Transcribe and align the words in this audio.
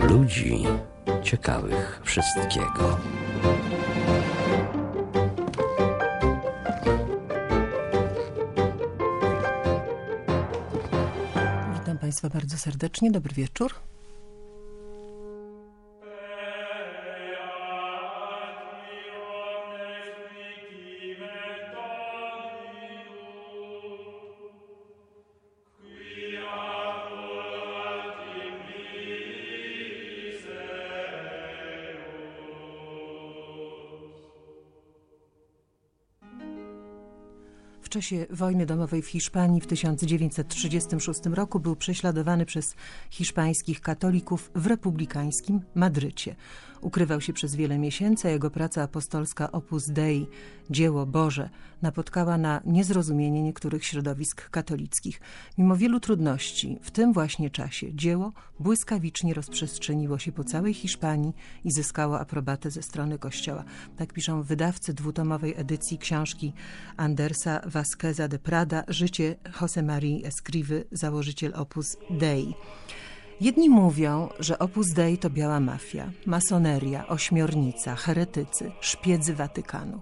ludzi 0.00 0.64
ciekawych 1.22 2.00
wszystkiego. 2.04 2.98
Witam 11.74 11.98
Państwa 11.98 12.28
bardzo 12.28 12.58
serdecznie. 12.58 13.10
Dobry 13.10 13.34
wieczór. 13.34 13.74
Czasie 37.98 38.26
wojny 38.30 38.66
domowej 38.66 39.02
w 39.02 39.06
Hiszpanii 39.06 39.60
w 39.60 39.66
1936 39.66 41.20
roku 41.34 41.60
był 41.60 41.76
prześladowany 41.76 42.46
przez 42.46 42.74
hiszpańskich 43.10 43.80
katolików 43.80 44.50
w 44.54 44.66
republikańskim 44.66 45.60
Madrycie. 45.74 46.36
Ukrywał 46.80 47.20
się 47.20 47.32
przez 47.32 47.54
wiele 47.54 47.78
miesięcy, 47.78 48.28
a 48.28 48.30
jego 48.30 48.50
praca 48.50 48.82
apostolska 48.82 49.52
Opus 49.52 49.90
Dei, 49.90 50.26
dzieło 50.70 51.06
Boże, 51.06 51.50
napotkała 51.82 52.38
na 52.38 52.60
niezrozumienie 52.64 53.42
niektórych 53.42 53.84
środowisk 53.84 54.50
katolickich. 54.50 55.20
Mimo 55.58 55.76
wielu 55.76 56.00
trudności, 56.00 56.78
w 56.82 56.90
tym 56.90 57.12
właśnie 57.12 57.50
czasie 57.50 57.94
dzieło 57.94 58.32
błyskawicznie 58.60 59.34
rozprzestrzeniło 59.34 60.18
się 60.18 60.32
po 60.32 60.44
całej 60.44 60.74
Hiszpanii 60.74 61.32
i 61.64 61.72
zyskało 61.72 62.20
aprobatę 62.20 62.70
ze 62.70 62.82
strony 62.82 63.18
Kościoła. 63.18 63.64
Tak 63.96 64.12
piszą 64.12 64.42
wydawcy 64.42 64.94
dwutomowej 64.94 65.54
edycji 65.56 65.98
książki 65.98 66.52
Andersa 66.96 67.60
Vasqueza 67.66 68.28
de 68.28 68.38
Prada 68.38 68.84
Życie 68.88 69.36
Jose 69.60 69.82
Marii 69.82 70.24
Escrivy, 70.26 70.84
założyciel 70.92 71.52
Opus 71.54 71.96
Dei. 72.10 72.54
Jedni 73.40 73.70
mówią, 73.70 74.28
że 74.38 74.58
Opus 74.58 74.92
Dei 74.92 75.18
to 75.18 75.30
biała 75.30 75.60
mafia, 75.60 76.10
masoneria, 76.26 77.08
ośmiornica, 77.08 77.96
heretycy, 77.96 78.72
szpiedzy 78.80 79.34
Watykanu. 79.34 80.00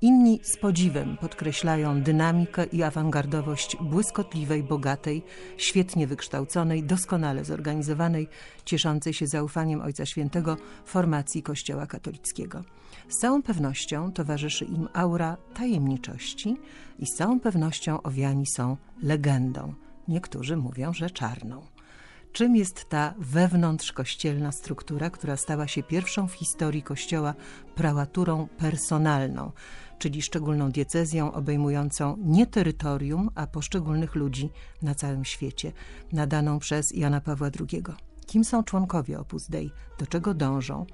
Inni 0.00 0.40
z 0.42 0.56
podziwem 0.56 1.16
podkreślają 1.16 2.02
dynamikę 2.02 2.64
i 2.64 2.82
awangardowość 2.82 3.76
błyskotliwej, 3.80 4.62
bogatej, 4.62 5.22
świetnie 5.56 6.06
wykształconej, 6.06 6.82
doskonale 6.82 7.44
zorganizowanej, 7.44 8.28
cieszącej 8.64 9.14
się 9.14 9.26
zaufaniem 9.26 9.80
Ojca 9.80 10.06
Świętego 10.06 10.56
formacji 10.84 11.42
Kościoła 11.42 11.86
katolickiego. 11.86 12.64
Z 13.08 13.18
całą 13.18 13.42
pewnością 13.42 14.12
towarzyszy 14.12 14.64
im 14.64 14.88
aura 14.92 15.36
tajemniczości 15.54 16.56
i 16.98 17.06
z 17.06 17.14
całą 17.16 17.40
pewnością 17.40 18.02
owiani 18.02 18.44
są 18.46 18.76
legendą. 19.02 19.74
Niektórzy 20.08 20.56
mówią, 20.56 20.92
że 20.92 21.10
czarną. 21.10 21.62
Czym 22.32 22.56
jest 22.56 22.88
ta 22.88 23.14
wewnątrzkościelna 23.18 24.52
struktura, 24.52 25.10
która 25.10 25.36
stała 25.36 25.68
się 25.68 25.82
pierwszą 25.82 26.28
w 26.28 26.32
historii 26.32 26.82
Kościoła 26.82 27.34
prałaturą 27.74 28.48
personalną, 28.58 29.52
czyli 29.98 30.22
szczególną 30.22 30.70
diecezją 30.70 31.32
obejmującą 31.32 32.16
nie 32.18 32.46
terytorium, 32.46 33.30
a 33.34 33.46
poszczególnych 33.46 34.14
ludzi 34.14 34.50
na 34.82 34.94
całym 34.94 35.24
świecie, 35.24 35.72
nadaną 36.12 36.58
przez 36.58 36.90
Jana 36.94 37.20
Pawła 37.20 37.50
II? 37.60 37.82
Kim 38.26 38.44
są 38.44 38.64
członkowie 38.64 39.20
Opus 39.20 39.48
Dei? 39.48 39.70
Do 39.98 40.06
czego 40.06 40.34
dążą? 40.34 40.86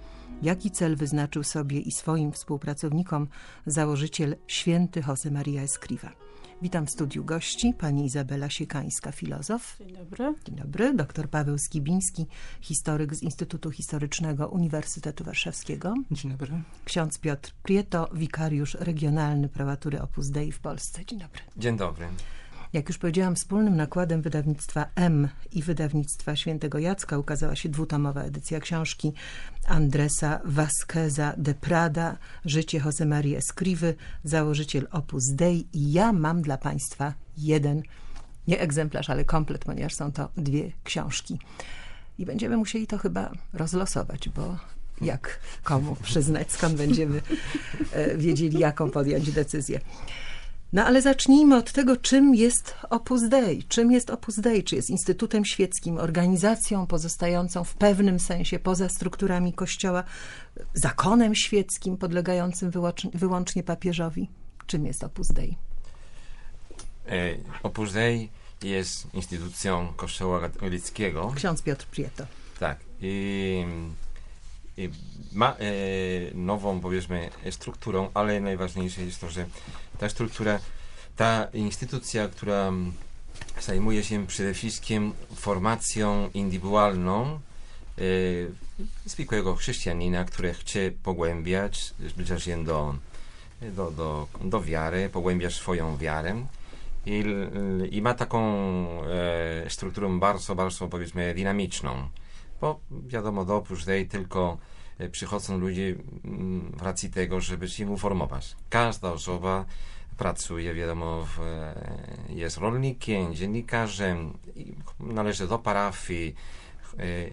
Jaki 0.43 0.71
cel 0.71 0.97
wyznaczył 0.97 1.43
sobie 1.43 1.81
i 1.81 1.93
swoim 1.93 2.33
współpracownikom 2.33 3.29
założyciel 3.67 4.37
święty 4.47 5.03
Jose 5.09 5.31
Maria 5.31 5.63
Escriva? 5.63 6.26
Witam 6.63 6.87
w 6.87 6.91
studiu 6.91 7.25
gości, 7.25 7.75
pani 7.79 8.07
Izabela 8.07 8.51
Siekańska, 8.51 9.13
filozof. 9.13 9.77
Dzień 9.79 9.93
dobry. 9.93 10.35
Dzień 10.45 10.57
dobry. 10.57 10.95
Dr 10.95 11.29
Paweł 11.31 11.59
Skibiński, 11.59 12.27
historyk 12.61 13.15
z 13.15 13.23
Instytutu 13.23 13.71
Historycznego 13.71 14.49
Uniwersytetu 14.49 15.25
Warszawskiego. 15.25 15.95
Dzień 16.11 16.31
dobry. 16.31 16.63
Ksiądz 16.85 17.19
Piotr 17.19 17.53
Prieto, 17.63 18.09
wikariusz 18.13 18.75
regionalny 18.75 19.49
prałatury 19.49 20.03
Opus 20.03 20.31
Dei 20.31 20.53
w 20.53 20.61
Polsce. 20.61 21.05
Dzień 21.07 21.19
dobry. 21.19 21.41
Dzień 21.57 21.77
dobry. 21.77 22.07
Jak 22.73 22.89
już 22.89 22.99
powiedziałam, 22.99 23.37
wspólnym 23.37 23.77
nakładem 23.77 24.23
wydawnictwa 24.23 24.87
M 24.95 25.29
i 25.53 25.63
wydawnictwa 25.63 26.37
Świętego 26.37 26.79
Jacka 26.79 27.19
ukazała 27.19 27.57
się 27.57 27.69
dwutomowa 27.69 28.23
edycja 28.23 28.61
książki 28.61 29.13
Andresa 29.67 30.41
Vasqueza 30.45 31.35
de 31.37 31.55
Prada, 31.55 32.17
Życie 32.45 32.79
Jose 32.85 33.07
Marii 33.07 33.37
Escrivy, 33.37 33.95
założyciel 34.25 34.89
Opus 34.91 35.25
Dei 35.33 35.67
i 35.73 35.93
ja 35.93 36.13
mam 36.13 36.43
dla 36.43 36.59
Państwa 36.59 37.15
jeden, 37.39 37.83
nie 38.49 38.61
egzemplarz, 38.61 39.11
ale 39.11 39.25
komplet, 39.25 39.65
ponieważ 39.65 39.95
są 39.95 40.13
to 40.13 40.29
dwie 40.37 40.73
książki. 40.85 41.39
I 42.19 42.27
będziemy 42.27 42.57
musieli 42.57 42.87
to 42.87 42.99
chyba 42.99 43.33
rozlosować, 43.53 44.29
bo 44.29 44.59
jak 45.01 45.41
komu 45.63 45.97
przyznać, 46.03 46.53
skąd 46.53 46.77
będziemy 46.77 47.23
wiedzieli, 48.17 48.59
jaką 48.59 48.91
podjąć 48.91 49.33
decyzję. 49.33 49.81
No 50.73 50.85
ale 50.85 51.03
zacznijmy 51.03 51.57
od 51.57 51.73
tego, 51.73 51.97
czym 51.97 52.35
jest 52.35 52.75
Opus 52.91 53.29
Dei. 53.29 53.65
Czym 53.65 53.93
jest 53.93 54.11
Opus 54.11 54.41
Dei? 54.41 54.65
Czy 54.65 54.77
jest 54.77 54.91
instytutem 54.91 55.45
świeckim, 55.45 55.99
organizacją 55.99 56.87
pozostającą 56.87 57.65
w 57.65 57.75
pewnym 57.75 58.21
sensie 58.21 58.59
poza 58.59 58.89
strukturami 58.89 59.53
Kościoła, 59.53 60.05
zakonem 60.75 61.35
świeckim 61.35 61.97
podlegającym 61.97 62.71
wyłącznie 63.15 63.63
papieżowi? 63.63 64.29
Czym 64.67 64.87
jest 64.87 65.05
Opus 65.05 65.29
Dei? 65.29 65.57
E, 67.09 67.35
Opus 67.63 67.93
Dei 67.93 68.31
jest 68.63 69.15
instytucją 69.15 69.93
Kościoła 69.97 70.41
katolickiego. 70.41 71.33
Ksiądz 71.37 71.63
Piotr 71.63 71.87
Prieto. 71.87 72.27
Tak. 72.61 72.79
I, 73.01 73.65
i 74.06 74.06
ma 75.33 75.57
e, 75.59 75.65
nową, 76.35 76.81
powiedzmy, 76.81 77.31
strukturę, 77.51 78.09
ale 78.15 78.41
najważniejsze 78.41 79.03
jest 79.03 79.21
to, 79.21 79.31
że 79.31 79.47
ta 79.99 80.09
struktura, 80.09 80.59
ta 81.17 81.49
instytucja, 81.55 82.29
która 82.29 82.73
zajmuje 83.61 84.05
się 84.05 84.27
przede 84.27 84.55
wszystkim 84.55 85.13
formacją 85.35 86.31
indywidualną 86.35 87.27
e, 87.35 87.41
zwykłego 89.05 89.55
chrześcijanina, 89.55 90.25
który 90.25 90.55
chce 90.55 90.91
pogłębiać, 91.03 91.95
zbliżać 92.09 92.43
się 92.43 92.65
do, 92.65 92.95
do, 93.63 93.91
do, 93.91 94.29
do 94.45 94.63
wiary, 94.63 95.09
pogłębiać 95.09 95.55
swoją 95.55 95.97
wiarę. 95.97 96.47
I, 97.07 97.25
i 97.91 98.03
ma 98.03 98.15
taką 98.15 98.43
e, 99.05 99.71
strukturę 99.71 100.19
bardzo, 100.19 100.55
bardzo 100.55 100.89
powiedzmy 100.89 101.35
dynamiczną. 101.35 102.09
Bo 102.61 102.81
wiadomo, 102.91 103.45
do 103.45 103.57
Opus 103.57 103.85
Dei 103.85 104.07
tylko 104.07 104.59
przychodzą 105.13 105.59
ludzie 105.59 105.95
w 106.77 106.83
racji 106.83 107.11
tego, 107.11 107.41
żeby 107.41 107.69
się 107.69 107.91
informować. 107.91 108.57
Każda 108.71 109.13
osoba 109.13 109.65
pracuje, 110.17 110.75
wiadomo, 110.75 111.25
w, 111.25 111.41
jest 112.29 112.59
rolnikiem, 112.59 113.35
dziennikarzem, 113.35 114.39
należy 115.01 115.49
do 115.49 115.59
parafii, 115.59 116.35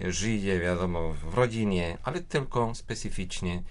żyje, 0.10 0.60
wiadomo, 0.60 1.14
w 1.14 1.34
rodzinie, 1.34 1.98
ale 2.04 2.22
tylko 2.22 2.76
specyficznie 2.76 3.64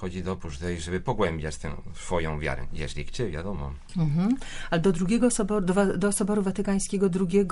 chodzi 0.00 0.22
do 0.22 0.36
Dei, 0.60 0.80
żeby 0.80 1.00
pogłębiać 1.00 1.56
tę 1.56 1.70
swoją 1.94 2.40
wiarę, 2.40 2.66
jeśli 2.72 3.04
chce, 3.04 3.30
wiadomo. 3.30 3.72
Mhm. 3.96 4.36
Ale 4.70 4.80
do 4.80 4.92
drugiego 4.92 5.30
soboru, 5.30 5.66
do, 5.66 5.98
do 5.98 6.12
Soboru 6.12 6.42
Watykańskiego 6.42 7.10
II 7.30 7.40
y, 7.40 7.46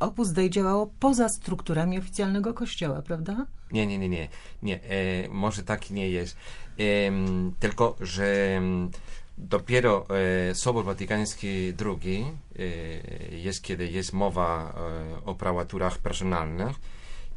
Opus 0.00 0.32
Dei 0.32 0.50
działało 0.50 0.90
poza 1.00 1.28
strukturami 1.28 1.98
oficjalnego 1.98 2.54
kościoła, 2.54 3.02
prawda? 3.02 3.46
Nie, 3.72 3.86
nie, 3.86 3.98
nie, 3.98 4.08
nie. 4.08 4.28
nie. 4.62 4.80
E, 4.82 5.28
może 5.28 5.62
tak 5.62 5.90
nie 5.90 6.10
jest. 6.10 6.36
E, 6.36 6.82
tylko, 7.60 7.96
że 8.00 8.60
dopiero 9.38 10.06
e, 10.50 10.54
Sobor 10.54 10.84
Watykański 10.84 11.72
II 11.86 12.24
jest, 13.30 13.62
kiedy 13.62 13.88
jest 13.90 14.12
mowa 14.12 14.74
o 15.24 15.34
prałaturach 15.34 15.98
personalnych, 15.98 16.76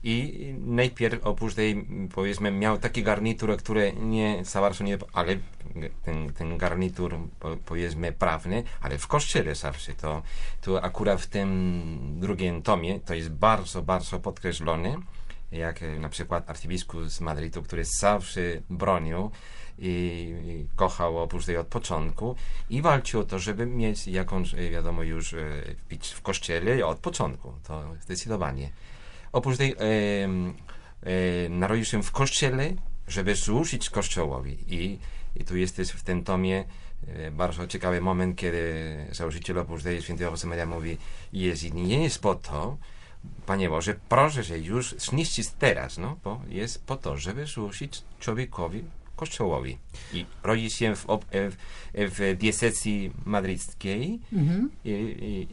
i 0.03 0.55
najpierw 0.59 1.25
Opus 1.25 1.55
Dei, 1.55 1.85
powiedzmy, 2.13 2.51
miał 2.51 2.77
taki 2.77 3.03
garnitur, 3.03 3.57
który 3.57 3.93
nie 3.93 4.45
za 4.45 4.61
bardzo 4.61 4.83
nie, 4.83 4.97
ale 5.13 5.35
ten, 6.03 6.33
ten 6.33 6.57
garnitur, 6.57 7.17
powiedzmy, 7.65 8.11
prawny, 8.11 8.63
ale 8.81 8.97
w 8.97 9.07
kościele 9.07 9.55
zawsze 9.55 9.93
to, 9.93 10.21
to 10.61 10.83
akurat 10.83 11.21
w 11.21 11.27
tym 11.27 11.81
drugim 12.19 12.61
tomie 12.61 12.99
to 12.99 13.13
jest 13.13 13.29
bardzo, 13.29 13.81
bardzo 13.81 14.19
podkreślone, 14.19 14.97
jak 15.51 15.79
na 15.99 16.09
przykład 16.09 16.49
arcybiskup 16.49 17.09
z 17.09 17.21
Madrytu, 17.21 17.63
który 17.63 17.85
zawsze 17.85 18.41
bronił 18.69 19.31
i 19.79 20.65
kochał 20.75 21.17
Opus 21.17 21.45
Dei 21.45 21.57
od 21.57 21.67
początku 21.67 22.35
i 22.69 22.81
walczył 22.81 23.21
o 23.21 23.23
to, 23.23 23.39
żeby 23.39 23.65
mieć 23.65 24.07
jakąś, 24.07 24.55
wiadomo, 24.55 25.03
już 25.03 25.35
w 26.15 26.21
kościele 26.21 26.85
od 26.85 26.99
początku, 26.99 27.53
to 27.63 27.83
zdecydowanie. 28.01 28.69
E, 29.33 29.79
e, 31.03 31.49
narodził 31.49 31.85
się 31.85 32.03
w 32.03 32.11
kościele, 32.11 32.73
żeby 33.07 33.35
służyć 33.35 33.89
Kościołowi. 33.89 34.57
I, 34.67 34.99
i 35.35 35.43
tu 35.43 35.57
jest 35.57 35.81
w 35.81 36.03
tym 36.03 36.23
tomie 36.23 36.65
e, 37.07 37.31
bardzo 37.31 37.67
ciekawy 37.67 38.01
moment, 38.01 38.35
kiedy 38.35 38.95
założyciel 39.11 39.57
Opus 39.57 39.83
Dei, 39.83 40.01
święty 40.01 40.23
Josemaria 40.23 40.65
mówi, 40.65 40.97
jest 41.33 41.63
i 41.63 41.73
nie 41.73 42.03
jest 42.03 42.21
po 42.21 42.35
to, 42.35 42.77
Panie 43.45 43.69
Boże, 43.69 43.95
proszę, 44.09 44.43
że 44.43 44.59
już 44.59 44.95
zniszczyć 44.97 45.49
teraz, 45.49 45.97
no, 45.97 46.17
bo 46.23 46.41
jest 46.49 46.85
po 46.85 46.95
to, 46.95 47.17
żeby 47.17 47.47
służyć 47.47 48.01
człowiekowi, 48.19 48.83
Kościołowi. 49.19 49.77
I 50.13 50.25
rodzi 50.43 50.69
się 50.69 50.95
w, 50.95 51.05
ob- 51.09 51.25
w, 51.33 51.55
w 51.93 52.37
diecezji 52.39 53.11
madryckiej 53.25 54.19
Mhm. 54.33 54.69
i, 54.85 54.89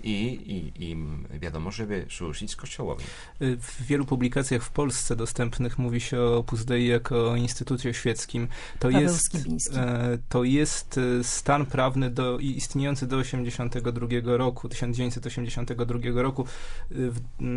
i, 0.02 0.12
i, 0.52 0.72
i, 0.90 0.96
wiadomo, 1.40 1.70
żeby 1.70 2.06
służyć 2.10 2.56
Kościołowi. 2.56 3.04
Y, 3.42 3.56
W 3.60 3.82
wielu 3.86 4.04
publikacjach 4.04 4.62
w 4.62 4.70
Polsce 4.70 5.16
dostępnych 5.16 5.78
mówi 5.78 6.00
się 6.00 6.20
o 6.20 6.36
Opus 6.38 6.64
Dei 6.64 6.86
jako 6.86 7.30
o 7.30 7.36
instytucie 7.36 7.94
świeckim. 7.94 8.48
To 8.78 8.88
Paweł 8.88 9.00
jest, 9.02 9.24
Skibiński. 9.26 9.76
e, 9.78 10.18
to 10.28 10.44
jest 10.44 10.98
e, 10.98 11.24
stan 11.24 11.66
prawny 11.66 12.10
do, 12.10 12.38
i 12.38 12.46
istniejący 12.56 13.06
do 13.06 13.16
82 13.16 14.06
roku, 14.36 14.68
1982 14.68 16.22
roku. 16.22 16.44
Y, 16.92 17.12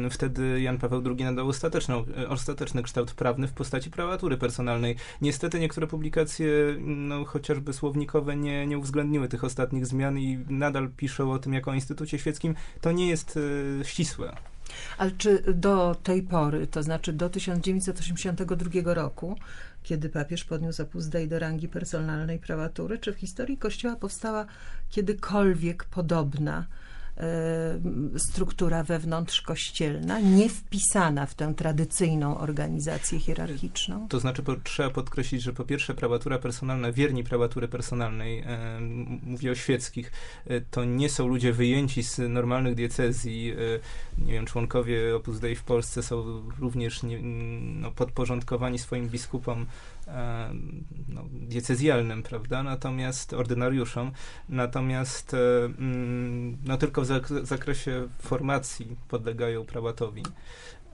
Wtedy 0.10 0.62
Jan 0.62 0.78
Paweł 0.78 1.04
II 1.06 1.24
nadał 1.24 1.48
ostateczną, 1.48 2.06
e, 2.18 2.30
ostateczny 2.30 2.84
kształt 2.84 3.12
prawny 3.14 3.48
w 3.48 3.52
postaci 3.54 3.92
prawatury 3.92 4.38
personalnej. 4.38 4.96
Niestety 5.22 5.60
niektóre 5.60 5.88
publikacje, 5.88 5.99
no, 6.80 7.26
chociażby 7.26 7.74
słownikowe, 7.74 8.36
nie, 8.36 8.68
nie 8.68 8.78
uwzględniły 8.78 9.28
tych 9.28 9.44
ostatnich 9.44 9.86
zmian 9.86 10.18
i 10.18 10.40
nadal 10.50 10.90
piszą 10.98 11.32
o 11.32 11.40
tym 11.40 11.54
jako 11.54 11.72
o 11.72 11.74
instytucie 11.74 12.20
świeckim. 12.20 12.56
To 12.82 12.92
nie 12.92 13.08
jest 13.08 13.40
e, 13.82 13.86
ścisłe. 13.86 14.36
Ale 14.98 15.12
czy 15.12 15.54
do 15.54 15.96
tej 16.04 16.24
pory, 16.24 16.68
to 16.68 16.84
znaczy 16.84 17.14
do 17.14 17.30
1982 17.30 18.94
roku, 18.94 19.38
kiedy 19.84 20.10
papież 20.10 20.44
podniósł 20.44 20.82
Opus 20.84 21.08
do 21.08 21.40
rangi 21.40 21.68
personalnej 21.68 22.40
prawatury, 22.40 22.98
czy 22.98 23.14
w 23.14 23.18
historii 23.18 23.58
Kościoła 23.58 23.96
powstała 23.96 24.46
kiedykolwiek 24.90 25.84
podobna 25.84 26.66
struktura 28.18 28.84
wewnątrzkościelna, 28.84 30.20
nie 30.20 30.50
wpisana 30.50 31.26
w 31.26 31.36
tę 31.36 31.54
tradycyjną 31.54 32.38
organizację 32.38 33.20
hierarchiczną? 33.20 34.08
To 34.08 34.20
znaczy, 34.20 34.44
trzeba 34.64 34.90
podkreślić, 34.90 35.42
że 35.42 35.54
po 35.54 35.66
pierwsze 35.66 35.94
prawatura 35.94 36.40
personalna, 36.40 36.92
wierni 36.92 37.24
prawatury 37.24 37.68
personalnej, 37.68 38.40
e, 38.40 38.80
mówię 39.24 39.52
o 39.52 39.56
świeckich, 39.56 40.12
e, 40.48 40.62
to 40.62 40.86
nie 40.86 41.10
są 41.10 41.28
ludzie 41.28 41.54
wyjęci 41.54 42.04
z 42.04 42.18
normalnych 42.18 42.76
diecezji. 42.76 43.52
E, 43.52 43.56
nie 44.26 44.34
wiem, 44.34 44.46
członkowie 44.46 45.16
Opus 45.16 45.40
Dei 45.40 45.56
w 45.56 45.64
Polsce 45.64 46.04
są 46.04 46.42
również 46.60 47.04
nie, 47.04 47.20
no, 47.82 47.92
podporządkowani 47.92 48.80
swoim 48.80 49.10
biskupom 49.10 49.66
no, 51.08 51.24
diecezjalnym, 51.32 52.24
prawda? 52.24 52.64
Natomiast 52.64 53.34
ordynariuszom, 53.34 54.12
natomiast 54.50 55.34
e, 55.34 55.66
mm, 55.66 56.58
no, 56.66 56.78
tylko 56.78 57.02
w 57.02 57.06
zak- 57.06 57.46
zakresie 57.46 58.08
formacji 58.20 58.96
podlegają 59.08 59.66
prawatowi. 59.66 60.24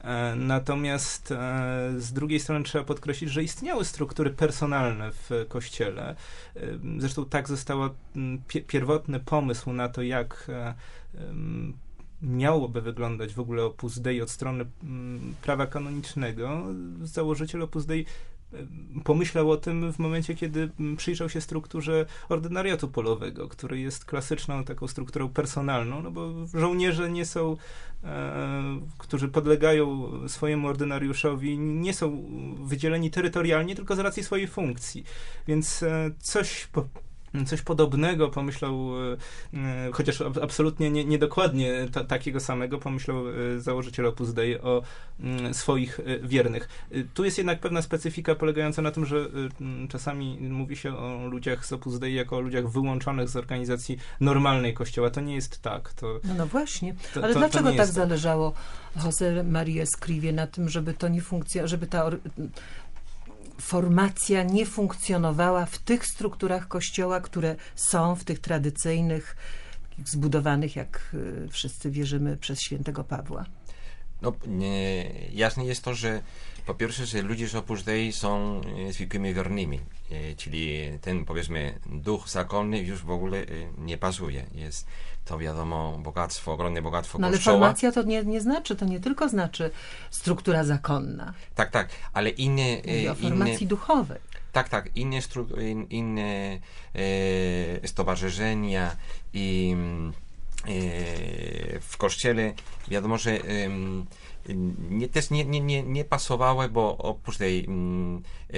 E, 0.04 0.36
Natomiast 0.36 1.32
e, 1.32 1.94
z 1.98 2.14
drugiej 2.14 2.40
strony 2.40 2.66
trzeba 2.66 2.84
podkreślić, 2.84 3.32
że 3.32 3.44
istniały 3.44 3.86
struktury 3.86 4.30
personalne 4.30 5.12
w 5.12 5.46
kościele. 5.50 6.16
Zresztą 6.98 7.26
tak 7.26 7.48
został 7.48 7.80
pierwotny 8.68 9.20
pomysł 9.20 9.74
na 9.74 9.90
to, 9.90 10.02
jak 10.02 10.48
miałoby 12.22 12.82
wyglądać 12.82 13.34
w 13.34 13.40
ogóle 13.40 13.64
Opus 13.64 14.00
Dei 14.00 14.22
od 14.22 14.30
strony 14.30 14.66
prawa 15.42 15.68
kanonicznego. 15.68 16.64
Założyciel 17.04 17.62
Opus 17.62 17.86
Dei 17.86 18.06
pomyślał 19.04 19.52
o 19.52 19.58
tym 19.58 19.94
w 19.94 20.00
momencie, 20.00 20.36
kiedy 20.36 20.70
mm, 20.80 20.96
przyjrzał 20.96 21.30
się 21.30 21.42
strukturze 21.42 22.06
ordynariatu 22.30 22.88
polowego, 22.88 23.48
który 23.48 23.80
jest 23.80 24.06
klasyczną 24.06 24.64
taką 24.64 24.88
strukturą 24.88 25.30
personalną, 25.30 26.02
no 26.02 26.12
bo 26.12 26.32
żołnierze 26.54 27.12
nie 27.12 27.26
są 27.26 27.58
e, 28.04 28.80
którzy 28.98 29.28
podlegają 29.28 30.12
swojemu 30.28 30.68
ordynariuszowi, 30.68 31.60
nie 31.60 31.94
są 31.94 32.24
wydzieleni 32.64 33.12
terytorialnie, 33.12 33.76
tylko 33.76 33.96
z 33.96 34.00
racji 34.00 34.24
swojej 34.24 34.48
funkcji. 34.48 35.04
Więc 35.48 35.84
e, 35.84 36.12
coś 36.20 36.68
po, 36.68 36.86
Coś 37.46 37.62
podobnego 37.62 38.30
pomyślał, 38.30 38.92
e, 39.14 39.18
e, 39.54 39.90
chociaż 39.92 40.22
ab- 40.22 40.40
absolutnie 40.44 40.92
nie, 40.92 41.06
niedokładnie 41.06 41.74
ta, 41.92 42.04
takiego 42.04 42.40
samego, 42.40 42.78
pomyślał 42.78 43.30
e, 43.30 43.60
założyciel 43.60 44.06
Opus 44.06 44.34
Dei 44.34 44.58
o 44.60 44.82
mm, 45.20 45.54
swoich 45.54 46.00
wiernych. 46.24 46.70
Tu 47.14 47.26
jest 47.26 47.38
jednak 47.38 47.60
pewna 47.60 47.82
specyfika 47.82 48.36
polegająca 48.36 48.82
na 48.82 48.92
tym, 48.92 49.06
że 49.06 49.26
czasami 49.90 50.38
mówi 50.42 50.76
się 50.76 50.98
o 50.98 51.28
ludziach 51.28 51.66
z 51.66 51.74
Opus 51.74 52.00
Dei 52.00 52.14
jako 52.16 52.38
o 52.38 52.40
ludziach 52.40 52.70
wyłączonych 52.70 53.30
z 53.30 53.36
organizacji 53.36 53.98
normalnej 54.20 54.74
Kościoła. 54.74 55.10
To 55.10 55.22
nie 55.22 55.36
jest 55.36 55.62
tak. 55.62 55.94
To, 55.94 56.20
No, 56.24 56.34
no 56.38 56.46
właśnie. 56.48 56.96
to, 57.14 57.24
Ale 57.24 57.34
to, 57.34 57.40
dlaczego 57.40 57.70
tak 57.70 57.78
jest 57.78 57.94
zależało 57.94 58.54
Jose 59.06 59.44
Maria 59.44 59.84
Escrivie 59.84 60.34
na 60.34 60.48
tym, 60.48 60.70
żeby 60.70 60.94
to 60.94 61.08
nie 61.08 61.22
funkcjonowało, 61.22 61.68
żeby 61.68 61.88
ta 61.88 62.10
formacja 63.62 64.44
nie 64.44 64.66
funkcjonowała 64.66 65.66
w 65.66 65.78
tych 65.78 66.06
strukturach 66.06 66.68
kościoła, 66.68 67.22
które 67.22 67.56
są 67.76 68.16
w 68.16 68.24
tych 68.24 68.40
tradycyjnych, 68.40 69.36
zbudowanych, 70.06 70.76
jak 70.76 71.02
y, 71.14 71.48
wszyscy 71.52 71.92
wierzymy, 71.92 72.38
przez 72.38 72.60
świętego 72.62 73.04
Pawła. 73.04 73.46
No, 74.26 74.34
nie, 74.48 75.12
jasne 75.34 75.66
jest 75.66 75.84
to, 75.84 75.94
że 75.94 76.22
po 76.66 76.74
pierwsze, 76.74 77.06
że 77.06 77.22
ludzie 77.22 77.48
z 77.48 77.56
Opus 77.56 77.84
Dei 77.84 78.12
są 78.12 78.62
e, 78.88 78.94
zwykłymi 78.94 79.34
wiernymi, 79.34 79.80
e, 80.12 80.36
czyli 80.36 80.80
ten, 81.02 81.26
powiedzmy, 81.26 81.80
duch 81.86 82.30
zakonny 82.30 82.80
już 82.80 83.04
w 83.04 83.10
ogóle 83.10 83.38
e, 83.38 83.46
nie 83.78 83.98
pasuje. 83.98 84.46
Jest 84.56 84.88
to, 85.26 85.38
wiadomo, 85.38 86.00
bogactwo, 86.04 86.54
ogromne 86.54 86.82
bogactwo 86.82 87.20
No 87.20 87.28
ale 87.28 87.38
Kościoła. 87.38 87.60
formacja 87.60 87.92
to 87.92 88.04
nie, 88.04 88.24
nie 88.24 88.42
znaczy, 88.42 88.76
to 88.76 88.86
nie 88.86 89.00
tylko 89.00 89.30
znaczy 89.30 89.72
struktura 90.12 90.64
zakonna. 90.64 91.34
Tak, 91.56 91.72
tak, 91.72 91.90
ale 92.14 92.30
inne... 92.30 92.76
Mówię 92.78 93.12
o 93.12 93.16
inne 93.16 93.16
formacji 93.16 93.68
duchowej. 93.68 94.20
Tak, 94.52 94.70
tak. 94.70 94.90
Inne, 94.96 95.20
inne 95.90 96.60
e, 96.96 97.88
stowarzyszenia 97.88 98.96
i 99.34 99.70
mm, 99.74 100.14
w 101.82 101.98
kościele. 101.98 102.54
Wiadomo, 102.88 103.18
że 103.18 103.40
nie, 104.90 105.08
też 105.08 105.30
nie, 105.30 105.46
nie, 105.46 105.60
nie, 105.60 105.84
nie 105.84 106.06
pasowały, 106.06 106.70
bo 106.70 106.98
oprócz 106.98 107.38
tej 107.38 107.66
mm, 107.66 108.24
e, 108.54 108.58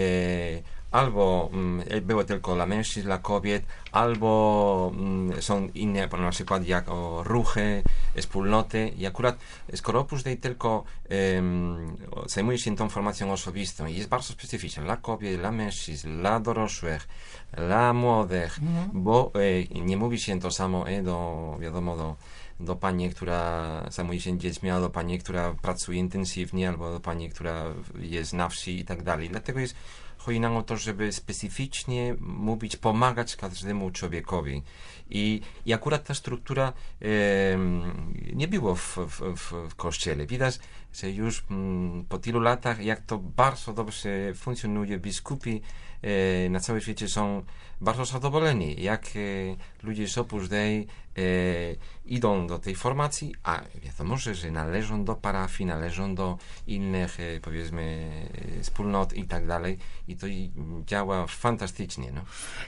albo 0.98 1.50
mm, 1.54 1.84
było 2.01 2.24
tylko 2.24 2.56
dla 2.56 2.66
mężczyzn, 2.66 3.08
dla 3.08 3.18
kobiet, 3.18 3.63
albo 3.92 4.92
mm, 4.94 5.42
są 5.42 5.68
inne, 5.74 6.08
na 6.08 6.32
przykład 6.32 6.68
jak 6.68 6.89
o 6.89 7.24
ruchy, 7.24 7.84
wspólnoty 8.18 8.88
i 8.98 9.06
akurat 9.06 9.38
skoro 9.75 10.00
oprócz 10.00 10.24
tej 10.24 10.38
tylko 10.38 10.84
em, 11.10 11.98
zajmuje 12.25 12.58
się 12.58 12.75
tą 12.75 12.89
formacją 12.89 13.32
osobistą 13.32 13.86
i 13.86 13.96
jest 13.96 14.10
bardzo 14.10 14.34
specyficzna 14.34 14.84
dla 14.84 14.98
kobiet, 14.98 15.39
dla 15.39 15.51
mężczyzn, 15.51 16.20
dla 16.20 16.39
dorosłych, 16.39 17.08
dla 17.58 17.94
młodych, 17.94 18.60
bo 18.94 19.32
e, 19.36 19.82
nie 19.82 19.98
mówi 19.98 20.20
się 20.20 20.39
to 20.39 20.51
samo 20.51 20.89
e, 20.89 21.04
do, 21.04 21.58
wiadomo, 21.60 21.98
do, 21.98 22.16
do 22.60 22.75
pani, 22.75 23.10
która 23.10 23.68
zajmuje 23.92 24.22
się 24.22 24.38
dziećmi, 24.38 24.70
albo 24.70 24.88
do 24.88 24.89
pani, 24.89 25.20
która 25.20 25.54
pracuje 25.62 26.00
intensywnie, 26.00 26.70
albo 26.70 26.92
do 26.92 27.00
pani, 27.00 27.30
która 27.30 27.63
jest 28.00 28.34
na 28.34 28.50
wsi 28.50 28.80
i 28.80 28.86
tak 28.86 29.04
dalej. 29.04 29.30
Dlatego 29.30 29.60
jest 29.60 29.75
chodzi 30.27 30.39
nam 30.39 30.57
o 30.57 30.63
to, 30.63 30.77
żeby 30.77 31.12
specyficznie 31.12 32.15
mówić, 32.19 32.75
pomagać 32.75 33.36
każdemu 33.36 33.91
człowiekowi. 33.91 34.63
I, 35.10 35.41
i 35.65 35.74
akurat 35.74 36.03
ta 36.03 36.13
struktura 36.13 36.74
em, 37.01 37.84
nie 38.34 38.48
było 38.48 38.75
w, 38.75 38.98
w, 38.98 39.38
w, 39.38 39.69
w 39.69 39.75
kościele. 39.75 40.25
Widać, 40.25 40.60
że 40.93 41.12
już 41.12 41.43
mm, 41.51 42.05
po 42.10 42.17
tylu 42.17 42.39
latach, 42.39 42.84
jak 42.84 43.01
to 43.01 43.17
bardzo 43.17 43.74
dobrze 43.74 44.34
funkcjonuje, 44.34 45.00
biskupi 45.00 45.55
e, 45.55 45.62
na 46.50 46.60
całym 46.60 46.82
świecie 46.82 47.08
są 47.08 47.44
bardzo 47.82 48.06
zadowoleni, 48.06 48.82
jak 48.82 49.06
e, 49.06 49.86
ludzie 49.86 50.08
z 50.08 50.18
Opus 50.18 50.50
Dei 50.50 50.88
e, 51.18 51.22
idą 52.06 52.48
do 52.48 52.60
tej 52.60 52.75
formacji, 52.75 53.36
a 53.44 53.62
wiadomo, 53.84 54.18
że, 54.18 54.36
że 54.36 54.51
należą 54.51 55.06
do 55.06 55.16
parafii, 55.16 55.68
należą 55.68 56.16
do 56.16 56.38
innych, 56.68 57.20
e, 57.20 57.39
powiedzmy, 57.39 58.12
e, 58.60 58.63
wspólnot 58.63 59.13
i 59.13 59.24
tak 59.24 59.48
dalej. 59.48 59.77
I 60.08 60.16
to 60.16 60.27
działa 60.86 61.27
fantastycznie. 61.27 62.12
No. 62.12 62.22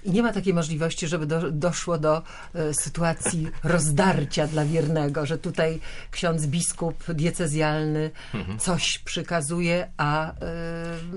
I 0.03 0.11
nie 0.11 0.23
ma 0.23 0.33
takiej 0.33 0.53
możliwości, 0.53 1.07
żeby 1.07 1.25
do, 1.25 1.51
doszło 1.51 1.97
do 1.97 2.17
e, 2.53 2.73
sytuacji 2.73 3.47
rozdarcia 3.63 4.47
dla 4.47 4.65
wiernego, 4.65 5.25
że 5.25 5.37
tutaj 5.37 5.79
ksiądz 6.11 6.47
biskup 6.47 7.11
diecezjalny 7.13 8.11
coś 8.59 8.99
przykazuje, 8.99 9.91
a 9.97 10.33
e, 10.33 10.35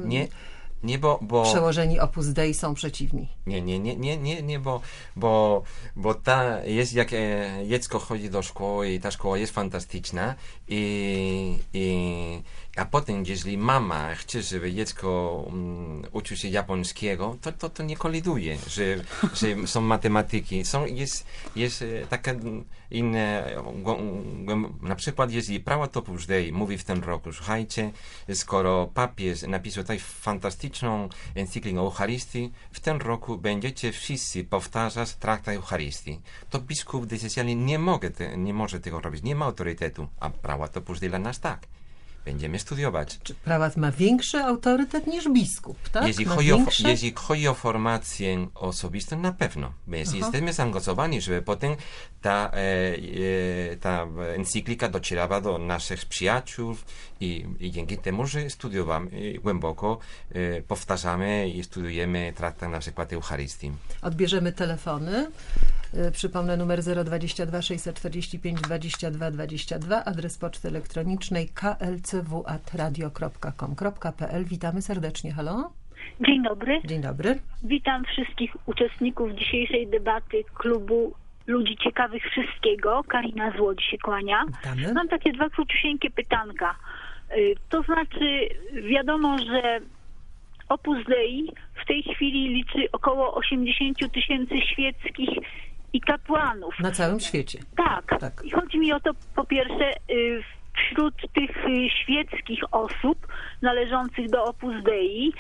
Nie, 0.05 0.29
Nie, 0.83 0.99
bo, 0.99 1.19
Przełożeni 1.43 2.01
Opus 2.01 2.29
Dei 2.29 2.55
są 2.55 2.75
przeciwni. 2.75 3.29
nie, 3.47 3.63
nie, 3.63 3.79
nie, 3.79 3.97
nie, 3.97 4.17
nie, 4.17 4.43
nie 4.43 4.59
bo, 4.59 4.81
bo, 5.17 5.63
bo 5.97 6.15
ta 6.15 6.65
jest 6.65 6.93
jak 6.93 7.13
e, 7.13 7.51
dziecko 7.69 7.99
chodzi 7.99 8.31
do 8.31 8.43
szkoły 8.43 8.91
i 8.91 9.01
ta 9.01 9.11
szkoła 9.11 9.39
jest 9.39 9.53
fantastyczna 9.53 10.35
i, 10.69 11.59
i 11.75 12.12
a 12.83 12.87
potem, 12.87 13.25
jeżeli 13.27 13.59
mama 13.59 14.15
chce, 14.15 14.43
żeby 14.43 14.73
dziecko 14.73 15.43
um, 15.47 16.03
uczył 16.13 16.37
się 16.37 16.49
japońskiego, 16.49 17.37
to, 17.41 17.53
to, 17.53 17.71
to 17.71 17.83
nie 17.83 17.97
koliduje, 17.97 18.57
że, 18.67 18.85
że 19.35 19.67
są 19.67 19.81
matematyki. 19.81 20.65
Są, 20.65 20.87
jest, 20.87 21.27
jest 21.57 21.83
e, 21.83 22.07
taka 22.07 22.33
inne, 22.91 23.57
na 24.83 24.97
przykład 24.97 25.33
jeżeli 25.33 25.61
prawo 25.61 25.89
Opus 25.95 26.27
Dei 26.27 26.53
mówi 26.53 26.79
w 26.79 26.85
tym 26.85 27.05
roku, 27.05 27.33
słuchajcie, 27.33 27.93
skoro 28.35 28.87
papież 28.95 29.43
napisał 29.43 29.85
tutaj 29.85 29.99
fantastyczną 29.99 31.09
encyklikę 31.35 31.79
Eucharystii, 31.79 32.53
w 32.73 32.81
tym 32.81 32.97
roku 32.97 33.39
będziecie 33.39 33.93
wszyscy 33.93 34.45
powtarzać 34.45 35.15
traktat 35.15 35.55
Eucharystii. 35.55 36.21
To 36.51 36.61
biskup 36.61 37.07
decyzjalnie 37.07 37.55
nie, 37.55 37.79
nie 38.37 38.55
może 38.55 38.81
tego 38.81 39.01
robić, 39.01 39.23
nie 39.23 39.35
ma 39.35 39.45
autorytetu, 39.45 40.09
a 40.21 40.31
prawo 40.31 40.65
Opus 40.75 41.01
Dei 41.01 41.09
dla 41.09 41.19
nas 41.19 41.41
tak. 41.41 41.67
Będziemy 42.25 42.59
studiować. 42.59 43.19
Czy 43.23 43.35
prałat 43.35 43.77
ma 43.77 43.93
większy 43.93 44.39
autorytet 44.39 45.07
niż 45.07 45.29
biskup, 45.29 45.89
tak? 45.89 46.07
Jeśli 46.07 46.27
ma 46.27 46.35
chodzi, 46.35 46.53
o, 46.53 46.59
jeśli 46.85 47.13
chodzi 47.15 47.49
o 47.49 47.55
formację 47.55 48.49
osobistą, 48.55 49.21
na 49.21 49.33
pewno. 49.33 49.73
Jest, 49.89 50.11
Aha. 50.11 50.19
jesteśmy 50.19 50.53
zaangażowani, 50.53 51.21
żeby 51.21 51.43
potem 51.43 51.77
ta, 52.21 52.51
e, 52.53 52.57
e, 53.73 53.77
ta 53.77 54.07
encyklika 54.37 54.89
docierała 54.89 55.41
do 55.41 55.59
naszych 55.59 56.07
przyjaciół 56.07 56.77
i, 57.21 57.47
i 57.61 57.71
dzięki 57.71 57.99
temu, 57.99 58.27
że 58.27 58.51
studiowamy 58.51 59.11
głęboko, 59.43 59.99
e, 60.31 60.63
powtarzamy 60.63 61.49
i 61.49 61.65
studujemy 61.65 62.33
traktat 62.37 62.71
na 62.71 62.79
przykład 62.79 63.13
Eucharystii. 63.13 63.73
Odbierzemy 64.03 64.53
telefony. 64.53 65.31
Y, 65.95 66.11
Przypomnę 66.13 66.57
numer 66.57 66.81
022 66.83 67.63
645 67.63 68.61
22 68.61 69.31
22, 69.31 70.05
adres 70.05 70.39
poczty 70.39 70.69
elektronicznej 70.69 71.49
klcw.radio.com.pl. 71.49 74.45
Witamy 74.45 74.83
serdecznie. 74.83 75.33
Halo? 75.33 75.73
Dzień 76.21 76.43
dobry. 76.43 76.81
Dzień 76.85 77.03
dobry. 77.03 77.39
Witam 77.63 78.05
wszystkich 78.05 78.57
uczestników 78.67 79.33
dzisiejszej 79.33 79.87
debaty 79.87 80.45
klubu 80.55 81.15
Ludzi 81.47 81.77
Ciekawych 81.77 82.23
Wszystkiego. 82.25 83.03
Karina 83.09 83.53
z 83.57 83.61
Łodzi 83.61 83.85
się 83.91 83.99
kłania. 83.99 84.45
Witamy. 84.47 84.93
Mam 84.93 85.09
takie 85.09 85.33
dwa 85.33 85.51
króciusieńkie 85.51 86.11
pytanka. 86.11 86.75
Y, 87.37 87.55
To 87.69 87.83
znaczy, 87.83 88.49
wiadomo, 88.91 89.39
że 89.39 89.81
Opus 90.69 90.99
Dei 91.09 91.53
w 91.83 91.87
tej 91.87 92.03
chwili 92.03 92.49
liczy 92.49 92.89
około 92.93 93.35
80 93.35 94.13
tysięcy 94.13 94.55
świeckich 94.61 95.29
i 95.93 96.01
kapłanów. 96.01 96.75
Na 96.81 96.91
całym 96.91 97.21
świecie. 97.21 97.59
Tak. 97.77 98.21
Tak. 98.21 98.43
I 98.45 98.51
chodzi 98.51 98.79
mi 98.79 98.93
o 98.93 99.01
to, 99.01 99.11
po 99.35 99.45
pierwsze, 99.45 99.91
y, 100.11 100.43
wśród 100.77 101.15
tych 101.33 101.57
y, 101.57 101.91
świeckich 102.03 102.61
osób 102.71 103.27
należących 103.63 104.31
do 104.31 104.45
Opus 104.45 104.75
Dei 104.85 105.33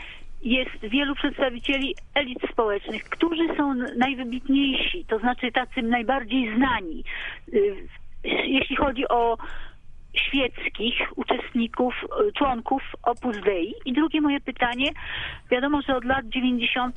jest 0.43 0.81
wielu 0.83 1.15
przedstawicieli 1.15 1.95
elit 2.15 2.39
społecznych, 2.53 3.05
którzy 3.05 3.57
są 3.57 3.75
najwybitniejsi, 3.97 5.05
to 5.05 5.19
znaczy 5.19 5.53
tacy 5.53 5.83
najbardziej 5.83 6.57
znani. 6.57 7.05
Y, 7.55 7.89
Jeśli 8.25 8.77
chodzi 8.77 9.09
o 9.09 9.39
świeckich 10.15 10.95
uczestników, 11.17 11.95
y, 12.29 12.33
członków 12.33 12.83
Opus 13.03 13.41
Dei. 13.41 13.75
I 13.85 13.93
drugie 13.93 14.21
moje 14.21 14.41
pytanie. 14.41 14.91
Wiadomo, 15.51 15.83
że 15.83 15.97
od 15.97 16.05
lat 16.05 16.29
90. 16.29 16.97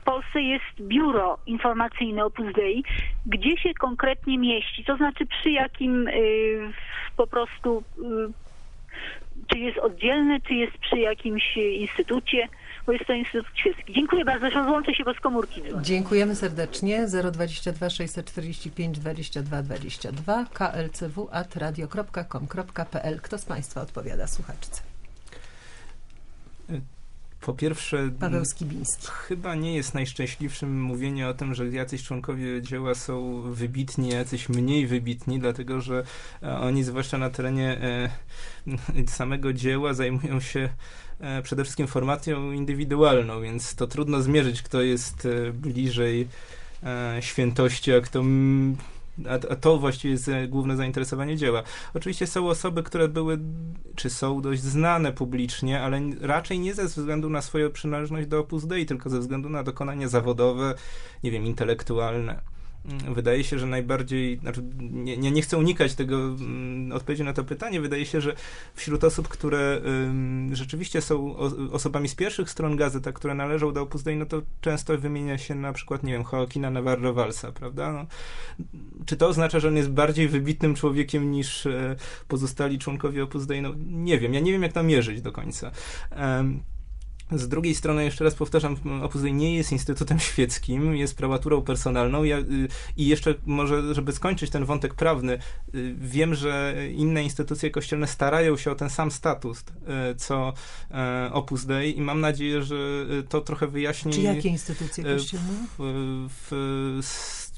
w 0.00 0.02
Polsce 0.04 0.42
jest 0.42 0.80
biuro 0.80 1.38
informacyjne 1.46 2.24
Opus 2.24 2.52
Dei. 2.52 2.84
Gdzie 3.26 3.56
się 3.56 3.74
konkretnie 3.74 4.38
mieści? 4.38 4.84
To 4.84 4.96
znaczy 4.96 5.26
przy 5.26 5.50
jakim 5.50 6.08
y, 6.08 6.72
po 7.16 7.26
prostu, 7.26 7.84
y, 7.98 8.32
czy 9.46 9.58
jest 9.58 9.78
oddzielne, 9.78 10.40
czy 10.40 10.54
jest 10.54 10.78
przy 10.78 10.98
jakimś 10.98 11.56
instytucie? 11.56 12.48
Bo 12.86 12.92
jest 12.92 13.06
to 13.06 13.12
Instytut 13.12 13.46
Świecki. 13.54 13.92
Dziękuję 13.92 14.24
bardzo. 14.24 14.50
Rozłączę 14.50 14.94
się, 14.94 15.04
bo 15.04 15.14
z 15.14 15.20
komórki 15.20 15.62
dzwonię. 15.62 15.84
Dziękujemy 15.84 16.34
serdecznie. 16.34 17.06
022 17.32 17.90
645 17.90 18.98
22 18.98 19.62
22 19.62 20.44
klcw.radio.com.pl. 20.44 23.20
Kto 23.20 23.38
z 23.38 23.44
Państwa 23.44 23.82
odpowiada 23.82 24.26
słuchaczce? 24.26 24.82
Po 27.42 27.54
pierwsze, 27.54 28.10
Paweł 28.20 28.44
Skibiński. 28.44 29.06
chyba 29.06 29.54
nie 29.54 29.74
jest 29.74 29.94
najszczęśliwszym 29.94 30.82
mówienie 30.82 31.28
o 31.28 31.34
tym, 31.34 31.54
że 31.54 31.68
jacyś 31.68 32.02
członkowie 32.02 32.62
dzieła 32.62 32.94
są 32.94 33.42
wybitni, 33.42 34.14
a 34.14 34.16
jacyś 34.16 34.48
mniej 34.48 34.86
wybitni, 34.86 35.38
dlatego 35.38 35.80
że 35.80 36.04
e, 36.42 36.58
oni, 36.58 36.84
zwłaszcza 36.84 37.18
na 37.18 37.30
terenie 37.30 37.78
e, 37.80 38.10
samego 39.06 39.52
dzieła, 39.52 39.94
zajmują 39.94 40.40
się 40.40 40.68
e, 41.20 41.42
przede 41.42 41.64
wszystkim 41.64 41.86
formacją 41.86 42.52
indywidualną, 42.52 43.40
więc 43.40 43.74
to 43.74 43.86
trudno 43.86 44.22
zmierzyć, 44.22 44.62
kto 44.62 44.82
jest 44.82 45.28
bliżej 45.52 46.28
świętości, 47.20 47.92
a 47.92 48.00
kto. 48.00 48.22
A, 49.50 49.56
to 49.56 49.78
właściwie 49.78 50.12
jest 50.12 50.28
e, 50.28 50.48
główne 50.48 50.76
zainteresowanie 50.76 51.36
dzieła. 51.36 51.62
Oczywiście 51.94 52.26
są 52.26 52.48
osoby, 52.48 52.82
które 52.82 53.08
były, 53.08 53.38
czy 53.94 54.10
są 54.10 54.40
dość 54.40 54.62
znane 54.62 55.12
publicznie, 55.12 55.82
ale 55.82 56.00
raczej 56.20 56.58
nie 56.58 56.74
ze 56.74 56.84
względu 56.84 57.30
na 57.30 57.42
swoją 57.42 57.70
przynależność 57.70 58.28
do 58.28 58.40
Opus 58.40 58.66
Dei, 58.66 58.86
tylko 58.86 59.10
ze 59.10 59.20
względu 59.20 59.48
na 59.48 59.62
dokonania 59.62 60.08
zawodowe, 60.08 60.74
nie 61.24 61.30
wiem, 61.30 61.46
intelektualne. 61.46 62.51
Wydaje 63.14 63.44
się, 63.44 63.58
że 63.58 63.66
najbardziej, 63.66 64.38
znaczy 64.38 64.62
nie, 64.78 65.16
nie, 65.16 65.30
nie 65.30 65.42
chcę 65.42 65.58
unikać 65.58 65.94
tego 65.94 66.16
mm, 66.16 66.92
odpowiedzi 66.92 67.24
na 67.24 67.32
to 67.32 67.44
pytanie. 67.44 67.80
Wydaje 67.80 68.06
się, 68.06 68.20
że 68.20 68.34
wśród 68.74 69.04
osób, 69.04 69.28
które 69.28 69.80
rzeczywiście 70.52 71.00
są 71.00 71.36
osobami 71.72 72.08
z 72.08 72.14
pierwszych 72.14 72.50
stron 72.50 72.76
gazet, 72.76 73.06
a 73.06 73.12
które 73.12 73.34
należą 73.34 73.72
do 73.72 73.82
Opus 73.82 74.02
Dei, 74.02 74.16
no 74.16 74.26
to 74.26 74.42
często 74.60 74.98
wymienia 74.98 75.38
się 75.38 75.54
na 75.54 75.72
przykład, 75.72 76.02
nie 76.02 76.12
wiem, 76.12 76.24
Joaquina 76.32 76.70
Navarro 76.70 77.14
Valsa, 77.14 77.52
prawda? 77.52 77.92
No, 77.92 78.06
czy 79.06 79.16
to 79.16 79.28
oznacza, 79.28 79.60
że 79.60 79.68
on 79.68 79.76
jest 79.76 79.90
bardziej 79.90 80.28
wybitnym 80.28 80.74
człowiekiem 80.74 81.30
niż 81.30 81.66
e, 81.66 81.96
pozostali 82.28 82.78
członkowie 82.78 83.22
Opus 83.22 83.46
Dei? 83.46 83.62
No 83.62 83.74
nie 83.86 84.18
wiem, 84.18 84.34
ja 84.34 84.40
nie 84.40 84.52
wiem 84.52 84.62
jak 84.62 84.72
to 84.72 84.82
mierzyć 84.82 85.22
do 85.22 85.32
końca. 85.32 85.70
Em, 86.10 86.62
z 87.38 87.48
drugiej 87.48 87.74
strony, 87.74 88.04
jeszcze 88.04 88.24
raz 88.24 88.34
powtarzam, 88.34 88.76
Opus 89.02 89.22
Dei 89.22 89.32
nie 89.32 89.56
jest 89.56 89.72
instytutem 89.72 90.18
świeckim, 90.30 90.96
jest 90.96 91.16
prawaturą 91.16 91.62
personalną. 91.62 92.24
Ja, 92.24 92.38
y, 92.38 92.68
I 92.96 93.06
jeszcze 93.06 93.34
może, 93.46 93.94
żeby 93.94 94.12
skończyć 94.12 94.50
ten 94.50 94.64
wątek 94.64 94.94
prawny, 94.94 95.38
y, 95.74 95.94
wiem, 95.98 96.34
że 96.34 96.74
inne 96.94 97.22
instytucje 97.24 97.70
kościelne 97.70 98.06
starają 98.06 98.56
się 98.56 98.70
o 98.70 98.74
ten 98.74 98.90
sam 98.90 99.10
status, 99.10 99.60
y, 99.60 99.64
co 100.16 100.52
Opus 101.32 101.64
Dei 101.66 101.98
i 101.98 102.00
mam 102.00 102.20
nadzieję, 102.20 102.62
że 102.62 102.76
to 103.28 103.40
trochę 103.40 103.66
wyjaśni... 103.66 104.12
Czy 104.12 104.20
jakie 104.20 104.48
instytucje 104.48 105.04
kościelne? 105.04 105.66
w, 105.78 106.28
w, 106.48 106.52
s- 106.98 107.52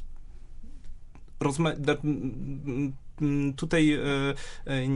rozma- 1.40 1.76
tutaj, 3.56 3.92
e, 3.92 3.98
e, 4.66 4.86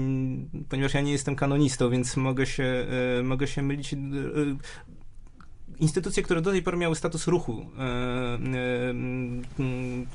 ponieważ 0.68 0.94
ja 0.94 1.00
nie 1.00 1.12
jestem 1.12 1.36
kanonistą, 1.36 1.90
więc 1.90 2.16
mogę 2.16 2.46
się, 2.46 2.86
e, 3.18 3.22
mogę 3.22 3.46
się 3.46 3.62
mylić. 3.62 3.94
Instytucje, 5.80 6.22
które 6.22 6.40
do 6.42 6.50
tej 6.50 6.62
pory 6.62 6.76
miały 6.76 6.96
status 6.96 7.26
ruchu 7.26 7.66
e, 7.78 7.82
e, 7.82 8.38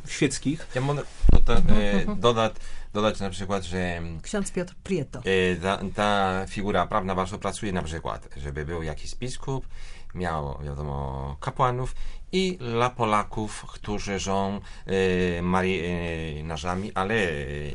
świeckich, 0.08 0.68
Ja 0.76 0.82
mogę 0.82 1.02
doda, 1.32 1.56
e, 1.56 2.16
dodać, 2.16 2.54
dodać 2.94 3.20
na 3.20 3.30
przykład, 3.30 3.64
że 3.64 4.02
Ksiądz 4.22 4.52
Piotr 4.52 4.76
Prieto. 4.84 5.22
Ta, 5.62 5.80
ta 5.96 6.46
figura 6.48 6.88
prawna 6.88 7.16
bardzo 7.16 7.38
pracuje 7.38 7.72
na 7.72 7.84
przykład, 7.84 8.30
żeby 8.38 8.66
był 8.66 8.84
jakiś 8.84 9.16
biskup, 9.16 9.68
miał, 10.16 10.60
wiadomo, 10.64 11.38
kapłanów 11.40 11.96
i 12.34 12.58
dla 12.58 12.90
Polaków, 12.90 13.66
którzy 13.68 14.20
są 14.20 14.60
e, 14.86 15.42
marynarzami, 15.42 16.92
ale 16.94 17.16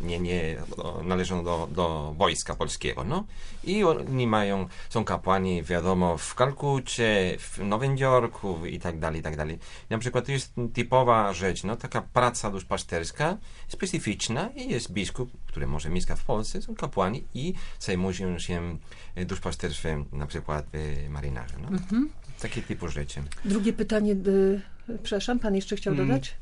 nie, 0.02 0.20
nie 0.20 0.56
do, 0.76 1.00
należą 1.04 1.44
do, 1.44 1.68
do 1.72 2.14
wojska 2.16 2.54
polskiego, 2.54 3.04
no. 3.04 3.24
I 3.64 3.84
oni 3.84 4.26
mają, 4.26 4.68
są 4.90 5.04
kapłani, 5.04 5.62
wiadomo, 5.62 6.16
w 6.16 6.34
Kalkucie, 6.34 7.36
w 7.38 7.58
Nowym 7.58 7.98
Jorku 7.98 8.66
i 8.66 8.78
tak 8.78 8.98
dalej, 8.98 9.20
i 9.20 9.22
tak 9.22 9.36
dalej. 9.36 9.58
Na 9.90 9.98
przykład 9.98 10.26
to 10.26 10.32
jest 10.32 10.52
typowa 10.74 11.32
rzecz, 11.32 11.64
no, 11.64 11.76
taka 11.76 12.02
praca 12.02 12.50
duszpasterska, 12.50 13.36
specyficzna 13.68 14.48
i 14.56 14.70
jest 14.70 14.92
biskup, 14.92 15.30
który 15.46 15.66
może 15.66 15.90
mieszka 15.90 16.16
w 16.16 16.24
Polsce, 16.24 16.62
są 16.62 16.74
kapłani 16.74 17.24
i 17.34 17.54
zajmują 17.80 18.38
się 18.38 18.78
e, 19.14 19.24
duszpasterstwem, 19.24 20.04
na 20.12 20.26
przykład 20.26 20.66
marynarze, 21.08 21.54
no. 21.62 21.68
Mhm. 21.68 22.10
Takie 22.40 22.62
typu 22.62 22.88
rzeczy. 22.88 23.22
Drugie 23.44 23.72
pytanie, 23.72 24.12
y, 24.12 24.60
przepraszam, 25.02 25.38
pan 25.38 25.54
jeszcze 25.54 25.76
chciał 25.76 25.94
Mm. 25.94 26.08
dodać? 26.08 26.34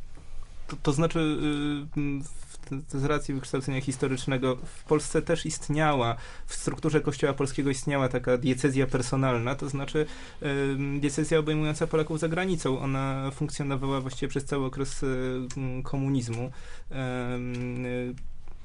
to, 0.67 0.77
to 0.83 0.93
znaczy 0.93 1.19
y, 2.93 2.99
z 2.99 3.05
racji 3.05 3.35
wykształcenia 3.35 3.81
historycznego 3.81 4.57
w 4.57 4.85
Polsce 4.85 5.23
też 5.23 5.47
istniała, 5.47 6.17
w 6.47 6.55
strukturze 6.55 7.01
Kościoła 7.01 7.33
Polskiego 7.33 7.71
istniała 7.71 8.09
taka 8.09 8.39
diecezja 8.39 8.87
personalna, 8.87 9.55
to 9.55 9.69
znaczy 9.69 10.07
y, 10.43 10.99
diecezja 11.01 11.39
obejmująca 11.39 11.87
Polaków 11.87 12.21
za 12.21 12.29
granicą. 12.29 12.79
Ona 12.79 13.31
funkcjonowała 13.31 14.01
właściwie 14.01 14.29
przez 14.29 14.45
cały 14.45 14.65
okres 14.67 15.03
y, 15.03 15.07
komunizmu. 15.83 16.51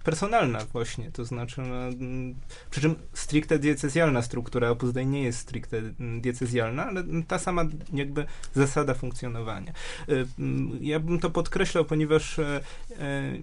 Personalna 0.04 0.60
właśnie, 0.66 1.12
to 1.12 1.26
znaczy 1.26 1.62
no, 1.62 1.76
mm, 1.76 2.36
przy 2.72 2.82
czym 2.82 2.96
stricte 3.14 3.60
diecezjalna 3.60 4.22
struktura 4.22 4.70
Opus 4.70 4.92
Dei 4.94 5.08
nie 5.08 5.24
jest 5.24 5.40
stricte 5.40 5.78
mm, 5.78 6.22
diecezjalna, 6.22 6.86
ale 6.86 7.04
ta 7.28 7.40
sama 7.40 7.66
jakby 7.94 8.26
zasada 8.54 8.94
funkcjonowania. 8.94 9.74
Y, 10.10 10.28
mm, 10.40 10.78
Ja 10.82 11.00
bym 11.00 11.20
to 11.20 11.30
podkreślał, 11.30 11.86
ponieważ 11.86 12.40
e, 12.40 12.62
e, 13.00 13.36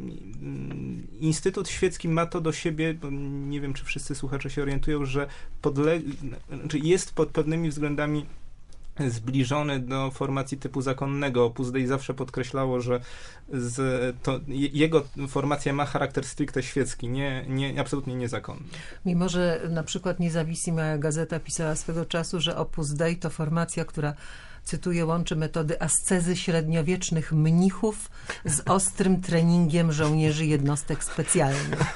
Instytut 1.21 1.69
Świecki 1.69 2.09
ma 2.09 2.27
to 2.27 2.41
do 2.41 2.53
siebie, 2.53 2.95
bo 2.95 3.11
nie 3.11 3.61
wiem, 3.61 3.75
czy 3.75 3.85
wszyscy 3.85 4.15
słuchacze 4.15 4.51
się 4.51 4.63
orientują, 4.63 5.05
że 5.05 5.27
podle, 5.63 6.01
znaczy 6.61 6.79
jest 6.79 7.15
pod 7.15 7.29
pewnymi 7.29 7.71
względami 7.71 8.27
zbliżony 9.09 9.81
do 9.81 10.11
formacji 10.11 10.59
typu 10.59 10.83
zakonnego. 10.83 11.45
Opus 11.45 11.71
Dei 11.73 11.87
zawsze 11.87 12.15
podkreślało, 12.15 12.81
że 12.81 13.01
to, 14.23 14.41
je- 14.49 14.69
jego 14.69 15.05
formacja 15.29 15.73
ma 15.73 15.85
charakter 15.85 16.25
stricte 16.25 16.63
świecki, 16.63 17.09
nie, 17.09 17.45
nie, 17.49 17.81
absolutnie 17.81 18.15
niezakonny. 18.15 18.63
Mimo, 19.05 19.29
że 19.29 19.61
na 19.71 19.83
przykład 19.83 20.21
Niezawissima 20.21 20.99
Gazeta 20.99 21.41
pisała 21.41 21.77
swego 21.77 22.05
czasu, 22.05 22.41
że 22.41 22.57
Opus 22.57 22.95
Dei 22.95 23.17
to 23.17 23.31
formacja, 23.31 23.85
która 23.85 24.15
cytuję, 24.65 25.07
łączy 25.07 25.37
metody 25.37 25.83
ascezy 25.83 26.37
średniowiecznych 26.37 27.33
mnichów 27.33 28.11
z 28.45 28.61
ostrym 28.67 29.21
treningiem 29.21 29.93
żołnierzy 29.93 30.47
jednostek 30.47 31.05
specjalnych. 31.05 31.95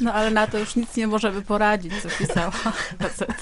No 0.00 0.12
ale 0.12 0.30
na 0.30 0.46
to 0.46 0.58
już 0.58 0.76
nic 0.76 0.96
nie 0.96 1.06
możemy 1.06 1.42
poradzić, 1.42 1.92
co 2.02 2.08
pisała 2.18 2.52
gazeta. 3.00 3.34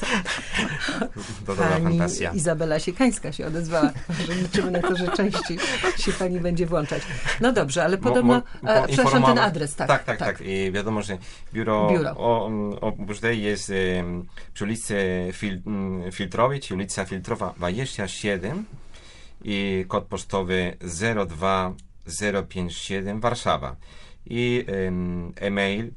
To 1.01 1.07
dobra 1.47 1.67
Pani 1.67 1.85
fantazja. 1.85 2.33
Izabela 2.33 2.79
Siekańska 2.81 3.33
się 3.33 3.47
odezwała, 3.47 3.91
że 4.27 4.35
liczymy 4.35 4.71
na 4.71 4.83
to, 4.83 4.97
że 4.97 5.09
częściej 5.09 5.59
się 5.99 6.13
pani 6.13 6.41
będzie 6.41 6.67
włączać. 6.67 7.03
No 7.41 7.53
dobrze, 7.53 7.85
ale 7.85 7.99
podobno, 7.99 8.43
mo- 8.63 8.71
a, 8.71 8.87
przepraszam, 8.87 9.23
ten 9.25 9.39
adres, 9.39 9.75
tak. 9.77 9.89
Tak, 9.89 10.05
tak, 10.05 10.19
tak. 10.19 10.41
I 10.41 10.73
wiadomo, 10.73 11.03
że 11.03 11.19
biuro, 11.55 11.89
Biuro. 11.91 12.11
O, 12.11 12.47
o 12.47 12.51
Opus 12.81 13.21
Dei 13.21 13.43
jest 13.43 13.71
em, 13.71 14.27
przy 14.55 14.65
ulicy 14.65 14.97
Fil, 15.33 15.61
Filtrowej, 16.13 16.61
czyli 16.61 16.75
ulica 16.77 17.05
Filtrowa 17.05 17.55
27 17.57 18.65
i 19.45 19.85
kod 19.89 20.05
pocztowy 20.05 20.77
02057 20.81 23.21
Warszawa. 23.21 23.77
I 24.27 24.65
em, 24.69 25.33
e-mail 25.37 25.91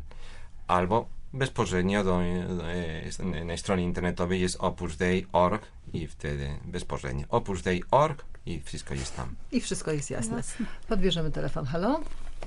albo 0.69 1.07
bezpośrednio 1.33 2.05
do, 2.05 2.23
e, 2.23 3.45
na 3.45 3.57
stronie 3.57 3.85
internetowej 3.85 4.41
jest 4.41 4.57
opusdei.org 4.61 5.63
i 5.93 6.07
wtedy 6.07 6.49
bezpośrednio 6.65 7.27
opusdei.org 7.29 8.25
i 8.47 8.61
wszystko 8.61 8.95
jest 8.95 9.17
tam. 9.17 9.29
I 9.53 9.61
wszystko 9.61 9.91
jest 9.91 10.11
jasne. 10.11 10.37
Jasne. 10.37 10.67
Podbierzemy 10.89 11.31
telefon. 11.31 11.65
Halo? 11.65 12.01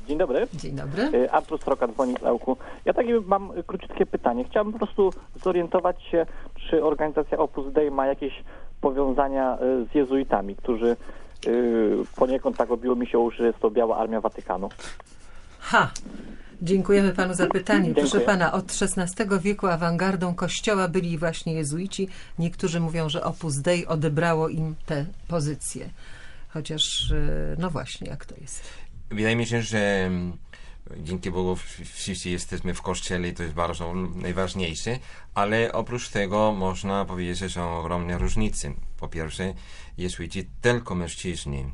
Dzień 0.08 0.18
dobry. 0.18 0.48
Dzień 0.54 0.76
dobry. 0.76 1.04
Y, 1.04 1.32
Artur 1.32 1.62
Stroka 1.62 1.88
dzwoni 1.88 2.16
z 2.20 2.24
Ełku. 2.24 2.58
Ja 2.86 2.94
takie 2.94 3.22
mam 3.22 3.52
króciutkie 3.68 4.06
pytanie. 4.06 4.46
Chciałbym 4.50 4.74
po 4.74 4.80
prostu 4.80 5.14
zorientować 5.44 6.04
się, 6.04 6.26
czy 6.70 6.84
organizacja 6.84 7.38
Opus 7.38 7.74
Dei 7.74 7.92
ma 7.92 8.08
jakieś 8.08 8.44
powiązania 8.82 9.58
y, 9.62 9.86
z 9.92 9.96
jezuitami, 9.96 10.56
którzy 10.56 10.98
poniekąd 12.16 12.58
tak 12.58 12.72
obiło 12.72 12.96
mi 12.96 13.08
się 13.08 13.20
uszy, 13.20 13.38
że 13.38 13.48
jest 13.48 13.60
to 13.60 13.72
Biała 13.72 13.98
Armia 13.98 14.22
Watykanu. 14.22 14.70
Ha! 15.60 15.92
Dziękujemy 16.62 17.14
panu 17.14 17.34
za 17.34 17.48
pytanie. 17.48 17.94
Proszę 17.94 18.08
Dziękuję. 18.08 18.26
pana, 18.26 18.52
od 18.52 18.72
XVI 18.82 19.40
wieku 19.42 19.68
awangardą 19.68 20.36
kościoła 20.36 20.88
byli 20.88 21.18
właśnie 21.18 21.54
jezuici. 21.54 22.08
Niektórzy 22.40 22.80
mówią, 22.80 23.10
że 23.10 23.24
Opus 23.24 23.56
Dei 23.56 23.86
odebrało 23.86 24.50
im 24.50 24.76
te 24.86 25.06
pozycje. 25.28 25.90
Chociaż, 26.50 27.12
e, 27.12 27.56
no 27.58 27.70
właśnie, 27.70 28.10
jak 28.10 28.26
to 28.26 28.36
jest? 28.42 28.64
Wydaje 29.10 29.36
mi 29.36 29.46
się, 29.46 29.62
że 29.62 29.80
mm, 29.80 30.38
dzięki 30.98 31.32
Bogu 31.32 31.56
wszyscy 31.94 32.30
jesteśmy 32.30 32.74
w 32.74 32.82
kościele 32.82 33.28
i 33.28 33.34
to 33.34 33.44
jest 33.44 33.56
bardzo 33.56 33.94
najważniejsze, 33.94 35.00
ale 35.34 35.72
oprócz 35.74 36.10
tego 36.10 36.52
można 36.52 37.06
powiedzieć, 37.06 37.38
że 37.38 37.50
są 37.50 37.78
ogromne 37.78 38.18
różnice. 38.18 38.74
Po 38.98 39.08
pierwsze, 39.08 39.54
jezuici 39.98 40.50
tylko 40.62 40.96
mężczyźni. 40.96 41.66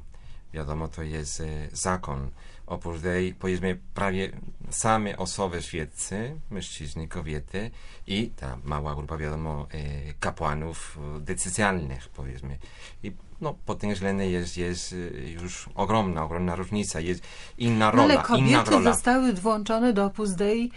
Wiadomo, 0.54 0.88
to 0.88 1.04
jest 1.04 1.42
e, 1.42 1.46
zakon. 1.72 2.32
Oprócz 2.68 3.02
Dei, 3.02 3.34
powiedzmy, 3.34 3.80
prawie 3.94 4.32
same 4.70 5.18
osoby 5.18 5.62
świeckie, 5.62 6.36
mężczyźni, 6.50 7.08
kobiety 7.08 7.72
i 8.08 8.30
ta 8.30 8.58
mała 8.64 8.96
grupa, 8.96 9.18
wiadomo, 9.18 9.68
e, 9.72 10.14
kapłanów 10.14 10.98
e, 11.18 11.20
decyzjalnych, 11.20 12.10
powiedzmy. 12.10 12.58
I 13.04 13.12
no, 13.44 13.56
pod 13.66 13.80
tym 13.80 13.94
względem 13.94 14.30
jest, 14.30 14.58
jest 14.58 14.94
e, 14.94 15.30
już 15.32 15.70
ogromna, 15.76 16.24
ogromna 16.24 16.56
różnica. 16.56 17.00
Jest 17.00 17.24
inna 17.58 17.86
No, 17.86 17.92
rola, 17.92 18.04
ale 18.04 18.14
inna 18.14 18.24
kobiety 18.58 18.72
rola. 18.72 18.94
zostały 18.94 19.34
włączone 19.34 19.94
do 19.94 20.06
Opus 20.06 20.32
Dei 20.32 20.72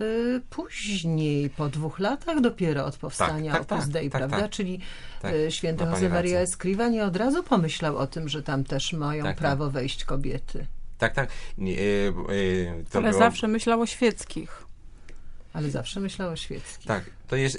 y, 0.00 0.40
później, 0.50 1.50
po 1.50 1.68
dwóch 1.68 1.98
latach 1.98 2.40
dopiero 2.40 2.84
od 2.84 2.96
powstania 2.96 3.52
tak, 3.52 3.64
tak, 3.64 3.78
Opus 3.78 3.88
Dei, 3.90 4.10
tak, 4.10 4.20
prawda? 4.20 4.40
tak. 4.40 4.50
Czyli 4.50 4.80
Tak, 5.22 5.34
y, 5.34 5.50
święty 5.50 5.84
pani 5.84 5.92
Jose 5.92 6.08
Maria. 6.08 6.40
Escriva 6.40 6.88
nie 6.88 7.04
od 7.04 7.16
razu 7.16 7.42
pomyślał 7.42 7.96
o 7.96 8.06
tym, 8.06 8.28
że 8.28 8.42
tam 8.42 8.64
też 8.64 8.92
mają 8.92 9.24
Tak, 9.24 9.30
tak. 9.32 9.38
prawo 9.38 9.70
wejść 9.70 10.04
kobiety. 10.04 10.66
Tak, 10.98 11.14
tak. 11.14 11.28
Nie, 11.58 11.74
e, 11.78 11.80
e, 11.80 12.84
to 12.90 12.98
Ale 12.98 13.08
było- 13.10 13.18
zawsze 13.18 13.48
myślał 13.48 13.80
o 13.80 13.86
świeckich. 13.86 14.66
Ale 15.52 15.70
zawsze 15.70 16.00
myślał 16.00 16.30
o 16.30 16.36
świeckich. 16.36 16.86
Tak, 16.86 17.04
to 17.28 17.36
jest 17.36 17.58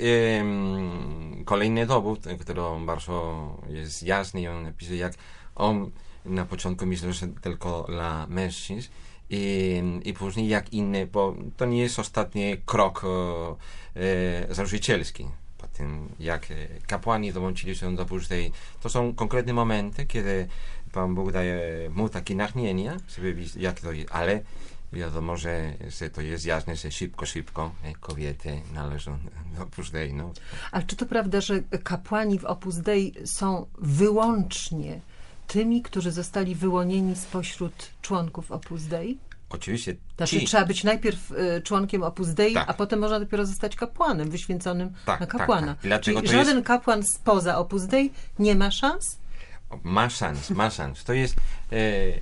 kolejny 1.45 1.85
dowód, 1.85 2.19
który 2.39 2.61
bardzo 2.85 3.57
jest 3.69 4.03
jasny 4.03 4.51
on 4.51 4.63
napisał, 4.63 4.95
jak 4.95 5.13
on 5.55 5.91
na 6.25 6.45
początku 6.45 6.85
myślał, 6.85 7.13
że 7.13 7.27
tylko 7.27 7.85
dla 7.89 8.27
mężczyzn 8.27 8.89
i, 9.29 9.83
i 10.03 10.13
później 10.13 10.47
jak 10.47 10.73
inny, 10.73 11.07
bo 11.07 11.35
to 11.57 11.65
nie 11.65 11.81
jest 11.81 11.99
ostatni 11.99 12.57
krok 12.65 13.03
e, 13.03 14.01
e, 14.01 14.53
założycielski. 14.53 15.27
Po 15.57 15.67
tym, 15.67 16.09
jak 16.19 16.51
e, 16.51 16.55
kapłani 16.87 17.33
dołączyli 17.33 17.75
się 17.75 17.95
do 17.95 18.05
Pusztej, 18.05 18.51
to 18.81 18.89
są 18.89 19.15
konkretne 19.15 19.53
momenty, 19.53 20.05
kiedy 20.05 20.47
Pan 20.91 21.15
Bóg 21.15 21.31
daje 21.31 21.89
mu 21.89 22.09
takie 22.09 22.35
natchnienia, 22.35 22.97
żeby 23.17 23.35
jak 23.57 23.79
to 23.79 23.91
jest, 23.91 24.11
ale 24.11 24.41
wiadomo, 24.93 25.37
że, 25.37 25.73
że 25.99 26.09
to 26.09 26.21
jest 26.21 26.45
jasne, 26.45 26.75
że 26.75 26.91
szybko, 26.91 27.25
szybko 27.25 27.71
e, 27.83 27.93
kobiety 27.99 28.61
należą 28.73 29.17
do 29.59 29.65
Pusztej. 29.65 30.13
No. 30.13 30.31
Ale 30.71 30.83
czy 30.83 30.95
to 30.95 31.05
prawda, 31.05 31.41
że 31.41 31.61
kapłani 31.83 32.39
w 32.39 32.45
Opus 32.45 32.75
Dei 32.77 33.13
są 33.25 33.65
wyłącznie 33.77 34.99
tymi, 35.47 35.81
którzy 35.81 36.11
zostali 36.11 36.55
wyłonieni 36.55 37.15
spośród 37.15 37.89
członków 38.01 38.51
Opus 38.51 38.83
Dei? 38.83 39.17
Oczywiście 39.49 39.95
Znaczy 40.17 40.39
ci, 40.39 40.45
trzeba 40.45 40.65
być 40.65 40.83
najpierw 40.83 41.31
y, 41.31 41.61
członkiem 41.61 42.03
Opus 42.03 42.29
Dei, 42.29 42.53
Tak. 42.53 42.69
a 42.69 42.73
potem 42.73 42.99
można 42.99 43.19
dopiero 43.19 43.45
zostać 43.45 43.75
kapłanem, 43.75 44.29
wyświęconym 44.29 44.89
Tak, 45.05 45.19
na 45.19 45.25
tak, 45.27 45.37
kapłana. 45.37 45.67
tak. 45.67 45.77
Dlaczego 45.83 46.19
Czyli 46.19 46.29
to 46.31 46.35
jest- 46.37 46.47
żaden 46.49 46.63
kapłan 46.63 47.03
spoza 47.15 47.57
Opus 47.57 47.83
Dei 47.85 48.11
nie 48.39 48.55
ma 48.55 48.71
szans? 48.71 49.17
Ma 49.83 50.09
szans, 50.09 50.49
ma 50.49 50.69
szans. 50.69 51.03
To 51.03 51.13
jest 51.13 51.35
e, 51.71 51.77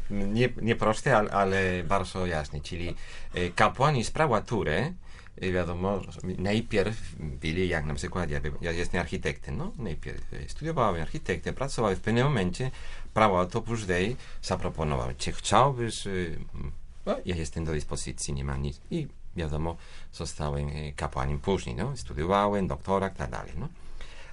nie, 0.10 0.50
nie 0.62 0.76
proste, 0.76 1.18
ale, 1.18 1.32
ale 1.32 1.84
bardzo 1.84 2.26
jasne. 2.26 2.62
Czyli 2.62 2.96
e, 3.34 3.50
kapłani 3.50 4.04
z 4.04 4.12
prawatury, 4.12 4.94
e, 5.42 5.52
wiadomo, 5.52 6.02
najpierw 6.38 7.16
byli, 7.20 7.68
jak 7.68 7.86
na 7.86 7.94
przykład 7.94 8.30
ja, 8.30 8.40
ja 8.62 8.72
jestem 8.72 9.02
architektem, 9.02 9.58
no, 9.58 9.72
najpierw 9.78 10.34
e, 10.34 10.50
studiowałem 10.50 11.02
architektem, 11.02 11.56
pracowałem, 11.56 11.98
w 11.98 12.02
pewnym 12.02 12.24
momencie 12.24 12.72
Opus 13.54 13.86
Dei 13.86 14.16
zaproponował, 14.42 15.10
czy 15.18 15.32
chciałbyś, 15.32 16.08
e, 16.08 16.12
no, 17.06 17.16
ja 17.26 17.36
jestem 17.36 17.66
do 17.66 17.72
dyspozycji, 17.72 18.34
nie 18.34 18.44
mam 18.44 18.62
nic. 18.62 18.82
I 18.92 19.08
wiadomo, 19.36 19.78
zostałem 20.12 20.70
kapłanem 20.96 21.40
później, 21.40 21.76
no, 21.76 21.98
studiowałem, 21.98 22.68
doktorat, 22.68 23.18
tak 23.18 23.30
dalej, 23.30 23.52
no. 23.58 23.68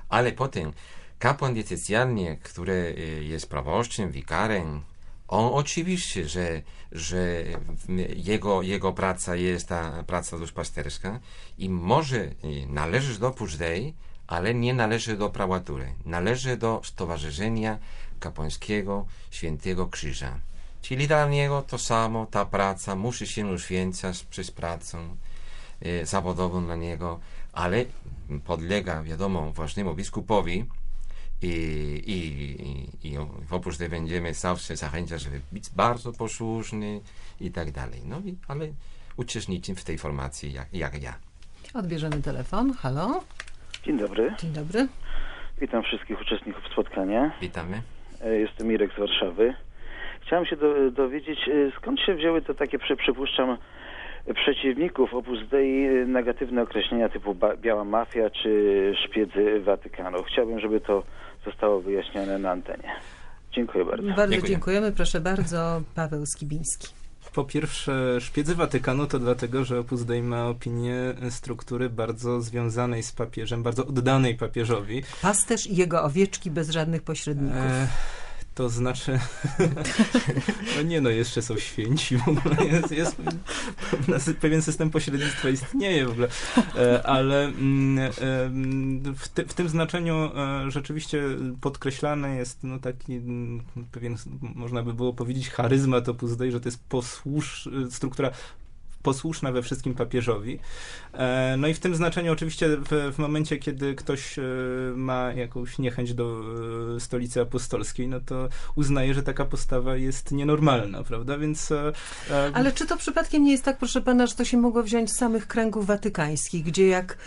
Ale 0.09 0.33
potem 0.33 0.72
kapłan 1.18 1.54
diecezjalny, 1.54 2.38
który 2.42 2.94
y, 2.98 3.24
jest 3.24 3.48
proboszczem, 3.48 4.11
wikarem, 4.11 4.83
on 5.28 5.50
oczywiście, 5.54 6.28
że, 6.28 6.62
że 6.92 7.44
jego, 8.16 8.62
jego 8.62 8.92
praca 8.92 9.37
jest 9.37 9.68
ta 9.68 10.02
praca 10.02 10.38
duszpasterska 10.38 11.20
i 11.59 11.68
może 11.68 12.16
y, 12.16 12.33
należy 12.68 13.18
do 13.18 13.28
Opus 13.28 13.57
Dei, 13.57 13.94
ale 14.26 14.54
nie 14.54 14.74
należy 14.74 15.16
do 15.16 15.31
prawatury. 15.31 15.94
Należy 16.04 16.57
do 16.57 16.81
Stowarzyszenia 16.85 17.78
Kapłańskiego 18.20 19.07
Świętego 19.31 19.87
Krzyża. 19.87 20.38
Czyli 20.83 21.09
dla 21.09 21.28
niego 21.28 21.62
to 21.62 21.78
samo, 21.78 22.26
ta 22.26 22.44
praca 22.44 22.96
musi 22.96 23.26
się 23.26 23.46
uświęcać 23.46 24.24
przez 24.24 24.50
pracę 24.50 24.98
e, 25.81 26.07
zawodową 26.07 26.64
dla 26.64 26.76
niego, 26.76 27.20
ale 27.52 27.85
podlega, 28.44 29.02
wiadomo, 29.02 29.52
ważnemu 29.52 29.94
biskupowi 29.94 30.66
I, 31.42 31.46
i, 32.07 32.16
i, 32.62 33.09
i 33.12 33.18
w 33.48 33.55
Opus 33.55 33.79
Dei 33.79 33.88
będziemy 33.88 34.35
zawsze 34.35 34.77
zachęcać, 34.77 35.22
żeby 35.22 35.40
być 35.53 35.70
bardzo 35.70 36.12
posłuszny 36.12 37.01
i 37.40 37.51
tak 37.51 37.70
dalej. 37.70 38.01
No 38.05 38.18
i, 38.24 38.35
ale 38.48 38.66
uczestniczyć 39.16 39.81
w 39.81 39.85
tej 39.85 39.98
formacji 39.98 40.53
jak, 40.53 40.66
jak 40.74 41.03
ja. 41.03 41.14
Odbierzemy 41.74 42.22
telefon. 42.22 42.72
Halo? 42.72 43.24
Dzień 43.85 43.98
dobry, 43.98 44.35
Dzień 44.38 44.53
dobry. 44.53 44.88
witam 45.61 45.83
wszystkich 45.83 46.20
uczestników 46.20 46.62
spotkania. 46.72 47.33
Witamy. 47.40 47.83
E, 48.20 48.35
Jestem 48.38 48.66
Mirek 48.66 48.94
z 48.94 48.98
Warszawy. 48.98 49.55
Chciałem 50.27 50.46
się 50.46 50.57
do, 50.57 50.90
dowiedzieć, 50.90 51.38
e, 51.48 51.72
skąd 51.77 52.01
się 52.01 52.14
wzięły 52.14 52.42
te 52.42 52.55
takie, 52.55 52.79
przy- 52.79 52.96
przypuszczam, 52.96 53.59
przeciwników 54.34 55.14
Opus 55.14 55.38
Dei 55.50 55.88
negatywne 56.06 56.62
określenia 56.62 57.08
typu 57.08 57.34
ba- 57.34 57.56
biała 57.56 57.84
mafia 57.84 58.30
czy 58.30 58.92
szpiedzy 59.04 59.60
Watykanu. 59.60 60.22
Chciałbym, 60.22 60.60
żeby 60.60 60.80
to 60.80 61.02
zostało 61.44 61.80
wyjaśnione 61.80 62.38
na 62.38 62.50
antenie. 62.50 62.90
Dziękuję 63.52 63.84
bardzo. 63.84 64.08
Bardzo 64.08 64.32
Dziękuję. 64.32 64.50
dziękujemy. 64.52 64.92
Proszę 64.92 65.20
bardzo, 65.20 65.82
Paweł 65.94 66.26
Skibiński. 66.26 66.88
Po 67.34 67.44
pierwsze, 67.44 68.20
szpiedzy 68.20 68.54
Watykanu 68.54 69.06
to 69.06 69.18
dlatego, 69.18 69.64
że 69.64 69.78
Opus 69.78 70.04
Dei 70.04 70.22
ma 70.22 70.48
opinię 70.48 70.94
struktury 71.30 71.90
bardzo 71.90 72.40
związanej 72.40 73.02
z 73.02 73.12
papieżem, 73.12 73.62
bardzo 73.62 73.86
oddanej 73.86 74.34
papieżowi. 74.34 75.02
Pasterz 75.22 75.66
i 75.66 75.76
jego 75.76 76.02
owieczki 76.02 76.50
bez 76.50 76.70
żadnych 76.70 77.02
pośredników. 77.02 77.56
E, 77.56 77.86
to 78.59 78.68
znaczy, 78.68 79.18
no 80.77 80.83
nie 80.83 81.01
no, 81.01 81.11
jeszcze 81.11 81.42
są 81.42 81.57
święci, 81.57 82.16
w 82.16 82.29
ogóle 82.29 82.57
jest, 82.64 82.90
jest 82.90 83.16
pewien 84.40 84.62
system 84.62 84.90
pośrednictwa 84.90 85.49
istnieje 85.49 86.07
w 86.07 86.11
ogóle, 86.11 86.29
e, 86.77 87.07
ale 87.07 87.44
mm, 87.44 87.99
e, 87.99 88.11
w, 89.16 89.29
ty, 89.35 89.47
w 89.47 89.55
tym 89.55 89.68
znaczeniu 89.68 90.14
e, 90.14 90.71
rzeczywiście 90.71 91.23
podkreślany 91.61 92.37
jest 92.37 92.59
no 92.62 92.79
taki 92.79 93.14
mm, 93.14 93.62
pewien, 93.92 94.16
można 94.40 94.83
by 94.83 94.94
było 94.94 95.12
powiedzieć, 95.12 95.51
charyzmat 95.51 96.09
Opus 96.09 96.37
Dei, 96.37 96.53
że 96.53 96.61
to 96.61 96.68
jest 96.68 96.85
posłusz, 96.88 97.68
struktura 97.90 98.31
posłuszna 99.09 99.53
we 99.53 99.62
wszystkim 99.62 99.94
papieżowi. 99.94 100.59
E, 101.12 101.55
No 101.59 101.68
i 101.68 101.75
w 101.75 101.79
tym 101.79 101.94
znaczeniu 101.94 102.33
oczywiście 102.33 102.68
w, 102.68 103.12
w 103.14 103.18
momencie, 103.18 103.57
kiedy 103.57 103.94
ktoś 103.94 104.38
e, 104.38 104.42
ma 104.94 105.33
jakąś 105.33 105.79
niechęć 105.79 106.14
do 106.14 106.40
e, 106.97 107.01
stolicy 107.01 107.40
apostolskiej, 107.40 108.09
no 108.09 108.21
to 108.21 108.49
uznaje, 108.75 109.14
że 109.14 109.23
taka 109.23 109.44
postawa 109.44 109.97
jest 109.97 110.33
nienormalna, 110.33 111.03
prawda? 111.03 111.38
Więc 111.38 111.73
Ale 112.55 112.73
czy 112.73 112.87
to 112.87 112.97
przypadkiem 112.97 113.44
nie 113.44 113.53
jest 113.53 113.64
tak, 113.64 113.79
proszę 113.79 114.01
pana, 114.01 114.27
że 114.27 114.35
to 114.35 114.44
się 114.44 114.57
mogło 114.57 114.83
wziąć 114.83 115.11
z 115.11 115.16
samych 115.16 115.47
kręgów 115.47 115.87
watykańskich, 115.87 116.64
gdzie 116.64 116.87
jak 116.87 117.18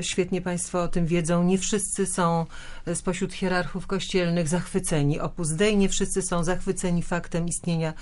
świetnie 0.00 0.42
państwo 0.42 0.82
o 0.82 0.88
tym 0.88 1.06
wiedzą, 1.06 1.44
nie 1.44 1.58
wszyscy 1.58 2.06
są 2.06 2.46
spośród 2.94 3.32
hierarchów 3.32 3.86
kościelnych 3.86 4.48
zachwyceni 4.48 5.20
Opus 5.20 5.50
Dei, 5.50 5.76
nie 5.76 5.88
wszyscy 5.88 6.22
są 6.22 6.44
zachwyceni 6.44 7.02
faktem 7.02 7.48
istnienia 7.48 7.92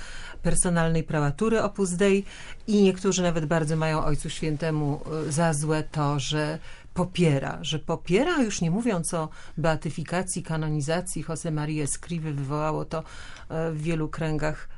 personalnej 0.49 1.05
prałatury 1.05 1.63
Opus 1.63 1.91
Dei 1.91 2.25
i 2.67 2.83
niektórzy 2.83 3.23
nawet 3.23 3.47
bardzo 3.47 3.77
mają 3.77 4.05
Ojcu 4.05 4.31
Świętemu 4.31 5.01
e, 5.29 5.33
za 5.33 5.55
złe 5.55 5.83
to, 5.83 6.21
że 6.21 6.59
popiera, 6.95 7.59
że 7.63 7.79
popiera, 7.79 8.43
już 8.43 8.61
nie 8.61 8.71
mówiąc 8.71 9.15
o 9.15 9.29
beatyfikacji, 9.59 10.43
kanonizacji. 10.43 11.25
Jose 11.29 11.51
Maria 11.51 11.85
Escrivy, 11.85 12.33
wywołało 12.33 12.85
to 12.85 12.99
e, 12.99 13.71
w 13.73 13.83
wielu 13.83 14.09
kręgach 14.09 14.69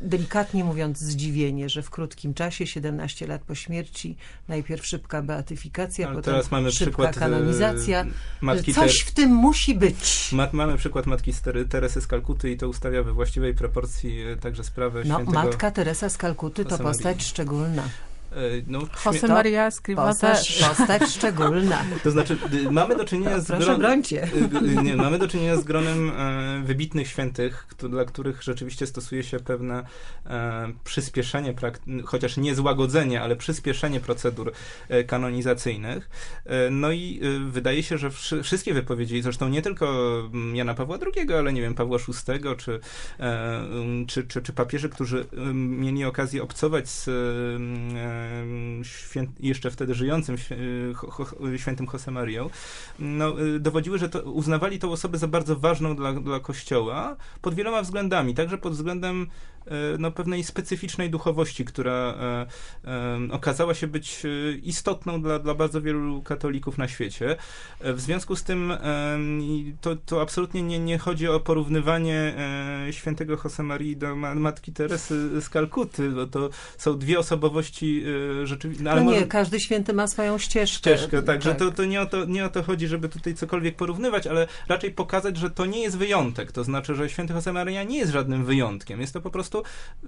delikatnie 0.00 0.64
mówiąc 0.64 0.98
zdziwienie, 0.98 1.68
że 1.68 1.82
w 1.82 1.90
krótkim 1.90 2.34
czasie, 2.34 2.66
17 2.66 3.26
lat 3.26 3.42
po 3.42 3.54
śmierci, 3.54 4.16
najpierw 4.48 4.86
szybka 4.86 5.22
beatyfikacja, 5.22 6.06
ale 6.06 6.16
potem 6.16 6.34
teraz 6.34 6.50
mamy 6.50 6.72
szybka 6.72 7.10
e, 7.10 7.12
kanonizacja. 7.12 8.06
matki 8.40 8.74
Coś 8.74 9.00
w 9.00 9.10
tym 9.10 9.30
musi 9.30 9.74
być. 9.74 10.32
Ma, 10.32 10.48
mamy 10.52 10.76
przykład 10.76 11.06
matki 11.06 11.32
Teresy 11.68 12.00
z 12.00 12.06
Kalkuty 12.06 12.50
i 12.50 12.56
to 12.56 12.68
ustawia 12.68 13.02
we 13.02 13.12
właściwej 13.12 13.54
proporcji 13.54 14.20
e, 14.20 14.36
także 14.36 14.64
sprawę 14.64 15.02
No, 15.04 15.14
świętego... 15.14 15.32
matka 15.32 15.70
Teresa 15.70 16.08
z 16.08 16.16
Kalkuty 16.16 16.64
to 16.64 16.78
postać 16.78 17.24
szczególna. 17.24 17.82
E, 18.32 18.36
No, 18.66 18.80
Jose 19.06 19.28
Maria 19.28 19.66
Escriva 19.66 20.06
Postać, 20.06 20.58
też. 20.58 20.68
postać 20.68 21.10
szczególna. 21.10 21.84
to 22.04 22.10
znaczy, 22.10 22.38
y, 22.54 22.70
mamy 22.70 22.96
do 22.96 23.04
czynienia 23.04 23.40
z 23.40 23.46
Proszę 23.46 23.72
gron- 23.72 23.78
brońcie. 23.78 24.24
Y, 24.24 24.78
y, 24.78 24.82
Nie, 24.82 24.96
mamy 24.96 25.18
do 25.18 25.28
czynienia 25.28 25.56
z 25.56 25.64
gronem 25.64 26.10
e, 26.16 26.62
wybitnych 26.64 27.08
świętych, 27.08 27.66
kto, 27.70 27.88
dla 27.88 28.04
których 28.04 28.42
rzeczywiście 28.42 28.86
stosuje 28.86 29.22
się 29.22 29.38
pewne 29.40 29.86
e, 30.26 30.72
przyspieszenie, 30.84 31.54
chociaż 32.04 32.36
nie 32.36 32.54
złagodzenie, 32.54 33.22
ale 33.22 33.36
przyspieszenie 33.36 34.00
procedur 34.00 34.52
e, 34.88 35.04
kanonizacyjnych. 35.04 36.10
No 36.70 36.92
i 36.92 37.20
wydaje 37.50 37.82
się, 37.82 37.98
że 37.98 38.10
wszy- 38.10 38.42
wszystkie 38.42 38.74
wypowiedzi, 38.74 39.22
zresztą 39.22 39.48
nie 39.48 39.62
tylko 39.62 39.86
mm, 40.34 40.56
Jana 40.56 40.74
Pawła 40.74 40.98
II, 41.16 41.32
ale 41.34 41.52
nie 41.52 41.60
wiem, 41.60 41.74
Pawła 41.74 41.98
VI, 41.98 42.40
czy, 42.58 42.80
um, 43.18 44.06
czy, 44.06 44.24
czy, 44.26 44.42
czy 44.42 44.52
papieży, 44.52 44.88
którzy 44.88 45.26
mieli 45.54 46.04
okazję 46.04 46.42
obcować 46.42 46.88
z 46.88 47.06
um, 48.40 48.82
świę- 48.82 49.26
jeszcze 49.40 49.70
wtedy 49.70 49.94
żyjącym 49.94 50.36
świętym 51.56 51.86
Josemarią, 51.92 52.50
no, 52.98 53.40
y, 53.42 53.60
dowodziły, 53.60 53.98
że 53.98 54.08
to, 54.08 54.22
uznawali 54.22 54.78
tą 54.78 54.92
osobę 54.92 55.18
za 55.18 55.28
bardzo 55.28 55.56
ważną 55.56 55.96
dla, 55.96 56.12
dla 56.12 56.40
Kościoła 56.40 57.16
pod 57.42 57.54
wieloma 57.54 57.82
względami, 57.82 58.34
także 58.34 58.58
pod 58.58 58.72
względem 58.72 59.26
no, 59.98 60.10
pewnej 60.10 60.44
specyficznej 60.44 61.10
duchowości, 61.10 61.64
która 61.64 61.92
e, 61.92 62.46
e, 62.84 63.18
okazała 63.32 63.74
się 63.74 63.86
być 63.86 64.22
e, 64.24 64.56
istotną 64.56 65.22
dla, 65.22 65.38
dla 65.38 65.54
bardzo 65.54 65.80
wielu 65.82 66.22
katolików 66.22 66.78
na 66.78 66.88
świecie. 66.88 67.36
E, 67.80 67.92
W 67.92 68.00
związku 68.00 68.36
z 68.36 68.42
tym 68.42 68.70
e, 68.70 68.78
to, 69.80 69.96
to 69.96 70.22
absolutnie 70.22 70.62
nie, 70.62 70.78
nie 70.78 70.98
chodzi 70.98 71.28
o 71.28 71.40
porównywanie 71.40 72.34
e, 72.88 72.92
świętego 72.92 73.36
Josemarii 73.44 73.96
do 73.96 74.16
ma, 74.16 74.34
matki 74.34 74.72
Teresy 74.72 75.40
z 75.40 75.48
Kalkuty, 75.48 76.10
bo 76.10 76.26
to 76.26 76.50
są 76.78 76.98
dwie 76.98 77.18
osobowości 77.18 78.02
e, 78.42 78.46
rzeczywiście... 78.46 78.84
No 78.84 79.00
nie, 79.00 79.26
każdy 79.26 79.60
święty 79.60 79.92
ma 79.92 80.06
swoją 80.06 80.38
ścieżkę. 80.38 80.76
ścieżkę, 80.76 81.22
także 81.22 81.54
to, 81.54 81.70
to, 81.70 81.84
nie 81.84 82.00
o 82.00 82.06
to 82.06 82.24
nie 82.24 82.44
o 82.44 82.48
to 82.48 82.62
chodzi, 82.62 82.86
żeby 82.86 83.08
tutaj 83.08 83.34
cokolwiek 83.34 83.76
porównywać, 83.76 84.26
ale 84.26 84.46
raczej 84.68 84.90
pokazać, 84.90 85.36
że 85.36 85.50
to 85.50 85.66
nie 85.66 85.80
jest 85.82 85.98
wyjątek. 85.98 86.52
To 86.52 86.64
znaczy, 86.64 86.94
że 86.94 87.08
święty 87.08 87.34
Josemaria 87.34 87.82
nie 87.82 87.98
jest 87.98 88.12
żadnym 88.12 88.44
wyjątkiem. 88.44 89.00
Jest 89.00 89.12
to 89.12 89.20
po 89.20 89.30
prostu 89.30 89.55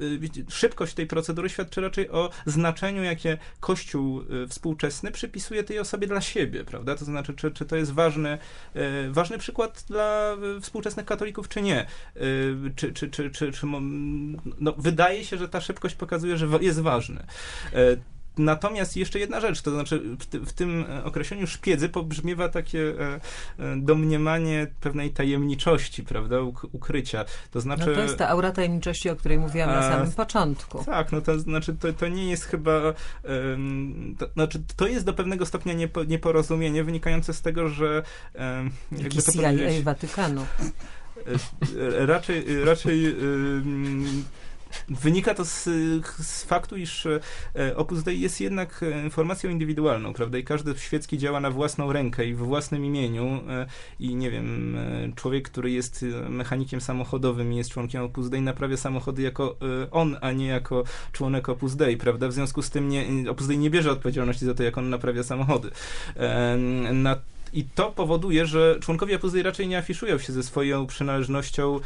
y, 0.00 0.18
wiecie, 0.18 0.42
szybkość 0.48 0.94
tej 0.94 1.06
procedury 1.06 1.48
świadczy 1.48 1.80
raczej 1.80 2.10
o 2.10 2.30
znaczeniu, 2.46 3.02
jakie 3.02 3.38
Kościół 3.60 4.20
y, 4.20 4.48
współczesny 4.48 5.12
przypisuje 5.12 5.64
tej 5.64 5.78
osobie 5.78 6.06
dla 6.06 6.20
siebie, 6.20 6.64
prawda? 6.64 6.96
To 6.96 7.04
znaczy, 7.04 7.34
czy, 7.34 7.50
czy 7.50 7.64
to 7.64 7.76
jest 7.76 7.92
ważny, 7.92 8.38
y, 8.76 9.12
ważny 9.12 9.38
przykład 9.38 9.84
dla 9.88 10.36
y, 10.56 10.60
współczesnych 10.60 11.06
katolików, 11.06 11.48
czy 11.48 11.62
nie? 11.62 11.86
Y, 12.16 12.56
Czy, 12.76 12.92
czy, 12.92 13.10
czy, 13.10 13.30
czy, 13.30 13.52
czy 13.52 13.66
no, 14.60 14.74
wydaje 14.78 15.24
się, 15.24 15.38
że 15.38 15.48
ta 15.48 15.60
szybkość 15.60 15.94
pokazuje, 15.94 16.36
że 16.36 16.46
jest 16.60 16.80
ważny. 16.80 17.26
Natomiast 18.38 18.96
jeszcze 18.96 19.18
jedna 19.18 19.40
rzecz, 19.40 19.62
to 19.62 19.70
znaczy 19.70 19.98
w, 20.20 20.26
ty, 20.26 20.40
w 20.40 20.52
tym 20.52 20.84
e, 20.88 21.04
określeniu 21.04 21.46
szpiedzy 21.46 21.88
pobrzmiewa 21.88 22.48
takie 22.48 22.80
e, 23.00 23.20
e, 23.58 23.76
domniemanie 23.76 24.66
pewnej 24.80 25.10
tajemniczości, 25.10 26.02
prawda, 26.02 26.36
uk- 26.36 26.68
ukrycia. 26.72 27.24
To 27.24 27.30
No 27.54 27.60
znaczy... 27.60 27.84
to 27.84 27.90
jest 28.00 28.16
ta 28.16 28.28
aura 28.28 28.52
tajemniczości, 28.52 29.10
o 29.10 29.16
której 29.16 29.38
mówiłam 29.38 29.70
na 29.70 29.82
samym 29.82 30.12
początku. 30.12 30.84
Tak, 30.84 31.12
no 31.12 31.20
to 31.20 31.38
znaczy 31.38 31.76
to, 31.76 31.92
to 31.92 32.08
nie 32.08 32.30
jest 32.30 32.44
chyba. 32.44 32.80
to, 34.18 34.26
znaczy, 34.34 34.62
to 34.76 34.86
jest 34.86 35.04
do 35.06 35.12
pewnego 35.12 35.46
stopnia 35.46 35.72
niepo, 35.72 36.04
nieporozumienie 36.04 36.84
wynikające 36.84 37.34
z 37.34 37.42
tego, 37.42 37.68
że 37.68 38.02
jakby 38.92 39.22
to 39.22 39.32
CIA 39.32 39.82
Watykanu. 39.82 40.46
raczej, 42.06 42.64
raczej 42.64 43.16
Wynika 44.88 45.34
to 45.34 45.44
z, 45.44 45.64
z 46.18 46.44
faktu, 46.44 46.76
iż 46.76 47.06
e, 47.06 47.20
Opus 47.76 48.02
Dei 48.02 48.20
jest 48.20 48.40
jednak 48.40 48.84
e, 49.06 49.10
formacją 49.10 49.50
indywidualną, 49.50 50.12
prawda? 50.12 50.38
I 50.38 50.44
każdy 50.44 50.78
świecki 50.78 51.18
działa 51.18 51.40
na 51.40 51.50
własną 51.50 51.92
rękę 51.92 52.26
i 52.26 52.34
w 52.34 52.38
własnym 52.38 52.84
imieniu. 52.84 53.40
e, 53.48 53.66
I 54.00 54.14
nie 54.14 54.30
wiem, 54.30 54.76
człowiek, 55.16 55.48
który 55.50 55.70
jest 55.70 56.04
mechanikiem 56.28 56.80
samochodowym 56.80 57.52
i 57.52 57.56
jest 57.56 57.70
członkiem 57.70 58.02
Opus 58.02 58.28
Dei, 58.28 58.42
naprawia 58.42 58.76
samochody 58.76 59.22
jako 59.22 59.56
on, 59.90 60.16
a 60.20 60.32
nie 60.32 60.46
jako 60.46 60.84
członek 61.12 61.48
Opus 61.48 61.76
Dei, 61.76 61.96
prawda? 61.96 62.28
W 62.28 62.32
związku 62.32 62.62
z 62.62 62.70
tym 62.70 62.88
nie, 62.88 63.30
Opus 63.30 63.46
Dei 63.46 63.58
nie 63.58 63.70
bierze 63.70 63.90
odpowiedzialności 63.90 64.44
za 64.44 64.54
to, 64.54 64.62
jak 64.62 64.78
on 64.78 64.90
naprawia 64.90 65.22
samochody. 65.22 65.70
Na 66.92 67.16
i 67.52 67.64
to 67.64 67.90
powoduje, 67.90 68.46
że 68.46 68.78
członkowie 68.80 69.16
Opus 69.16 69.32
Dei 69.32 69.42
raczej 69.42 69.68
nie 69.68 69.78
afiszują 69.78 70.18
się 70.18 70.32
ze 70.32 70.42
swoją 70.42 70.86
przynależnością 70.86 71.80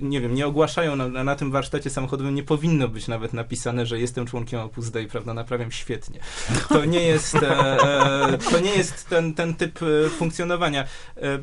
nie 0.00 0.20
wiem, 0.20 0.34
nie 0.34 0.46
ogłaszają 0.46 0.96
na, 0.96 1.24
na, 1.24 1.36
tym 1.36 1.50
warsztacie 1.50 1.90
samochodowym, 1.90 2.34
nie 2.34 2.42
powinno 2.42 2.88
być 2.88 3.08
nawet 3.08 3.32
napisane, 3.32 3.86
że 3.86 4.00
jestem 4.00 4.26
członkiem 4.26 4.60
Opus 4.60 4.90
Dei, 4.90 5.06
prawda, 5.06 5.34
naprawiam 5.34 5.70
świetnie. 5.70 6.20
To 6.68 6.84
nie 6.84 7.02
jest, 7.02 7.34
e, 7.34 7.82
e, 8.32 8.38
to 8.38 8.60
nie 8.60 8.76
jest 8.76 9.08
ten, 9.08 9.34
ten 9.34 9.54
typ 9.54 9.80
e, 9.82 10.08
funkcjonowania. 10.08 10.84
E, 11.16 11.38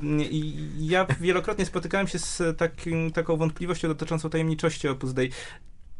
ja 0.80 1.06
wielokrotnie 1.20 1.66
spotykałem 1.66 2.08
się 2.08 2.20
z 2.20 2.58
takim, 2.58 3.12
taką 3.12 3.38
wątpliwością 3.38 3.88
dotyczącą 3.88 4.30
tajemniczości 4.30 4.88
Opus 4.88 5.14
Dei. 5.14 5.30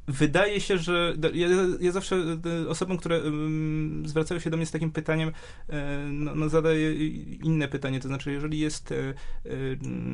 wydaje 0.08 0.62
się, 0.62 0.78
że 0.78 1.14
ja, 1.34 1.48
ja 1.80 1.92
zawsze 1.92 2.16
e, 2.66 2.70
osobom, 2.70 2.98
które 2.98 3.22
zwracają 4.06 4.40
się 4.40 4.50
do 4.50 4.58
mnie 4.58 4.66
z 4.66 4.72
takim 4.72 4.92
pytaniem, 4.92 5.32
no, 6.12 6.36
no 6.36 6.50
zadaję 6.50 7.08
inne 7.28 7.68
pytanie, 7.68 8.00
to 8.00 8.08
znaczy, 8.08 8.32
jeżeli 8.32 8.60
jest, 8.60 8.94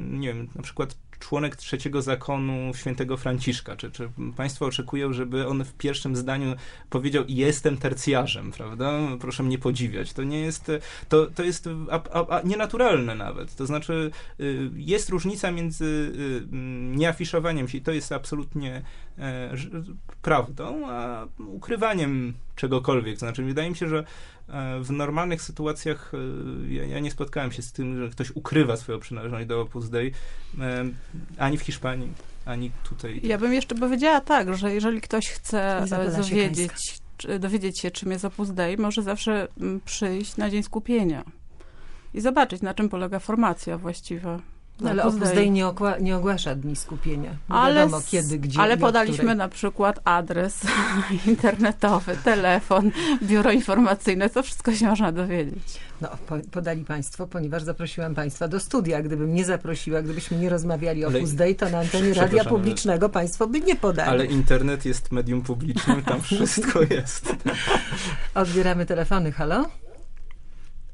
nie 0.09 0.33
wiem, 0.33 0.47
na 0.55 0.61
przykład 0.61 0.97
członek 1.19 1.55
trzeciego 1.55 2.01
zakonu 2.01 2.73
świętego 2.73 3.17
Franciszka, 3.17 3.75
czy, 3.75 3.91
czy 3.91 4.09
państwo 4.37 4.65
oczekują, 4.65 5.13
żeby 5.13 5.47
on 5.47 5.63
w 5.63 5.73
pierwszym 5.73 6.15
zdaniu 6.15 6.55
powiedział 6.89 7.23
jestem 7.27 7.77
tercjarzem, 7.77 8.51
prawda? 8.51 8.99
Proszę 9.19 9.43
mnie 9.43 9.57
podziwiać. 9.57 10.13
To 10.13 10.23
nie 10.23 10.39
jest, 10.39 10.71
to, 11.09 11.25
to 11.25 11.43
jest 11.43 11.69
a, 11.91 12.01
a, 12.13 12.27
a 12.37 12.41
nienaturalne 12.41 13.15
nawet. 13.15 13.55
To 13.55 13.65
znaczy, 13.65 14.11
y, 14.39 14.69
jest 14.75 15.09
różnica 15.09 15.51
między 15.51 15.85
y, 15.85 16.47
nieafiszowaniem 16.97 17.67
się, 17.67 17.77
i 17.77 17.81
to 17.81 17.91
jest 17.91 18.11
absolutnie 18.11 18.81
e, 19.17 19.53
prawdą, 20.21 20.87
a 20.89 21.27
ukrywaniem 21.39 22.33
czegokolwiek. 22.55 23.17
Znaczy, 23.17 23.43
wydaje 23.43 23.69
mi 23.69 23.75
się, 23.75 23.87
że 23.87 24.03
e, 24.49 24.79
w 24.79 24.91
normalnych 24.91 25.41
sytuacjach 25.41 26.11
e, 26.13 26.73
ja, 26.73 26.85
ja 26.85 26.99
nie 26.99 27.11
spotkałem 27.11 27.51
się 27.51 27.61
z 27.61 27.71
tym, 27.71 28.03
że 28.03 28.09
ktoś 28.09 28.31
ukrywa 28.35 28.77
swoją 28.77 28.99
przynależność 28.99 29.47
do 29.47 29.61
Opus 29.61 29.89
Dei, 29.89 30.11
e, 30.59 30.85
ani 31.37 31.57
w 31.57 31.61
Hiszpanii, 31.61 32.11
ani 32.45 32.71
tutaj. 32.89 33.19
Ja 33.23 33.37
bym 33.37 33.53
jeszcze 33.53 33.75
powiedziała 33.75 34.21
tak, 34.21 34.57
że 34.57 34.73
jeżeli 34.73 35.01
ktoś 35.01 35.27
chce 35.27 35.85
dowiedzieć, 36.17 36.71
czy- 37.17 37.39
dowiedzieć 37.39 37.79
się, 37.79 37.91
czym 37.91 38.11
jest 38.11 38.25
Opus 38.25 38.49
Dei, 38.51 38.77
może 38.77 39.01
zawsze 39.03 39.47
przyjść 39.85 40.37
na 40.37 40.49
Dzień 40.49 40.63
Skupienia 40.63 41.23
i 42.13 42.21
zobaczyć, 42.21 42.61
na 42.61 42.73
czym 42.73 42.89
polega 42.89 43.19
formacja 43.19 43.77
właściwa. 43.77 44.39
No, 44.79 44.89
ale 44.89 45.03
Opus 45.03 45.19
Dei 45.19 45.51
nie, 45.51 45.65
ogła- 45.65 46.01
nie 46.01 46.15
ogłasza 46.17 46.55
dni 46.55 46.75
skupienia. 46.75 47.29
Nie 47.49 47.55
Ale, 47.55 47.75
wiadomo 47.81 48.01
kiedy, 48.11 48.39
gdzie 48.39 48.59
ale 48.61 48.77
podaliśmy 48.77 49.17
której. 49.17 49.35
na 49.35 49.47
przykład 49.49 49.99
adres 50.03 50.59
internetowy, 51.27 52.17
telefon, 52.23 52.91
biuro 53.29 53.51
informacyjne, 53.51 54.29
to 54.29 54.43
wszystko 54.43 54.75
się 54.75 54.85
można 54.87 55.11
dowiedzieć. 55.11 55.79
No, 56.01 56.09
po, 56.27 56.35
podali 56.51 56.85
Państwo, 56.85 57.27
ponieważ 57.27 57.63
zaprosiłam 57.63 58.15
Państwa 58.15 58.47
do 58.47 58.59
studia. 58.59 59.01
Gdybym 59.01 59.33
nie 59.33 59.45
zaprosiła, 59.45 60.01
gdybyśmy 60.01 60.37
nie 60.37 60.49
rozmawiali 60.49 61.05
o 61.05 61.07
Opus 61.07 61.31
Dei, 61.31 61.55
to 61.55 61.69
na 61.69 61.79
antenie 61.79 62.13
radia 62.13 62.41
ale- 62.41 62.49
publicznego 62.49 63.09
Państwo 63.09 63.47
by 63.47 63.61
nie 63.61 63.75
podali. 63.75 64.09
Ale 64.09 64.25
internet 64.25 64.85
jest 64.85 65.11
medium 65.11 65.41
publicznym, 65.41 66.03
tam 66.03 66.21
wszystko 66.31 66.79
jest. 66.89 67.35
Odbieramy 68.35 68.85
telefony. 68.85 69.31
Halo? 69.31 69.65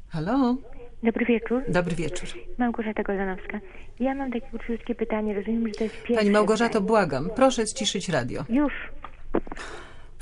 Halo? 0.10 0.56
Dobry 1.04 1.26
wieczór, 1.26 1.64
Dobry 1.68 1.96
wieczór. 1.96 2.30
Małgorzata 2.58 3.04
Goldanowska. 3.04 3.60
Ja 4.00 4.16
mam 4.16 4.32
takie 4.32 4.60
krótkie 4.60 4.96
pytanie, 4.96 5.34
rozumiem, 5.34 5.68
że 5.68 5.74
to 5.74 5.84
jest 5.84 5.96
pierwsze... 5.96 6.16
Pani 6.16 6.30
Małgorzato, 6.32 6.82
błagam, 6.82 7.30
proszę 7.36 7.68
ściszyć 7.68 8.10
radio. 8.10 8.44
Już. 8.50 8.74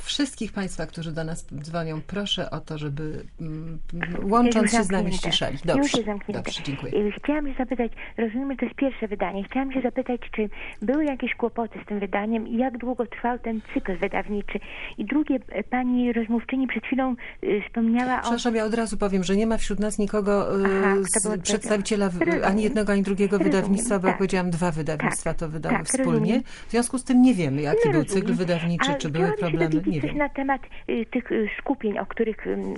Wszystkich 0.03 0.51
Państwa, 0.53 0.85
którzy 0.85 1.11
do 1.11 1.23
nas 1.23 1.45
dzwonią, 1.61 2.01
proszę 2.07 2.49
o 2.51 2.59
to, 2.59 2.77
żeby 2.77 3.23
mm, 3.41 3.79
łącząc 4.23 4.71
się 4.71 4.83
z 4.83 4.89
nami 4.91 5.13
ściszali. 5.13 5.57
Dobrze, 5.65 5.97
dobrze, 6.29 6.61
dziękuję. 6.63 6.93
Y, 6.93 7.11
Chciałam 7.23 7.47
się 7.47 7.53
zapytać, 7.57 7.91
rozumiem, 8.17 8.51
że 8.51 8.57
to 8.57 8.65
jest 8.65 8.77
pierwsze 8.77 9.07
wydanie. 9.07 9.43
Chciałam 9.43 9.71
się 9.73 9.81
zapytać, 9.81 10.21
czy 10.35 10.49
były 10.81 11.05
jakieś 11.05 11.35
kłopoty 11.35 11.79
z 11.83 11.87
tym 11.87 11.99
wydaniem 11.99 12.47
i 12.47 12.57
jak 12.57 12.77
długo 12.77 13.05
trwał 13.05 13.39
ten 13.39 13.61
cykl 13.73 13.97
wydawniczy? 13.97 14.59
I 14.97 15.05
drugie, 15.05 15.39
e, 15.49 15.63
pani 15.63 16.13
rozmówczyni 16.13 16.67
przed 16.67 16.83
chwilą 16.85 17.15
y, 17.43 17.61
wspomniała 17.67 18.17
o... 18.17 18.21
Przepraszam, 18.21 18.55
ja 18.55 18.65
od 18.65 18.73
razu 18.73 18.97
powiem, 18.97 19.23
że 19.23 19.35
nie 19.35 19.47
ma 19.47 19.57
wśród 19.57 19.79
nas 19.79 19.97
nikogo 19.97 20.47
Aha, 20.65 20.95
z 21.35 21.41
przedstawiciela 21.41 22.09
w- 22.09 22.19
ani 22.43 22.63
jednego, 22.63 22.93
ani 22.93 23.01
drugiego 23.03 23.37
Rozumiem, 23.37 23.51
wydawnictwa, 23.57 23.99
bo 23.99 24.07
jak 24.07 24.13
tak. 24.13 24.17
powiedziałam, 24.17 24.49
dwa 24.51 24.71
wydawnictwa 24.71 25.33
to 25.33 25.49
wydały 25.49 25.75
tak, 25.75 25.85
wspólnie. 25.85 26.11
rozumiem. 26.19 26.43
W 26.67 26.71
związku 26.71 26.97
z 26.97 27.03
tym 27.03 27.21
nie 27.21 27.33
wiemy, 27.33 27.61
jaki 27.61 27.79
No, 27.85 27.91
był 27.91 28.01
rozumiem. 28.03 28.21
cykl 28.27 28.33
wydawniczy, 28.37 28.91
A 28.91 28.95
czy 28.95 29.09
były 29.09 29.31
problemy, 29.37 29.81
coś 29.93 30.09
wiem. 30.09 30.17
na 30.17 30.29
temat 30.29 30.61
y, 30.89 31.05
tych 31.05 31.31
y, 31.31 31.47
skupień, 31.59 31.99
o 31.99 32.05
których, 32.05 32.37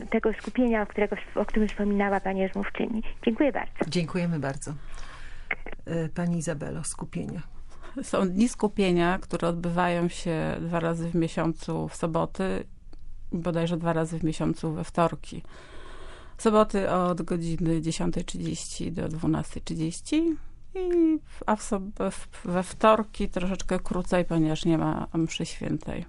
tego 0.10 0.30
skupienia, 0.41 0.82
o, 0.82 0.86
którego, 0.86 1.15
o 1.36 1.45
którym 1.45 1.67
wspominała 1.69 2.19
pani 2.19 2.47
rozmówczyni. 2.47 3.04
Dziękuję 3.26 3.52
bardzo. 3.52 3.74
Dziękujemy 3.88 4.39
bardzo. 4.39 4.74
E, 5.86 6.10
Pani 6.10 6.38
Izabelo, 6.38 6.84
skupienia. 6.84 7.41
Są 8.04 8.30
dni 8.30 8.50
skupienia, 8.50 9.19
które 9.21 9.47
odbywają 9.47 10.08
się 10.08 10.56
dwa 10.62 10.80
razy 10.80 11.10
w 11.10 11.15
miesiącu 11.15 11.88
w 11.88 11.95
soboty, 11.95 12.63
i 13.32 13.38
bodajże 13.38 13.78
dwa 13.78 13.93
razy 13.93 14.19
w 14.19 14.24
miesiącu 14.24 14.74
we 14.74 14.84
wtorki. 14.84 15.41
Soboty 16.38 16.89
od 16.91 17.21
godziny 17.21 17.82
10.30 17.82 18.91
do 18.91 19.08
12.30, 19.08 20.15
i, 20.76 21.19
w- 21.26 21.43
a 21.45 21.56
w, 21.56 21.62
sob- 21.62 22.12
w, 22.12 22.45
we 22.45 22.63
wtorki 22.63 23.30
troszeczkę 23.30 23.80
krócej, 23.80 24.26
ponieważ 24.26 24.65
nie 24.65 24.78
ma 24.78 25.08
mszy 25.13 25.45
świętej. 25.45 26.06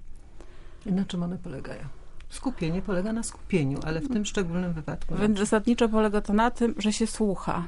Na 0.87 1.05
czym 1.05 1.23
one 1.23 1.39
polegają? 1.39 2.02
Skupienie 2.33 2.83
polega 2.83 3.13
na 3.13 3.23
skupieniu, 3.23 3.79
ale 3.87 4.01
w 4.01 4.09
tym 4.09 4.25
szczególnym 4.25 4.73
wypadku. 4.73 5.15
Więc 5.17 5.39
zasadniczo 5.39 5.89
polega 5.89 6.21
to 6.21 6.33
na 6.33 6.51
tym, 6.51 6.75
że 6.79 6.93
się 6.93 7.07
słucha. 7.07 7.63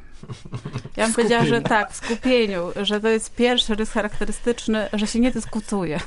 Ja 0.96 1.04
bym 1.04 1.14
powiedziała, 1.14 1.44
że 1.44 1.60
tak, 1.62 1.92
w 1.92 1.96
skupieniu, 1.96 2.60
że 2.82 3.00
to 3.00 3.08
jest 3.08 3.34
pierwszy 3.34 3.74
rys 3.74 3.90
charakterystyczny, 3.90 4.88
że 4.92 5.06
się 5.06 5.20
nie 5.20 5.30
dyskutuje. 5.30 6.00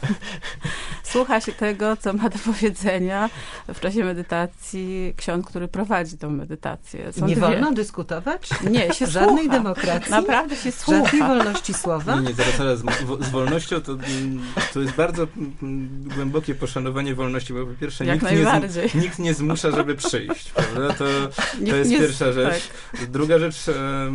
Słucha 1.03 1.41
się 1.41 1.51
tego, 1.51 1.97
co 1.97 2.13
ma 2.13 2.29
do 2.29 2.39
powiedzenia 2.39 3.29
w 3.67 3.79
czasie 3.79 4.03
medytacji 4.03 5.13
ksiądz, 5.17 5.45
który 5.45 5.67
prowadzi 5.67 6.17
tą 6.17 6.29
medytację. 6.29 7.13
Są 7.13 7.27
Nie 7.27 7.35
dwie. 7.35 7.41
wolno 7.47 7.71
dyskutować? 7.71 8.49
Nie, 8.69 8.93
się 8.93 9.07
Żadnej 9.07 9.43
słucha. 9.43 9.57
demokracji? 9.57 10.11
Naprawdę 10.11 10.55
się 10.55 10.71
Żadnej 10.71 11.09
słucha. 11.09 11.27
wolności 11.27 11.73
słowa? 11.73 12.15
Nie, 12.15 12.21
nie, 12.21 12.33
zaraz, 12.33 12.55
zaraz. 12.57 12.79
Z 13.19 13.29
wolnością 13.29 13.81
to, 13.81 13.91
mm, 13.91 14.41
to 14.73 14.79
jest 14.81 14.93
bardzo 14.95 15.27
mm, 15.63 16.09
głębokie 16.15 16.55
poszanowanie 16.55 17.15
wolności, 17.15 17.53
bo 17.53 17.65
po 17.65 17.73
pierwsze 17.73 18.05
Jak 18.05 18.21
nikt 18.21 18.31
nie, 18.31 18.37
nikt 18.95 19.19
nie 19.19 19.33
zmusza, 19.33 19.71
żeby 19.71 19.95
przyjść, 19.95 20.49
prawda? 20.55 20.93
To, 20.93 21.05
to 21.69 21.75
jest 21.75 21.91
nie 21.91 21.99
pierwsza 21.99 22.31
rzecz. 22.31 22.63
Druga 23.09 23.39
rzecz, 23.39 23.55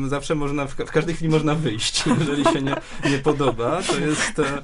zawsze 0.06 0.34
można, 0.34 0.66
w, 0.66 0.76
ka- 0.76 0.84
w 0.86 0.90
każdej 0.90 1.14
chwili 1.14 1.30
można 1.30 1.54
wyjść, 1.54 2.04
jeżeli 2.20 2.44
się 2.44 2.62
nie, 2.62 2.74
nie 3.10 3.18
podoba. 3.18 3.82
To 3.82 3.98
jest, 3.98 4.38
e, 4.38 4.62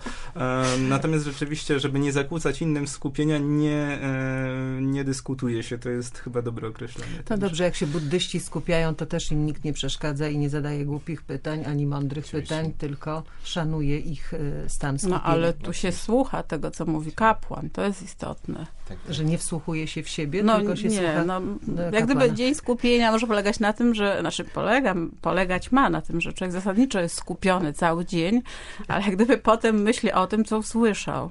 natomiast 0.89 1.25
rzeczywiście, 1.25 1.81
żeby 1.81 1.99
nie 1.99 2.13
zakłócać 2.13 2.63
innym 2.63 2.89
skupienia, 2.89 3.39
nie, 3.39 3.99
e, 4.03 4.79
nie 4.81 5.05
dyskutuje 5.05 5.63
się. 5.63 5.79
To 5.79 5.89
jest 5.89 6.19
chyba 6.19 6.43
dobre 6.43 6.69
określenie. 6.69 7.13
No 7.31 7.39
dobrze, 7.39 7.65
jak 7.65 7.75
się 7.75 7.87
buddyści 7.87 8.41
skupiają, 8.41 8.95
to 8.95 9.07
też 9.07 9.33
im 9.33 9.47
nikt 9.47 9.65
nie 9.65 9.73
przeszkadza 9.73 10.29
i 10.29 10.39
nie 10.39 10.51
zadaje 10.51 10.85
głupich 10.85 11.23
pytań, 11.23 11.65
ani 11.67 11.87
mądrych 11.87 12.27
pytań, 12.27 12.73
tylko 12.79 13.23
szanuje 13.45 13.99
ich 13.99 14.35
e, 14.35 14.69
stan 14.69 14.99
skupienia. 14.99 15.21
No 15.25 15.25
ale 15.25 15.53
tu 15.53 15.73
się 15.73 15.93
słucha 15.93 16.43
tego, 16.43 16.71
co 16.71 16.87
mówi 16.87 17.13
kapłan. 17.13 17.71
To 17.71 17.85
jest 17.85 18.03
istotne. 18.03 18.67
Tak. 18.89 18.99
Że 19.09 19.25
nie 19.25 19.39
wsłuchuje 19.39 19.87
się 19.87 20.03
w 20.03 20.09
siebie, 20.09 20.43
No 20.43 20.57
tylko 20.57 20.77
się 20.77 20.89
nie, 20.89 20.97
słucha 20.97 21.25
no, 21.25 21.41
do 21.63 21.83
jak 21.83 22.05
gdyby 22.05 22.33
dzień 22.33 22.55
skupienia 22.55 23.13
może 23.13 23.27
polegać 23.27 23.61
na 23.61 23.73
tym, 23.73 23.95
że, 23.95 24.17
znaczy 24.21 24.45
polega, 24.45 24.95
polegać 25.21 25.73
ma 25.73 25.91
na 25.91 26.03
tym, 26.03 26.21
że 26.21 26.33
człowiek 26.33 26.53
zasadniczo 26.53 27.01
jest 27.01 27.15
skupiony 27.15 27.73
cały 27.73 28.05
dzień, 28.05 28.43
ale 28.89 29.05
jak 29.05 29.15
gdyby 29.17 29.39
potem 29.39 29.83
myśli 29.83 30.13
o 30.13 30.27
tym, 30.29 30.45
co 30.45 30.59
usłyszał. 30.59 31.31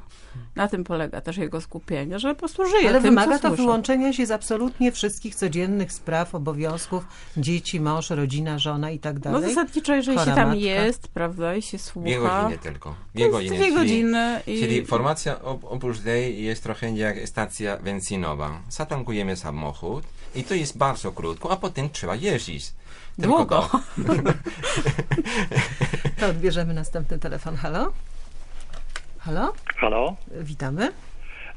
Na 0.55 0.67
tym 0.67 0.83
polega 0.83 1.21
też 1.21 1.37
jego 1.37 1.61
skupienie, 1.61 2.19
że 2.19 2.29
po 2.33 2.39
prostu 2.39 2.65
żyje 2.65 2.89
Ale 2.89 2.93
tym, 2.93 3.03
wymaga 3.03 3.35
co 3.35 3.41
to 3.41 3.47
słyszał. 3.47 3.65
wyłączenia 3.65 4.13
się 4.13 4.25
z 4.25 4.31
absolutnie 4.31 4.91
wszystkich 4.91 5.35
codziennych 5.35 5.93
spraw, 5.93 6.35
obowiązków, 6.35 7.05
dzieci, 7.37 7.79
mąż, 7.81 8.09
rodzina, 8.09 8.59
żona 8.59 8.91
i 8.91 8.99
tak 8.99 9.15
No 9.15 9.19
dalej. 9.21 9.49
zasadniczo, 9.49 9.95
jeżeli 9.95 10.17
Chora 10.17 10.31
się 10.31 10.35
tam 10.35 10.47
matka. 10.49 10.61
jest, 10.65 11.07
prawda, 11.07 11.55
i 11.55 11.61
się 11.61 11.77
słucha... 11.79 12.05
Dwie 12.09 12.19
godziny 12.19 12.57
tylko. 12.57 12.95
Dwie 13.15 13.29
godziny. 13.29 13.55
Dwie 13.55 13.65
czyli- 13.65 13.75
godziny 13.75 14.41
i... 14.47 14.59
Czyli 14.59 14.85
formacja 14.85 15.35
Op- 15.35 15.59
Opus 15.63 16.01
Dei 16.01 16.43
jest 16.43 16.63
trochę 16.63 16.91
jak 16.91 17.27
stacja 17.29 17.77
benzynowa. 17.77 18.59
Zatankujemy 18.69 19.35
samochód 19.35 20.03
i 20.35 20.43
to 20.43 20.53
jest 20.53 20.77
bardzo 20.77 21.11
krótko, 21.11 21.51
a 21.51 21.55
potem 21.55 21.89
trzeba 21.89 22.15
jeździć. 22.15 22.71
Tylko 23.21 23.37
Długo. 23.37 23.69
to. 23.71 23.79
To 26.19 26.27
odbierzemy 26.27 26.73
następny 26.73 27.19
telefon. 27.19 27.55
Halo? 27.55 27.91
Halo? 29.27 29.53
Halo, 29.75 30.15
Witamy. 30.41 30.83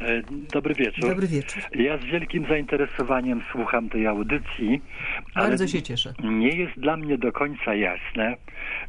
e, 0.01 0.23
dobry 0.53 0.75
wieczór. 0.75 1.09
Dobry 1.09 1.27
wieczór. 1.27 1.63
Ja 1.75 1.99
z 1.99 2.05
wielkim 2.05 2.47
zainteresowaniem 2.49 3.43
słucham 3.53 3.89
tej 3.89 4.07
audycji, 4.07 4.81
ale 5.35 5.49
Bardzo 5.49 5.67
się 5.69 5.83
cieszę. 5.83 6.15
nie 6.25 6.49
jest 6.57 6.81
dla 6.81 6.97
mnie 6.97 7.19
do 7.19 7.33
końca 7.33 7.75
jasne, 7.75 8.37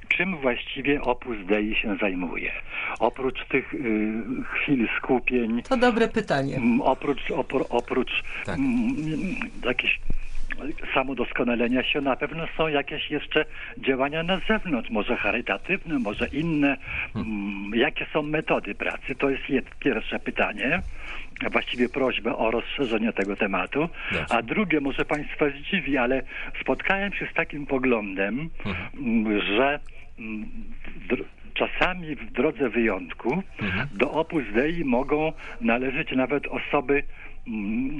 czym 0.07 0.37
właściwie 0.37 1.01
Opus 1.01 1.37
Dei 1.45 1.75
się 1.75 1.97
zajmuje. 2.01 2.51
Oprócz 2.99 3.45
tych 3.49 3.73
y, 3.73 4.13
chwil 4.53 4.87
skupień, 4.97 5.61
To 5.63 5.77
dobre 5.77 6.07
pytanie. 6.07 6.55
m, 6.55 6.81
oprócz, 6.81 7.31
opr, 7.31 7.63
oprócz 7.69 8.23
Tak. 8.45 8.57
mm, 8.59 9.35
jakichś 9.65 9.99
samodoskonalenia 10.93 11.83
się, 11.83 12.01
na 12.01 12.15
pewno 12.15 12.47
są 12.57 12.67
jakieś 12.67 13.11
jeszcze 13.11 13.45
działania 13.77 14.23
na 14.23 14.39
zewnątrz, 14.47 14.89
może 14.89 15.15
charytatywne, 15.17 15.99
może 15.99 16.27
inne. 16.27 16.77
Mm, 17.15 17.71
Jakie 17.75 18.05
są 18.13 18.21
metody 18.21 18.75
pracy? 18.75 19.15
To 19.15 19.29
jest 19.29 19.43
pierwsze 19.79 20.19
pytanie. 20.19 20.81
Właściwie 21.51 21.89
prośbę 21.89 22.35
o 22.37 22.51
rozszerzenie 22.51 23.13
tego 23.13 23.35
tematu. 23.35 23.89
A 24.29 24.41
drugie, 24.41 24.79
może 24.81 25.05
Państwa 25.05 25.45
zdziwi, 25.49 25.97
ale 25.97 26.21
spotkałem 26.61 27.13
się 27.13 27.27
z 27.31 27.33
takim 27.33 27.65
poglądem, 27.65 28.49
mm, 28.97 29.41
że 29.41 29.79
mm, 30.19 30.45
czasami 31.53 32.15
w 32.15 32.31
drodze 32.31 32.69
wyjątku 32.69 33.43
Mhm. 33.61 33.87
do 33.93 34.11
Opus 34.11 34.43
Dei 34.53 34.85
mogą 34.85 35.33
należeć 35.61 36.11
nawet 36.11 36.47
osoby 36.47 37.03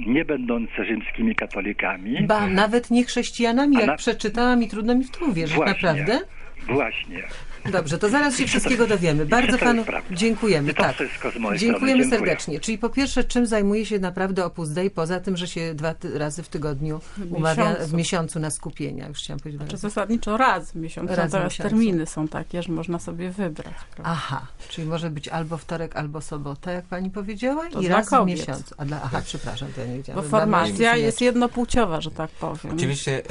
nie 0.06 0.24
będące 0.24 0.84
rzymskimi 0.84 1.34
katolikami. 1.34 2.22
Ba, 2.26 2.46
nawet 2.46 2.90
nie 2.90 3.04
chrześcijanami, 3.04 3.76
jak 3.76 3.86
na- 3.86 3.96
przeczytałam 3.96 4.62
i 4.62 4.68
trudno 4.68 4.94
mi 4.94 5.04
w 5.04 5.10
to 5.10 5.24
uwierzyć, 5.24 5.56
Właśnie. 5.56 5.72
naprawdę? 5.88 6.20
Właśnie. 6.68 7.22
Dobrze, 7.70 7.98
to 7.98 8.08
zaraz 8.08 8.36
się 8.38 8.46
wszystkiego 8.46 8.86
dowiemy. 8.86 9.26
Bardzo 9.26 9.58
panu 9.58 9.84
dziękujemy. 10.10 10.74
Tak. 10.74 10.94
wszystko 10.94 11.30
z 11.30 11.36
mojej 11.36 11.58
Dziękujemy. 11.60 12.02
Dziękuję. 12.02 12.18
serdecznie. 12.18 12.60
Czyli 12.60 12.78
po 12.78 12.88
pierwsze, 12.90 13.24
czym 13.24 13.46
zajmuje 13.46 13.86
się 13.86 13.98
naprawdę 13.98 14.44
Opus 14.44 14.68
Dei, 14.70 14.90
poza 14.90 15.20
tym, 15.20 15.36
że 15.36 15.46
się 15.46 15.74
dwa 15.74 15.94
razy 16.14 16.42
w 16.42 16.48
tygodniu 16.48 17.00
W 17.16 17.32
umawia 17.32 17.64
miesiącu. 17.70 17.88
w 17.88 17.92
miesiącu 17.94 18.40
na 18.40 18.50
skupienia. 18.50 19.08
Już 19.08 19.18
chciałam 19.18 19.40
powiedzieć 19.40 19.58
dwa 19.60 19.66
Czy 19.68 19.72
razy. 19.72 19.82
zasadniczo 19.88 20.36
raz 20.36 20.72
w 20.72 20.74
miesiącu, 20.74 21.14
Raz 21.14 21.30
w 21.30 21.34
miesiącu. 21.34 21.62
terminy 21.62 22.06
są 22.06 22.28
takie, 22.28 22.62
że 22.62 22.72
można 22.72 22.98
sobie 22.98 23.30
wybrać. 23.30 23.74
prawda? 23.94 24.12
Aha, 24.12 24.46
czyli 24.68 24.86
może 24.88 25.10
być 25.10 25.28
albo 25.28 25.56
wtorek, 25.56 25.96
albo 25.96 26.20
sobota, 26.20 26.72
jak 26.72 26.84
pani 26.84 27.10
powiedziała, 27.10 27.68
To 27.70 27.80
i 27.80 27.88
raz 27.88 28.06
w 28.06 28.10
kobiet. 28.10 28.38
miesiącu. 28.38 28.74
A 28.78 28.84
dla, 28.84 29.00
aha, 29.04 29.22
przepraszam, 29.24 29.68
to 29.74 29.80
ja 29.80 29.86
nie 29.86 29.92
Bo 29.92 29.96
wiedziałam. 29.98 30.22
Dla 30.22 30.30
formacja 30.30 30.96
jest 30.96 31.20
jednopłciowa, 31.20 32.00
że 32.00 32.10
tak 32.10 32.30
powiem. 32.30 32.74
Oczywiście 32.76 33.22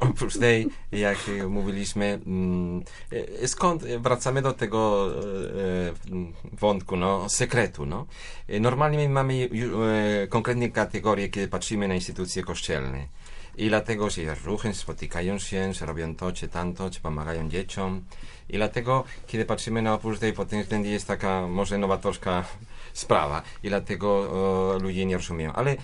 oprócz 0.08 0.38
tej, 0.38 0.68
jak 0.92 1.18
mówiliśmy, 1.48 2.20
mm, 2.26 2.82
skąd 3.46 3.84
wracamy 3.84 4.42
do 4.42 4.52
tego 4.52 5.08
e, 5.08 5.90
e, 5.90 5.92
wątku, 6.52 6.96
no, 6.96 7.28
sekretu, 7.28 7.86
no. 7.86 8.06
E, 8.48 8.60
Normalnie 8.60 8.98
my 8.98 9.08
mamy 9.08 9.48
e, 10.22 10.26
konkretne 10.26 10.68
kategorie, 10.68 11.28
kiedy 11.28 11.48
patrzymy 11.48 11.88
na 11.88 11.94
instytucje 11.94 12.42
kościelne. 12.42 13.06
I 13.56 13.68
dlatego 13.68 14.10
się 14.10 14.34
ruchy 14.44 14.74
spotykają 14.74 15.38
się, 15.38 15.74
że 15.74 15.86
robią 15.86 16.14
to 16.16 16.32
czy 16.32 16.48
tamto, 16.48 16.90
czy 16.90 17.00
pomagają 17.00 17.48
dzieciom. 17.48 18.04
I 18.48 18.56
dlatego, 18.56 19.04
kiedy 19.26 19.44
patrzymy 19.44 19.82
na 19.82 19.98
pod 19.98 20.48
tym 20.48 20.62
względem 20.62 20.92
jest 20.92 21.06
taka 21.06 21.46
może 21.46 21.78
nowatorska 21.78 22.44
sprawa. 22.92 23.42
I 23.62 23.68
dlatego 23.68 24.30
e, 24.76 24.78
ludzie 24.78 25.06
nie 25.06 25.16
rozumieją. 25.16 25.52
Ale 25.52 25.76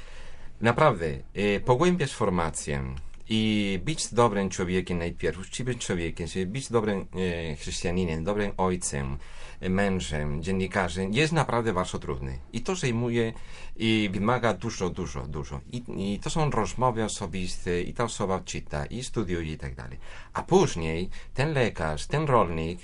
naprawdę, 0.60 1.06
e, 1.34 1.60
pogłębiać 1.60 2.12
formację 2.12 2.84
i 3.28 3.80
być 3.84 4.14
dobrym 4.14 4.50
człowiekiem 4.50 4.98
najpierw, 4.98 5.38
uczciwym 5.38 5.78
człowiekiem, 5.78 6.28
czyli 6.28 6.46
być 6.46 6.70
dobrym 6.70 7.06
e, 7.50 7.56
chrześcijaninem, 7.56 8.24
dobrym 8.24 8.52
ojcem, 8.56 9.18
mężem, 9.60 10.42
dziennikarzem, 10.42 11.12
jest 11.12 11.32
naprawdę 11.32 11.72
bardzo 11.72 11.98
trudny. 11.98 12.38
I 12.52 12.60
to 12.60 12.76
zajmuje 12.76 13.32
i 13.76 14.10
wymaga 14.12 14.54
dużo, 14.54 14.90
dużo, 14.90 15.26
dużo. 15.26 15.60
I, 15.72 15.82
I 15.96 16.18
to 16.18 16.30
są 16.30 16.50
rozmowy 16.50 17.04
osobiste, 17.04 17.82
i 17.82 17.94
ta 17.94 18.04
osoba 18.04 18.40
czyta, 18.40 18.86
i 18.86 19.04
studiuje, 19.04 19.52
i 19.52 19.58
tak 19.58 19.74
dalej. 19.74 19.98
A 20.32 20.42
później 20.42 21.10
ten 21.34 21.52
lekarz, 21.52 22.06
ten 22.06 22.24
rolnik, 22.24 22.80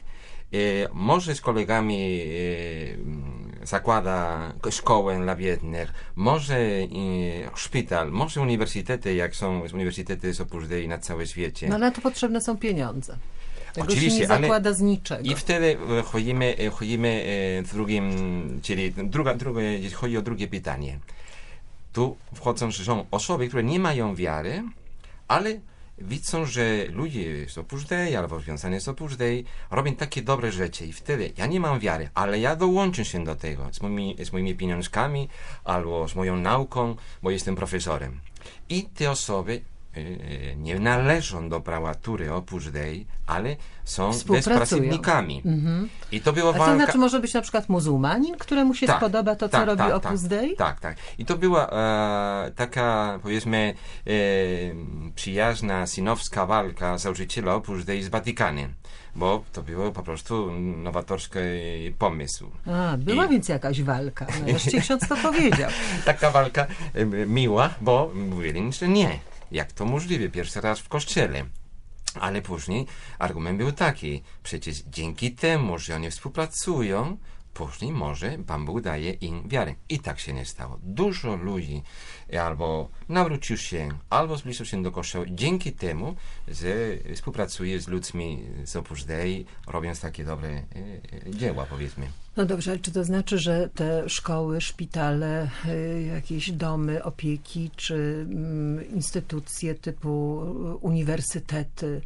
może 0.92 1.34
z 1.34 1.40
kolegami 1.40 2.20
e, 3.62 3.66
zakłada 3.66 4.52
szkołę 4.70 5.20
dla 5.20 5.36
biednych, 5.36 5.92
może 6.16 6.56
e, 6.58 6.86
szpital, 7.54 8.10
może 8.12 8.40
uniwersytety, 8.40 9.14
jak 9.14 9.36
są 9.36 9.60
uniwersytety 9.74 10.34
z 10.34 10.40
Opus 10.40 10.68
Dei 10.68 10.88
na 10.88 10.98
całym 10.98 11.26
świecie. 11.26 11.68
No 11.68 11.78
na 11.78 11.90
to 11.90 12.00
potrzebne 12.00 12.40
są 12.40 12.56
pieniądze. 12.56 13.16
Tego 13.72 13.86
się 13.86 13.92
Oczywiście, 13.92 14.20
nie 14.20 14.30
ale- 14.30 14.40
zakłada 14.40 14.72
z 14.72 14.80
niczego. 14.80 15.22
I 15.22 15.34
wtedy 15.34 15.76
e, 15.98 16.02
chodzimy, 16.02 16.56
e, 16.58 16.70
chodzimy 16.70 17.08
e, 17.08 17.62
w 17.62 17.72
drugim, 17.72 18.10
czyli 18.62 18.92
druga, 18.92 19.34
drugie, 19.34 19.62
jeśli 19.62 19.90
chodzi 19.90 20.16
o 20.16 20.22
drugie 20.22 20.48
pytanie. 20.48 20.98
Tu 21.92 22.16
wchodzą, 22.34 22.70
że 22.70 22.84
są 22.84 23.06
osoby, 23.10 23.48
które 23.48 23.62
nie 23.62 23.80
mają 23.80 24.14
wiary, 24.14 24.62
ale 25.28 25.60
widzą, 26.02 26.44
że 26.46 26.86
ludzie 26.86 27.48
z 27.48 27.58
Opus 27.58 27.84
Dei 27.84 28.16
albo 28.16 28.40
związani 28.40 28.80
z 28.80 28.88
Opus 28.88 29.16
Dei 29.16 29.44
robią 29.70 29.94
takie 29.94 30.22
dobre 30.22 30.52
rzeczy 30.52 30.86
i 30.86 30.92
wtedy 30.92 31.32
ja 31.36 31.46
nie 31.46 31.60
mam 31.60 31.80
wiary, 31.80 32.08
ale 32.14 32.38
ja 32.38 32.56
dołączę 32.56 33.04
się 33.04 33.24
do 33.24 33.36
tego 33.36 33.68
z 33.72 33.82
moimi, 33.82 34.16
z 34.24 34.32
moimi 34.32 34.54
pieniążkami 34.54 35.28
albo 35.64 36.08
z 36.08 36.14
moją 36.14 36.36
nauką, 36.36 36.96
bo 37.22 37.30
jestem 37.30 37.56
profesorem. 37.56 38.20
I 38.68 38.84
te 38.84 39.10
osoby 39.10 39.62
nie 40.57 40.78
należą 40.78 41.48
do 41.48 41.61
prałatury 41.61 42.33
Opus 42.33 42.70
Dei, 42.70 43.07
ale 43.26 43.57
są 43.85 44.11
bezpracownikami. 44.28 45.42
Mhm. 45.44 45.88
I 46.12 46.20
to 46.20 46.33
była 46.33 46.50
A 46.50 46.52
to 46.52 46.59
walka... 46.59 46.76
znaczy 46.76 46.98
może 46.98 47.20
być 47.20 47.35
na 47.35 47.40
przykład 47.42 47.68
muzułmanin, 47.68 48.37
któremu 48.38 48.74
się 48.74 48.87
Tak, 48.87 48.96
spodoba 48.96 49.37
to, 49.37 49.48
co 49.48 49.52
tak, 49.52 49.66
robi 49.66 49.78
tak, 49.78 49.94
Opus 49.94 50.20
tak, 50.20 50.31
Dei? 50.31 50.57
Tak, 50.57 50.81
tak. 50.81 50.96
I 51.18 51.24
to 51.24 51.37
była 51.37 51.70
e, 51.70 52.50
taka, 52.57 53.18
powiedzmy, 53.22 53.74
e, 54.07 54.11
przyjazna, 55.14 55.87
synowska 55.87 56.46
walka 56.46 56.98
założyciela 56.98 57.55
Opus 57.55 57.85
Dei 57.85 58.02
z 58.02 58.09
Watykanem, 58.09 58.74
bo 59.16 59.44
to 59.52 59.62
był 59.62 59.92
po 59.92 60.02
prostu 60.02 60.50
nowatorski 60.76 61.38
pomysł. 61.98 62.50
A, 62.66 62.96
była 62.98 63.26
I- 63.26 63.28
więc 63.28 63.48
jakaś 63.48 63.83
walka. 63.83 64.26
No, 64.40 64.48
jeszcze 64.48 64.81
ksiądz 64.81 65.09
to 65.09 65.16
powiedział. 65.16 65.70
Taka 66.05 66.31
walka 66.31 66.66
e, 66.94 67.05
miła, 67.26 67.70
bo 67.81 68.11
mówili, 68.14 68.72
że 68.72 68.88
nie. 68.88 69.18
Jak 69.52 69.72
to 69.72 69.84
możliwe? 69.84 70.28
Pierwszy 70.28 70.60
raz 70.60 70.80
w 70.80 70.88
kościele. 70.88 71.44
Ale 72.20 72.42
później 72.42 72.86
argument 73.18 73.58
był 73.58 73.72
taki, 73.72 74.22
przecież 74.42 74.76
dzięki 74.78 75.32
temu, 75.32 75.78
że 75.78 75.96
oni 75.96 76.10
współpracują, 76.10 77.16
później 77.54 77.92
może 77.92 78.38
Pan 78.46 78.64
Bóg 78.64 78.80
daje 78.80 79.10
im 79.10 79.48
wiarę. 79.48 79.74
I 79.88 79.98
tak 79.98 80.18
się 80.20 80.32
nie 80.32 80.46
stało. 80.46 80.78
Dużo 80.82 81.36
ludzi 81.36 81.82
albo 82.40 82.88
nawrócił 83.08 83.56
się, 83.56 83.88
albo 84.10 84.36
zbliżył 84.36 84.66
się 84.66 84.82
do 84.82 84.92
Kościoła 84.92 85.24
dzięki 85.28 85.72
temu, 85.72 86.16
że 86.48 86.74
współpracuje 87.14 87.80
z 87.80 87.88
ludźmi 87.88 88.46
z 88.64 88.76
Opus 88.76 89.04
Dei, 89.04 89.46
robiąc 89.66 90.00
takie 90.00 90.24
dobre 90.24 90.48
e, 90.48 90.62
e, 91.26 91.30
dzieła, 91.30 91.66
powiedzmy. 91.66 92.21
No 92.36 92.44
dobrze, 92.46 92.70
ale 92.70 92.80
czy 92.80 92.92
to 92.92 93.04
znaczy, 93.04 93.38
że 93.38 93.68
te 93.74 94.08
szkoły, 94.08 94.60
szpitale, 94.60 95.50
y, 95.68 96.02
jakieś 96.02 96.50
domy 96.50 97.04
opieki, 97.04 97.70
czy 97.76 98.26
mm, 98.30 98.90
instytucje 98.90 99.74
typu 99.74 100.42
y, 100.72 100.76
uniwersytety, 100.76 102.00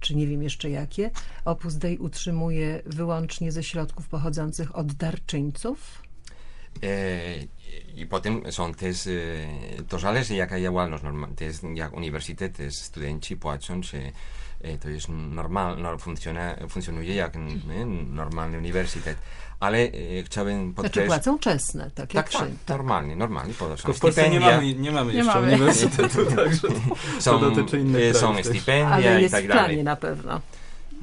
czy 0.00 0.14
nie 0.14 0.26
wiem 0.26 0.42
jeszcze 0.42 0.70
jakie, 0.70 1.10
Opus 1.44 1.74
Dei 1.74 1.98
utrzymuje 1.98 2.82
wyłącznie 2.86 3.52
ze 3.52 3.62
środków 3.62 4.08
pochodzących 4.08 4.76
od 4.76 4.92
darczyńców? 4.92 6.02
E, 6.82 7.34
I 7.96 8.06
potem 8.06 8.52
są 8.52 8.74
też, 8.74 9.08
to 9.88 9.98
zależy 9.98 10.34
jaka 10.34 10.60
działalność, 10.60 11.04
norma- 11.04 11.34
to 11.36 11.44
jest 11.44 11.62
jak 11.74 11.92
uniwersytety, 11.96 12.70
studenci 12.70 13.36
płacą, 13.36 13.80
czy 13.80 14.12
to 14.80 14.88
jest 14.88 15.08
normal, 15.08 15.82
no, 15.82 15.98
funkcjonuje, 15.98 16.56
funkcjonuje 16.68 17.14
jak 17.14 17.36
nie, 17.36 17.86
normalny 18.06 18.58
uniwersytet. 18.58 19.18
Ale 19.60 19.78
e, 19.78 19.90
chciałbym 20.24 20.64
Znaczy 20.64 20.74
podkreślić... 20.74 21.06
płacą 21.06 21.38
czesne, 21.38 21.90
tak 21.94 22.14
jak 22.14 22.30
tak, 22.30 22.40
tak, 22.40 22.50
normalnie, 22.68 23.16
normalnie, 23.16 23.54
Tylko 23.54 23.92
w 23.92 24.00
Polsce 24.00 24.22
nie 24.22 24.40
stypendia, 24.40 24.56
mamy, 24.56 24.74
nie 24.74 24.90
mamy 24.90 25.12
Nie 25.12 25.18
jeszcze 25.18 25.34
mamy. 25.34 25.46
uniwersytetu, 25.48 26.26
także 26.36 26.68
to, 26.68 26.74
są, 27.20 27.38
to 27.38 27.50
dotyczy 27.50 27.80
innych 27.80 28.02
e, 28.02 28.14
są 28.14 28.36
też. 28.36 28.46
stypendia 28.46 28.88
Ale 28.88 29.18
i 29.18 29.22
jest 29.22 29.34
tak 29.34 29.44
w 29.44 29.46
planie 29.46 29.62
dalej. 29.62 29.84
na 29.84 29.96
pewno. 29.96 30.40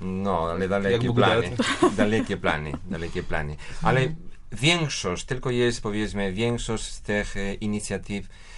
No, 0.02 0.50
ale 0.50 0.68
dalekie 0.68 1.14
plany. 1.14 1.52
Dalekie 1.98 2.38
plany, 2.38 2.72
dalekie 2.86 3.24
plany. 3.24 3.56
Ale 3.84 4.08
większość, 4.52 5.26
tylko 5.26 5.52
jest 5.52 5.82
powiedzmy, 5.82 6.34
większość 6.34 6.84
z 6.84 7.02
tych 7.02 7.38
e, 7.38 7.54
inicjatyw 7.54 8.26
e, 8.26 8.49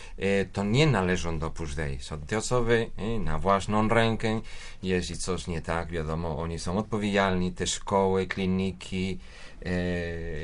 to 0.54 0.63
nie 0.63 0.88
należą 0.88 1.39
do 1.39 1.52
Dei. 1.76 2.00
Są 2.00 2.21
te 2.21 2.38
osoby 2.38 2.89
e, 2.97 3.19
na 3.19 3.39
własną 3.39 3.88
rękę. 3.88 4.41
Jeśli 4.84 5.17
coś 5.17 5.47
nie 5.47 5.62
tak, 5.62 5.91
wiadomo, 5.91 6.39
oni 6.39 6.60
są 6.60 6.78
odpowiedzialni, 6.78 7.52
te 7.52 7.67
szkoły, 7.67 8.28
kliniki 8.28 9.19
e, 9.65 9.71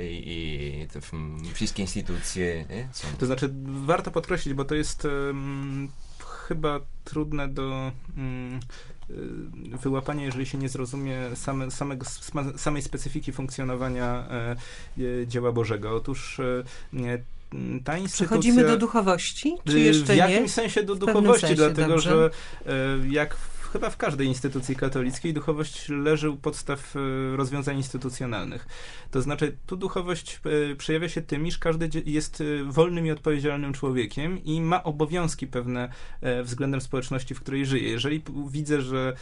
i 0.09 0.87
wszystkie 1.53 1.81
instytucje 1.81 2.65
e, 2.69 2.87
są. 2.93 3.07
To 3.19 3.25
znaczy, 3.25 3.49
warto 3.65 4.11
podkreślić, 4.11 4.53
bo 4.53 4.65
to 4.65 4.75
jest 4.75 5.05
em, 5.05 5.89
chyba 6.47 6.79
trudne 7.03 7.47
do 7.47 7.91
y, 8.17 9.77
wyłapania, 9.77 10.25
jeżeli 10.25 10.45
się 10.45 10.57
nie 10.57 10.69
zrozumie 10.69 11.17
same, 11.35 11.71
samego, 11.71 12.05
samej 12.57 12.81
specyfiki 12.81 13.31
funkcjonowania 13.31 14.27
e, 14.29 14.55
e, 15.21 15.27
dzieła 15.27 15.51
Bożego. 15.51 15.95
Otóż 15.95 16.39
e, 16.39 16.63
ta 17.83 17.97
instytucja... 17.97 18.27
Przechodzimy 18.27 18.63
do 18.63 18.77
duchowości, 18.77 19.55
czy 19.65 19.77
Y, 19.77 19.79
jeszcze 19.79 20.05
w 20.05 20.09
nie? 20.09 20.15
jakimś 20.15 20.51
sensie 20.51 20.83
do 20.83 20.95
W 20.95 20.99
duchowości, 20.99 21.41
sensie, 21.41 21.55
dlatego 21.55 21.87
dobrze. 21.87 22.09
że 22.09 22.29
e, 22.73 23.07
jak 23.09 23.35
w, 23.35 23.56
chyba 23.67 23.89
w 23.89 23.97
każdej 23.97 24.27
instytucji 24.27 24.75
katolickiej 24.75 25.33
duchowość 25.33 25.89
leży 25.89 26.29
u 26.29 26.37
podstaw 26.37 26.95
e, 26.95 26.99
rozwiązań 27.37 27.77
instytucjonalnych. 27.77 28.67
To 29.11 29.21
znaczy 29.21 29.57
tu 29.65 29.77
duchowość 29.77 30.41
e, 30.71 30.75
przejawia 30.75 31.09
się 31.09 31.21
tym, 31.21 31.47
iż 31.47 31.57
każdy 31.57 31.89
jest 32.05 32.41
e, 32.41 32.63
wolnym 32.63 33.05
i 33.05 33.11
odpowiedzialnym 33.11 33.73
człowiekiem 33.73 34.43
i 34.43 34.61
ma 34.61 34.83
obowiązki 34.83 35.47
pewne 35.47 35.89
względem 36.43 36.81
społeczności, 36.81 37.35
w 37.35 37.39
której 37.39 37.65
żyje. 37.65 37.89
Jeżeli 37.89 38.23
widzę, 38.49 38.81
że 38.81 39.13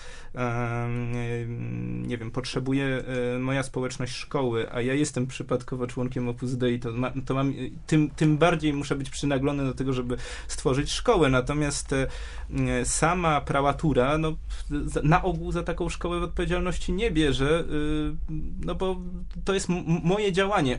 nie 2.02 2.18
wiem, 2.18 2.32
potrzebuje 2.32 3.04
moja 3.40 3.64
społeczność 3.64 4.16
szkoły, 4.16 4.72
a 4.72 4.82
ja 4.82 4.94
jestem 4.94 5.28
przypadkowo 5.28 5.88
członkiem 5.88 6.30
Opus 6.30 6.54
Dei, 6.54 6.80
to, 6.80 6.92
ma, 6.92 7.12
to 7.26 7.34
mam, 7.34 7.54
tym, 7.88 8.10
tym 8.10 8.38
bardziej 8.38 8.74
muszę 8.74 8.96
być 8.96 9.10
przynaglony 9.10 9.64
do 9.64 9.74
tego, 9.74 9.94
żeby 9.94 10.18
stworzyć 10.48 10.92
szkołę. 10.92 11.30
Natomiast 11.30 11.96
sama 12.84 13.42
prałatura, 13.42 14.18
no 14.18 14.35
na 15.04 15.24
ogół 15.24 15.52
za 15.52 15.64
taką 15.64 15.90
szkołę 15.90 16.18
odpowiedzialności 16.18 16.94
nie 16.94 17.12
bierze, 17.12 17.60
y, 17.60 18.36
no 18.66 18.76
bo 18.76 19.02
to 19.46 19.54
jest 19.54 19.68
moje 20.04 20.32
działanie. 20.32 20.78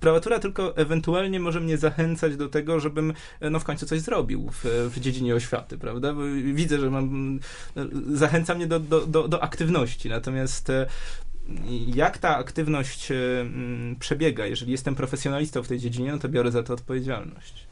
Prawatura 0.00 0.38
tylko 0.38 0.76
ewentualnie 0.76 1.40
może 1.40 1.60
mnie 1.60 1.78
zachęcać 1.78 2.36
do 2.36 2.48
tego, 2.48 2.80
żebym 2.80 3.12
e, 3.40 3.50
no 3.50 3.60
w 3.60 3.64
końcu 3.64 3.86
coś 3.86 4.00
zrobił 4.00 4.50
w, 4.50 4.90
w 4.94 5.00
dziedzinie 5.00 5.34
oświaty, 5.34 5.78
prawda? 5.78 6.14
Bo 6.14 6.22
widzę, 6.54 6.80
że 6.80 6.90
mam, 6.90 7.38
e, 7.76 7.86
zachęca 8.12 8.54
mnie 8.54 8.66
do, 8.66 8.80
do, 8.80 9.06
do, 9.06 9.28
do 9.28 9.42
aktywności, 9.42 10.08
natomiast 10.08 10.70
e, 10.70 10.86
jak 11.94 12.18
ta 12.18 12.36
aktywność 12.36 13.10
e, 13.10 13.14
przebiega, 14.00 14.46
jeżeli 14.46 14.72
jestem 14.72 14.94
profesjonalistą 14.94 15.62
w 15.62 15.68
tej 15.68 15.78
dziedzinie, 15.78 16.12
no 16.12 16.18
to 16.18 16.28
biorę 16.28 16.50
za 16.50 16.62
to 16.62 16.74
odpowiedzialność. 16.74 17.66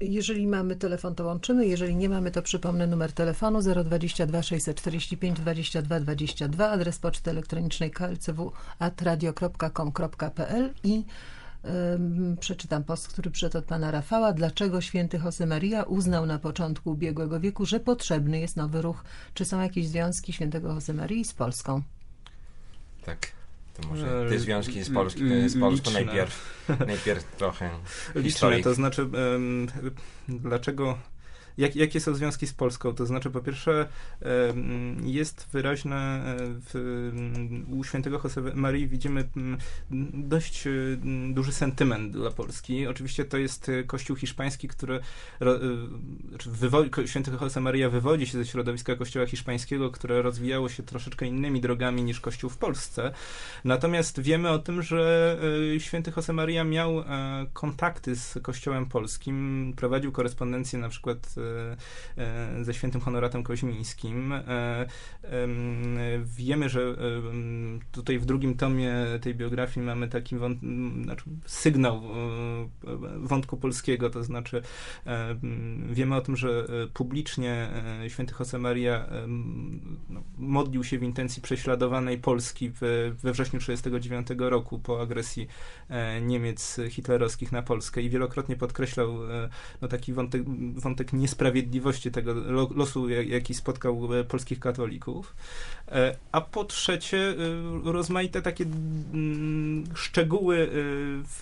Jeżeli 0.00 0.46
mamy 0.46 0.76
telefon, 0.76 1.14
to 1.14 1.24
łączymy. 1.24 1.66
Jeżeli 1.66 1.96
nie 1.96 2.08
mamy, 2.08 2.30
to 2.30 2.42
przypomnę 2.42 2.86
numer 2.86 3.12
telefonu 3.12 3.60
022 3.84 4.42
645 4.42 5.40
22 5.40 6.00
22, 6.00 6.70
adres 6.70 6.98
poczty 6.98 7.30
elektronicznej 7.30 7.90
klcw.radio.com.pl 7.90 10.74
i 10.84 11.04
przeczytam 12.40 12.84
post, 12.84 13.08
który 13.08 13.30
przyszedł 13.30 13.58
od 13.58 13.64
pana 13.64 13.90
Rafała. 13.90 14.32
Dlaczego 14.32 14.80
święty 14.80 15.20
Josemaria 15.24 15.82
uznał 15.82 16.26
na 16.26 16.38
początku 16.38 16.90
ubiegłego 16.90 17.40
wieku, 17.40 17.66
że 17.66 17.80
potrzebny 17.80 18.40
jest 18.40 18.56
nowy 18.56 18.82
ruch? 18.82 19.04
Czy 19.34 19.44
są 19.44 19.60
jakieś 19.60 19.88
związki 19.88 20.32
świętego 20.32 20.74
Josemarii 20.74 21.24
z 21.24 21.34
Polską? 21.34 21.82
Tak. 23.04 23.37
To 23.82 23.88
może 23.88 24.26
te 24.28 24.38
związki 24.38 24.82
z, 24.84 24.90
Polski, 24.90 25.48
z 25.48 25.60
Polską 25.60 25.90
najpierw, 25.90 26.64
najpierw 26.86 27.24
trochę 27.24 27.70
Liczne, 28.14 28.22
historii. 28.22 28.64
to 28.64 28.74
znaczy 28.74 29.08
dlaczego 30.28 30.98
jak, 31.58 31.76
jakie 31.76 32.00
są 32.00 32.14
związki 32.14 32.46
z 32.46 32.52
Polską? 32.52 32.94
To 32.94 33.06
znaczy, 33.06 33.30
po 33.30 33.40
pierwsze, 33.40 33.88
jest 35.02 35.48
wyraźne 35.52 36.22
w, 36.38 37.10
u 37.70 37.84
świętego 37.84 38.20
Marii 38.54 38.88
widzimy 38.88 39.28
dość 40.14 40.66
e, 40.66 40.70
duży 41.30 41.52
sentyment 41.52 42.12
dla 42.12 42.30
Polski. 42.30 42.86
Oczywiście 42.86 43.24
to 43.24 43.38
jest 43.38 43.68
e, 43.68 43.84
kościół 43.84 44.16
hiszpański, 44.16 44.68
który 44.68 44.94
e, 44.94 45.00
znaczy 46.28 46.50
święty 47.06 47.30
Maria 47.60 47.90
wywodzi 47.90 48.26
się 48.26 48.38
ze 48.38 48.46
środowiska 48.46 48.96
kościoła 48.96 49.26
hiszpańskiego, 49.26 49.90
które 49.90 50.22
rozwijało 50.22 50.68
się 50.68 50.82
troszeczkę 50.82 51.26
innymi 51.26 51.60
drogami 51.60 52.02
niż 52.02 52.20
kościół 52.20 52.50
w 52.50 52.56
Polsce. 52.56 53.12
Natomiast 53.64 54.20
wiemy 54.20 54.50
o 54.50 54.58
tym, 54.58 54.82
że 54.82 55.38
święty 55.78 56.12
Maria 56.32 56.64
miał 56.64 57.04
kontakty 57.52 58.16
z 58.16 58.38
kościołem 58.42 58.86
polskim, 58.86 59.72
prowadził 59.76 60.12
korespondencję 60.12 60.78
na 60.78 60.88
przykład 60.88 61.34
ze 62.62 62.74
świętym 62.74 63.00
Honoratem 63.00 63.42
Koźmińskim. 63.42 64.32
E, 64.32 64.86
em, 65.22 65.98
Wiemy, 66.24 66.68
że 66.68 66.96
tutaj 67.92 68.18
w 68.18 68.24
drugim 68.24 68.56
tomie 68.56 68.94
tej 69.20 69.34
biografii 69.34 69.86
mamy 69.86 70.08
taki 70.08 70.36
wąt, 70.36 70.58
znaczy 71.02 71.24
sygnał 71.46 71.96
e, 71.96 73.18
wątku 73.18 73.56
polskiego, 73.56 74.10
to 74.10 74.24
znaczy 74.24 74.62
e, 75.06 75.36
wiemy 75.90 76.16
o 76.16 76.20
tym, 76.20 76.36
że 76.36 76.66
e, 76.84 76.86
publicznie 76.86 77.68
e, 78.04 78.10
święty 78.10 78.34
Josemaria 78.40 79.06
em, 79.06 79.80
no, 80.08 80.22
modlił 80.38 80.84
się 80.84 80.98
w 80.98 81.02
intencji 81.02 81.42
prześladowanej 81.42 82.18
Polski 82.18 82.70
we, 82.70 83.32
wrześniu 83.32 83.60
1939 83.60 84.50
roku 84.50 84.78
po 84.78 85.00
agresji 85.00 85.48
e, 85.88 86.20
Niemiec 86.20 86.80
hitlerowskich 86.90 87.52
na 87.52 87.62
Polskę 87.62 88.02
i 88.02 88.10
wielokrotnie 88.10 88.56
podkreślał 88.56 89.32
e, 89.32 89.48
no, 89.80 89.88
taki 89.88 90.12
wątek, 90.12 90.42
wątek 90.74 91.12
tego 92.10 92.34
lo, 92.34 92.68
losu, 92.74 93.08
jak- 93.08 93.28
jaki 93.28 93.54
spotkał 93.54 94.14
e, 94.14 94.24
polskich 94.24 94.60
katolików. 94.60 95.34
E, 95.88 96.16
A 96.32 96.40
po 96.40 96.64
trzecie, 96.64 97.18
e, 97.18 97.34
rozmaite 97.92 98.42
takie 98.42 98.64
mm, 98.64 99.84
szczegóły 99.94 100.68
w, 100.72 101.38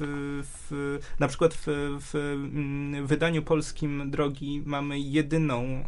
w, 0.71 0.99
na 1.21 1.29
przykład 1.29 1.55
w, 1.55 1.65
w 2.01 2.15
mm, 2.15 3.07
wydaniu 3.07 3.43
polskim 3.43 4.11
drogi 4.11 4.63
mamy 4.67 5.01
jedyną 5.01 5.85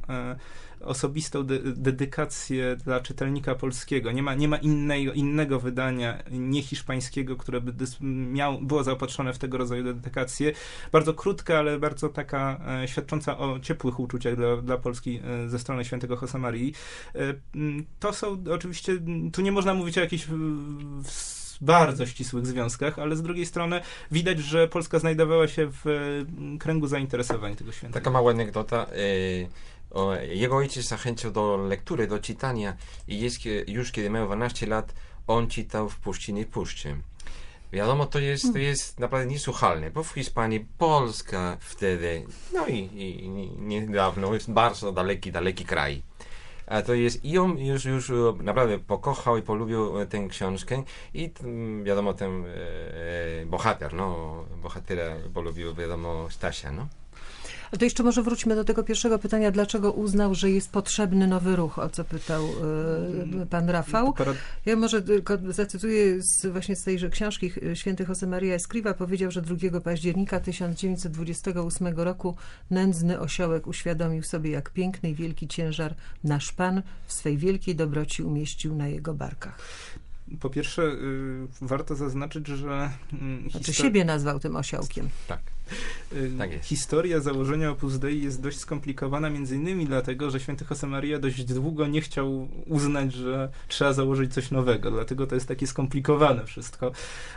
osobistą 0.81 1.45
de- 1.45 1.59
dedykację 1.59 2.77
dla 2.77 3.01
czytelnika 3.01 3.55
polskiego. 3.55 4.13
Nie 4.13 4.23
ma, 4.23 4.35
nie 4.35 4.49
ma 4.49 4.57
innego, 4.57 5.13
innego 5.13 5.61
wydania 5.61 6.23
niehiszpańskiego, 6.31 7.37
które 7.37 7.61
by 7.61 7.73
miał, 8.01 8.61
było 8.61 8.85
zaopatrzone 8.85 9.33
w 9.33 9.39
tego 9.39 9.59
rodzaju 9.59 9.85
dedykację. 9.85 10.53
Bardzo 10.93 11.15
krótka, 11.15 11.59
ale 11.59 11.79
bardzo 11.79 12.09
taka 12.09 12.61
e, 12.83 12.89
świadcząca 12.89 13.39
o 13.39 13.61
ciepłych 13.61 14.01
uczuciach 14.01 14.37
dla, 14.37 14.57
dla 14.57 14.79
Polski 14.79 15.21
e, 15.25 15.49
ze 15.49 15.59
strony 15.59 15.85
świętego 15.85 16.19
Josemarii. 16.23 16.75
E, 17.15 17.35
to 18.01 18.13
są 18.13 18.45
oczywiście, 18.51 18.99
tu 19.33 19.43
nie 19.43 19.53
można 19.53 19.75
mówić 19.75 19.99
o 19.99 20.01
jakichś 20.01 20.27
bardzo 21.61 22.07
ścisłych 22.07 22.47
związkach, 22.47 22.99
ale 22.99 23.17
z 23.17 23.23
drugiej 23.23 23.47
strony 23.47 23.81
widać, 24.11 24.39
że 24.39 24.69
Polska 24.69 24.99
znajdowała 24.99 25.49
się 25.49 25.71
w 25.73 25.87
e, 25.87 26.59
kręgu 26.59 26.87
zainteresowań 26.87 27.57
tego 27.57 27.73
świętego. 27.73 27.95
Taka 27.95 28.11
mała 28.11 28.31
anegdota. 28.31 28.87
Jego 30.29 30.57
ojciec 30.57 30.89
zachęcił 30.89 31.31
do 31.31 31.57
lektury, 31.57 32.07
do 32.07 32.19
czytania 32.19 32.77
i 33.09 33.31
już 33.67 33.93
kiedy 33.93 34.11
miał 34.11 34.27
12 34.27 34.67
lat, 34.67 34.95
on 35.27 35.49
czytał 35.49 35.89
w 35.89 35.97
Puścinie 35.97 36.47
Puszczy. 36.47 36.97
Wiadomo, 37.73 38.07
to 38.07 38.19
jest, 38.19 38.53
to 38.53 38.59
jest 38.59 38.99
naprawdę 38.99 39.27
niesłuchalne, 39.27 39.91
bo 39.91 40.03
w 40.03 40.13
Hiszpanii 40.13 40.67
Polska 40.79 41.57
wtedy, 41.61 42.25
no 42.55 42.67
i, 42.67 42.79
i, 42.79 43.25
i 43.25 43.29
niedawno, 43.59 44.35
jest 44.35 44.51
bardzo 44.51 44.93
daleki, 44.93 45.33
daleki 45.33 45.65
kraj. 45.65 46.03
A 46.67 46.83
to 46.83 46.95
jest, 46.95 47.25
i 47.25 47.39
on 47.39 47.59
już, 47.59 47.85
już 47.85 48.11
e, 48.11 48.15
naprawdę 48.41 48.79
pokochał 48.79 49.37
i 49.37 49.43
polubił 49.43 50.01
e, 50.01 50.07
tę 50.07 50.29
książkę 50.29 50.83
i 51.15 51.31
mm, 51.43 51.85
wiadomo, 51.85 52.15
ten 52.15 52.45
e, 52.45 52.49
e, 52.49 53.47
bohater, 53.47 53.95
no, 53.95 54.35
bohatera 54.63 55.05
polubił, 55.35 55.75
wiadomo, 55.75 56.31
Stasia, 56.31 56.73
no. 56.73 56.89
A 57.73 57.77
to 57.77 57.85
jeszcze 57.85 58.03
może 58.03 58.23
wróćmy 58.23 58.55
do 58.55 58.65
tego 58.65 58.83
pierwszego 58.83 59.19
pytania, 59.19 59.51
dlaczego 59.51 59.93
uznał, 59.93 60.35
że 60.35 60.51
jest 60.51 60.71
potrzebny 60.71 61.27
nowy 61.27 61.57
ruch, 61.57 61.79
o 61.79 61.89
co 61.89 62.05
pytał 62.05 62.45
e, 63.43 63.47
pan 63.47 63.71
Rafał. 63.71 64.15
Ja 64.67 64.77
może 64.77 65.03
tylko 65.03 65.39
zacytuję 65.49 66.23
z, 66.23 66.47
właśnie 66.47 66.77
z 66.77 66.85
tejże 66.85 67.11
książki 67.11 67.53
e, 67.71 67.77
święty 67.77 68.07
Josemaria 68.09 68.55
Escriva 68.55 68.95
powiedział, 68.95 69.31
że 69.31 69.43
2 69.43 69.81
października 69.81 70.41
1928 70.41 71.87
roku 71.97 72.37
nędzny 72.71 73.21
osiołek 73.21 73.67
uświadomił 73.67 74.23
sobie, 74.23 74.51
jak 74.51 74.71
piękny 74.71 75.11
i 75.11 75.15
wielki 75.15 75.49
ciężar 75.49 75.95
nasz 76.25 76.53
Pan 76.53 76.83
w 77.07 77.13
swej 77.13 77.37
wielkiej 77.37 77.77
dobroci 77.77 78.23
umieścił 78.23 78.75
na 78.75 78.89
jego 78.89 79.15
barkach. 79.15 79.59
Po 80.41 80.51
pierwsze, 80.51 80.83
y, 80.83 81.47
warto 81.61 81.95
zaznaczyć, 81.95 82.47
że 82.47 82.91
mm, 83.13 83.51
Znaczy 83.51 83.75
siebie 83.75 84.05
nazwał 84.05 84.39
tym 84.39 84.57
osiołkiem. 84.57 85.09
Tak. 85.29 85.41
tak 86.39 86.51
historia 86.63 87.21
założenia 87.21 87.71
Opus 87.71 87.99
Dei 87.99 88.23
jest 88.23 88.43
dość 88.43 88.59
skomplikowana, 88.59 89.31
między 89.31 89.57
innymi 89.57 89.87
dlatego, 89.87 90.31
że 90.31 90.41
święty 90.41 90.65
Josemaria 90.71 91.19
dość 91.19 91.45
długo 91.45 91.87
nie 91.87 92.01
chciał 92.01 92.49
uznać, 92.67 93.13
że 93.13 93.49
trzeba 93.69 93.93
założyć 93.93 94.35
coś 94.35 94.51
nowego, 94.51 94.91
dlatego 94.91 95.27
to 95.27 95.35
jest 95.35 95.49
takie 95.49 95.67
skomplikowane 95.67 96.45
wszystko. 96.45 96.93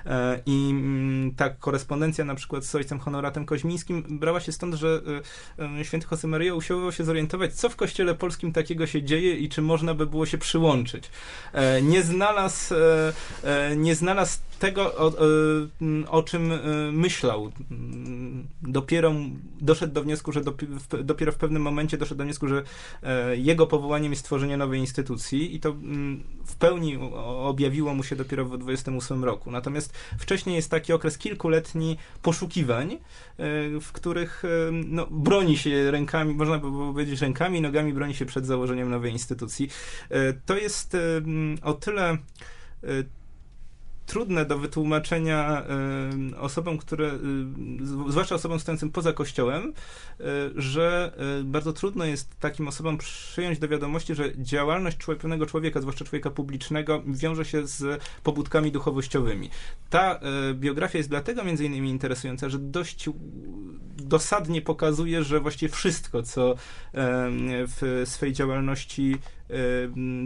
E, 0.06 0.40
I 0.46 0.70
mm, 0.72 1.36
ta 1.36 1.50
korespondencja 1.50 2.26
na 2.26 2.36
przykład 2.36 2.66
z 2.66 2.76
ojcem 2.76 3.00
Honoratem 3.00 3.46
Koźmińskim 3.46 4.04
brała 4.20 4.40
się 4.40 4.52
stąd, 4.52 4.76
że 4.76 5.02
y, 5.60 5.82
y, 5.82 5.86
święty 5.86 6.08
Josemaria 6.12 6.56
usiłował 6.56 6.92
się 6.92 7.04
zorientować, 7.04 7.54
co 7.54 7.70
w 7.70 7.76
kościele 7.76 8.16
polskim 8.16 8.54
takiego 8.54 8.88
się 8.88 9.04
dzieje 9.04 9.36
i 9.36 9.50
czy 9.50 9.62
można 9.62 9.94
by 9.94 10.06
było 10.06 10.26
się 10.26 10.38
przyłączyć. 10.38 11.10
E, 11.54 11.82
Nie 11.82 12.04
znalazł, 12.04 12.76
e, 12.76 13.14
e, 13.44 13.76
nie 13.76 13.96
znalazł 13.96 14.40
tego, 14.62 14.96
o, 14.96 15.14
m, 15.82 16.06
o 16.10 16.24
czym 16.24 16.52
e, 16.52 16.58
myślał. 16.92 17.52
Mm, 17.72 18.48
Dopiero 18.62 19.14
doszedł 19.62 19.94
do 19.94 20.04
wniosku, 20.04 20.32
że 20.32 20.42
dopiero 21.04 21.32
w 21.32 21.36
pewnym 21.36 21.62
momencie 21.62 21.98
doszedł 21.98 22.18
do 22.18 22.24
wniosku, 22.24 22.48
że 22.48 22.64
e, 23.04 23.38
jego 23.38 23.68
powołaniem 23.68 24.12
jest 24.12 24.26
tworzenie 24.26 24.58
nowej 24.58 24.80
instytucji 24.80 25.56
i 25.56 25.60
to 25.60 25.76
w 26.46 26.56
pełni 26.56 26.98
objawiło 27.26 27.94
mu 27.96 28.04
się 28.04 28.16
dopiero 28.16 28.46
w 28.46 28.58
28 28.58 29.24
roku. 29.24 29.52
Natomiast 29.52 29.94
wcześniej 30.20 30.56
jest 30.56 30.72
taki 30.72 30.94
okres 30.94 31.18
kilkuletni 31.18 31.98
poszukiwań, 32.22 32.94
e, 32.94 32.98
w 33.82 33.92
których 33.92 34.46
e, 34.46 34.48
no, 34.72 35.08
broni 35.12 35.58
się 35.58 35.92
rękami, 35.92 36.34
można 36.34 36.58
by 36.58 36.72
powiedzieć 36.72 37.22
rękami 37.22 37.60
i 37.60 37.62
nogami 37.62 37.94
broni 37.94 38.16
się 38.16 38.26
przed 38.26 38.46
założeniem 38.46 38.90
nowej 38.90 39.12
instytucji. 39.12 39.70
E, 40.10 40.34
To 40.34 40.58
jest 40.58 40.96
e, 40.96 41.00
o 41.64 41.74
tyle 41.74 42.12
e, 42.12 42.18
trudne 44.06 44.46
do 44.46 44.58
wytłumaczenia 44.58 45.64
e, 46.34 46.38
osobom, 46.40 46.78
które, 46.78 47.12
z- 47.82 48.12
zwłaszcza 48.12 48.36
osobom 48.36 48.60
stojącym 48.60 48.92
poza 48.92 49.14
kościołem, 49.14 49.74
e, 50.20 50.24
że 50.56 51.12
e, 51.40 51.44
bardzo 51.44 51.74
trudno 51.74 52.06
jest 52.06 52.40
takim 52.40 52.68
osobom 52.68 52.98
przyjąć 52.98 53.60
do 53.60 53.68
wiadomości, 53.68 54.16
że 54.16 54.32
działalność 54.38 54.98
pewnego 54.98 55.46
człowieka, 55.46 55.82
zwłaszcza 55.82 56.06
człowieka 56.06 56.30
publicznego, 56.30 57.04
wiąże 57.08 57.46
się 57.46 57.68
z 57.68 58.04
pobudkami 58.24 58.72
duchowościowymi. 58.72 59.50
Ta 59.90 60.20
e, 60.20 60.54
biografia 60.54 60.98
jest 60.98 61.10
dlatego 61.10 61.44
między 61.44 61.66
innymi 61.66 61.90
interesująca, 61.90 62.50
że 62.50 62.60
dość 62.60 63.10
dosadnie 63.98 64.62
pokazuje, 64.62 65.24
że 65.24 65.40
właściwie 65.40 65.72
wszystko, 65.72 66.24
co 66.24 66.56
w 67.68 68.04
swej 68.06 68.34
działalności 68.34 69.18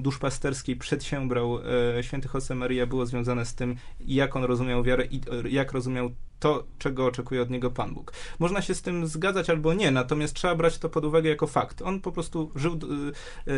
duszpasterskiej 0.02 0.76
przedsiębrał 0.76 1.60
e, 1.98 2.04
święty 2.04 2.30
Josemaria 2.34 2.86
było 2.88 3.06
związane 3.06 3.46
z 3.46 3.56
tym, 3.56 3.76
jak 4.00 4.36
on 4.36 4.44
rozumiał 4.44 4.84
wiarę 4.84 5.06
i 5.06 5.22
e, 5.46 5.50
jak 5.50 5.72
rozumiał 5.72 6.10
to, 6.40 6.64
czego 6.80 7.06
oczekuje 7.06 7.42
od 7.42 7.50
niego 7.50 7.72
Pan 7.72 7.94
Bóg. 7.94 8.14
Można 8.40 8.62
się 8.62 8.76
z 8.76 8.82
tym 8.82 9.08
zgadzać 9.08 9.50
albo 9.50 9.74
nie, 9.74 9.92
natomiast 9.92 10.34
trzeba 10.34 10.56
brać 10.56 10.78
to 10.78 10.90
pod 10.90 11.06
uwagę 11.06 11.30
jako 11.30 11.48
fakt. 11.48 11.82
On 11.82 12.02
po 12.02 12.12
prostu 12.12 12.52
żył 12.56 12.80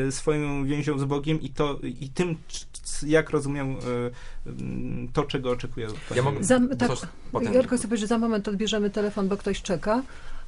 swoją 0.09 0.65
więzią 0.65 0.99
z 0.99 1.03
Bogiem 1.03 1.41
i 1.41 1.49
to 1.49 1.80
i 1.84 2.09
tym, 2.09 2.36
jak 3.05 3.30
rozumiał 3.30 3.68
e, 3.68 3.76
m, 4.45 5.07
to, 5.13 5.24
czego 5.24 5.51
oczekuje 5.51 5.88
od 5.88 5.93
Pana 5.93 6.15
Ja 6.15 6.24
Boga. 6.24 6.34
mogę- 6.36 6.45
Za, 6.45 6.59
tak, 6.78 6.91
Jarko 7.53 7.78
sobie, 7.78 7.97
że 7.97 8.07
za 8.07 8.18
moment 8.18 8.47
odbierzemy 8.47 8.89
telefon, 8.89 9.28
bo 9.28 9.38
ktoś 9.38 9.61
czeka. 9.61 10.03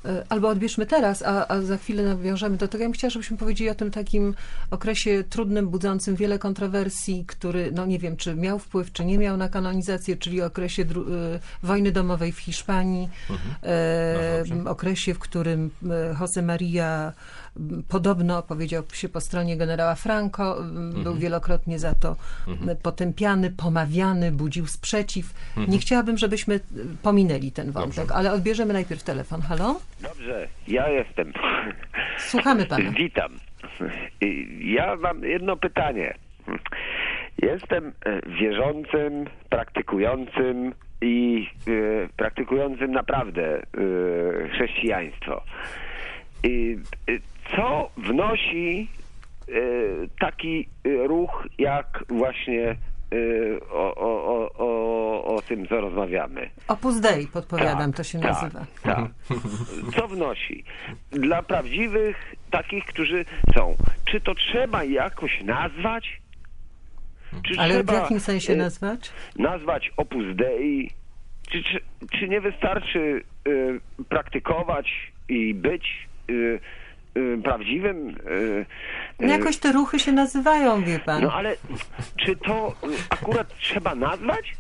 E, 0.05 0.23
Albo 0.29 0.47
odbierzmy 0.47 0.85
teraz, 0.85 1.21
a, 1.21 1.47
a 1.47 1.61
za 1.61 1.77
chwilę 1.77 2.03
nawiążemy 2.03 2.57
do 2.57 2.67
tego. 2.67 2.81
Ja 2.83 2.89
bym 2.89 2.93
chciała, 2.93 3.11
żebyśmy 3.11 3.37
powiedzieli 3.37 3.69
o 3.69 3.75
tym 3.75 3.91
takim 3.91 4.33
okresie 4.71 5.23
trudnym, 5.29 5.69
budzącym 5.69 6.15
wiele 6.15 6.39
kontrowersji, 6.39 7.23
który, 7.27 7.71
no 7.71 7.85
nie 7.85 7.99
wiem, 7.99 8.17
czy 8.17 8.35
miał 8.35 8.59
wpływ, 8.59 8.91
czy 8.93 9.05
nie 9.05 9.17
miał 9.17 9.37
na 9.37 9.49
kanonizację, 9.49 10.17
czyli 10.17 10.41
okresie 10.41 10.83
e, 10.83 10.85
wojny 11.63 11.91
domowej 11.91 12.31
w 12.31 12.39
Hiszpanii, 12.39 13.09
e, 13.63 14.43
No 14.63 14.71
okresie, 14.71 15.13
w 15.13 15.19
którym 15.19 15.69
e, 15.89 16.15
Jose 16.21 16.41
Maria 16.41 17.13
podobno 17.87 18.37
opowiedział 18.37 18.83
się 18.93 19.09
po 19.09 19.21
stronie 19.21 19.57
generała 19.57 19.95
Franco, 19.95 20.59
m, 20.59 20.93
był 21.03 21.15
wielokrotnie 21.15 21.79
za 21.79 21.95
to 21.95 22.15
m, 22.47 22.69
potępiany, 22.81 23.51
pomawiany, 23.51 24.31
budził 24.31 24.67
sprzeciw. 24.67 25.33
Nie 25.67 25.79
chciałabym, 25.79 26.17
żebyśmy 26.17 26.59
pominęli 27.01 27.51
ten 27.51 27.71
wątek, 27.71 27.95
Dobrze. 27.95 28.15
ale 28.15 28.31
odbierzemy 28.33 28.73
najpierw 28.73 29.03
telefon. 29.03 29.41
Halo? 29.41 29.79
Dobrze, 30.01 30.47
ja 30.67 30.89
jestem. 30.89 31.33
Słuchamy 32.17 32.65
pana. 32.65 32.91
Witam. 32.97 33.31
Ja 34.59 34.95
mam 34.95 35.23
jedno 35.23 35.57
pytanie. 35.57 36.13
Jestem 37.41 37.93
e, 38.05 38.29
wierzącym, 38.29 39.25
praktykującym 39.49 40.73
i 41.01 41.47
e, 41.67 41.71
praktykującym 42.17 42.91
naprawdę 42.91 43.57
e, 43.57 43.61
chrześcijaństwo. 44.49 45.43
I 46.43 46.77
e, 47.09 47.11
co 47.55 47.89
wnosi 47.97 48.87
taki 50.19 50.67
ruch, 51.07 51.47
jak 51.57 52.03
właśnie 52.09 52.75
o, 53.72 53.95
o, 53.95 54.26
o, 54.26 54.51
o, 54.57 55.36
o 55.36 55.41
tym, 55.41 55.68
co 55.68 55.82
rozmawiamy? 55.82 56.49
Opus 56.68 56.99
Dei, 56.99 57.28
podpowiadam, 57.28 57.91
Tak, 57.91 57.97
to 57.97 58.03
się 58.03 58.20
tak, 58.20 58.32
nazywa. 58.32 58.66
Tak. 58.84 58.99
Co 59.95 60.07
wnosi? 60.07 60.64
Dla 61.12 61.43
prawdziwych 61.43 62.36
takich, 62.51 62.86
którzy 62.86 63.26
są. 63.55 63.76
Czy 64.05 64.22
to 64.22 64.36
trzeba 64.36 64.84
jakoś 64.84 65.43
nazwać? 65.43 66.22
Czy 67.43 67.60
Ale 67.60 67.84
w 67.84 67.91
jakim 67.91 68.20
sensie 68.20 68.53
e, 68.53 68.55
nazwać? 68.55 69.12
Nazwać 69.36 69.91
Opus 69.97 70.36
Dei? 70.36 70.91
Czy, 71.49 71.64
czy, 71.64 71.80
czy 72.20 72.28
nie 72.30 72.41
wystarczy 72.41 73.24
e, 73.47 74.03
praktykować 74.03 75.12
i 75.30 75.53
być 75.53 76.07
e, 76.30 76.34
prawdziwym? 77.43 78.10
e, 78.10 78.14
No 79.20 79.28
e, 79.34 79.38
jakoś 79.38 79.57
te 79.57 79.72
ruchy 79.72 79.99
się 79.99 80.12
nazywają, 80.12 80.84
wie 80.84 80.99
pan. 80.99 81.22
no 81.24 81.34
ale 81.34 81.55
czy 82.18 82.36
to 82.36 82.76
akurat 83.10 83.57
trzeba 83.57 83.95
nazwać? 83.95 84.55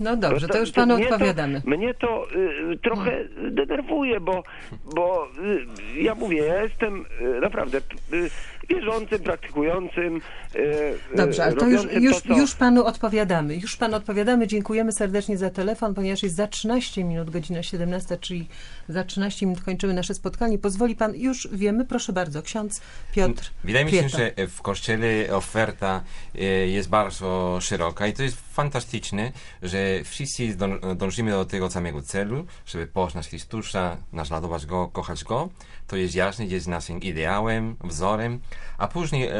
No 0.00 0.16
dobrze, 0.16 0.48
to 0.48 0.58
już 0.58 0.70
panu 0.72 0.96
mnie 0.96 1.08
odpowiadamy. 1.08 1.60
To, 1.62 1.68
mnie 1.70 1.94
to 1.94 2.26
y, 2.72 2.78
trochę 2.82 3.24
denerwuje, 3.50 4.20
bo, 4.20 4.42
bo 4.94 5.28
y, 5.96 6.02
ja 6.02 6.14
mówię, 6.14 6.38
ja 6.38 6.62
jestem 6.62 7.04
y, 7.20 7.40
naprawdę 7.40 7.78
y, 8.12 8.30
wierzącym, 8.68 9.18
praktykującym. 9.18 10.20
Y, 10.54 10.58
y, 10.58 11.16
Dobrze, 11.16 11.44
ale 11.44 11.52
to 11.56 11.66
już, 11.66 11.92
już, 11.92 12.20
co- 12.20 12.34
już 12.34 12.54
panu 12.54 12.84
odpowiadamy. 12.84 13.56
Już 13.56 13.76
panu 13.76 13.96
odpowiadamy. 13.96 14.46
Dziękujemy 14.46 14.92
serdecznie 14.92 15.38
za 15.38 15.50
telefon, 15.50 15.94
ponieważ 15.94 16.22
jest 16.22 16.34
za 16.34 16.46
13 16.46 17.04
minut, 17.04 17.30
godzina 17.30 17.62
17, 17.62 18.16
czyli 18.16 18.48
za 18.88 19.04
13 19.04 19.46
minut 19.46 19.62
kończymy 19.64 19.94
nasze 19.94 20.14
spotkanie. 20.14 20.58
Pozwoli 20.58 20.96
pan, 20.96 21.14
już 21.14 21.48
wiemy, 21.52 21.84
proszę 21.84 22.12
bardzo, 22.12 22.42
ksiądz 22.42 22.80
Piotr 23.14 23.50
Wydaje 23.64 23.84
mi 23.84 23.90
się, 23.90 24.08
że 24.08 24.32
w 24.48 24.62
kościele 24.62 25.06
oferta 25.30 26.02
e, 26.34 26.44
jest 26.44 26.88
bardzo 26.88 27.58
szeroka 27.60 28.06
i 28.06 28.12
to 28.12 28.22
jest 28.22 28.36
fantastyczne, 28.60 29.32
że 29.62 30.04
wszyscy 30.04 30.56
dąż- 30.56 30.96
dążymy 30.96 31.30
do 31.30 31.44
tego 31.44 31.70
samego 31.70 32.02
celu, 32.02 32.46
żeby 32.66 32.86
poznać 32.86 33.28
Chrystusa, 33.28 33.96
naśladować 34.12 34.66
Go, 34.66 34.88
kochać 34.88 35.24
Go. 35.24 35.48
To 35.86 35.96
jest 35.96 36.14
jasne, 36.14 36.44
jest 36.46 36.66
naszym 36.66 37.00
ideałem, 37.00 37.76
wzorem, 37.84 38.40
a 38.78 38.88
później 38.88 39.28
e, 39.28 39.36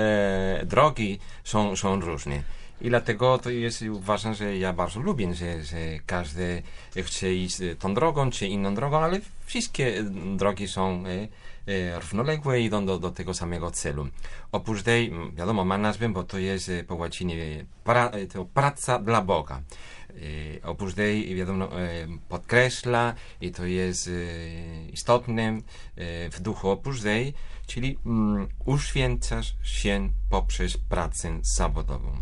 drogi 0.64 1.18
są, 1.44 1.76
są 1.76 2.00
różne. 2.00 2.42
I 2.80 2.88
dlatego 2.88 3.38
to 3.38 3.50
jest, 3.50 3.82
uważam, 3.82 4.34
że 4.34 4.56
ja 4.56 4.72
bardzo 4.72 5.00
lubię, 5.00 5.34
że, 5.34 5.64
że 5.64 5.76
każdy 6.06 6.62
chce 6.96 7.34
iść 7.34 7.56
tą 7.78 7.94
drogą 7.94 8.30
czy 8.30 8.46
inną 8.46 8.74
drogą, 8.74 8.98
ale 8.98 9.20
wszystkie 9.46 10.04
drogi 10.36 10.68
są 10.68 11.04
e, 11.06 11.28
równoległe 12.00 12.60
i 12.60 12.64
idą 12.64 12.86
do, 12.86 12.98
do 12.98 13.10
tego 13.10 13.34
samego 13.34 13.70
celu. 13.70 14.08
Oprócz 14.52 14.82
tej, 14.82 15.12
wiadomo, 15.34 15.64
ma 15.64 15.78
nazwę, 15.78 16.08
bo 16.08 16.24
to 16.24 16.38
jest 16.38 16.68
e, 16.68 16.84
po 16.84 16.94
łacinie 16.94 17.64
pra, 17.84 18.10
e, 18.10 18.26
to 18.26 18.44
praca 18.44 18.98
dla 18.98 19.22
Boga. 19.22 19.62
E, 20.10 20.62
oprócz 20.62 20.94
tej, 20.94 21.34
wiadomo, 21.34 21.80
e, 21.80 22.06
podkreśla 22.28 23.14
i 23.40 23.50
to 23.52 23.66
jest 23.66 24.08
e, 24.08 24.10
istotne 24.88 25.42
e, 25.42 25.60
w 26.30 26.40
duchu 26.40 26.68
oprócz 26.68 27.02
tej, 27.02 27.34
czyli 27.66 27.98
mm, 28.06 28.48
uświęcasz 28.64 29.56
się 29.62 30.10
poprzez 30.30 30.76
pracę 30.76 31.38
zawodową. 31.42 32.12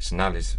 Znaleźć 0.00 0.54
e, 0.54 0.56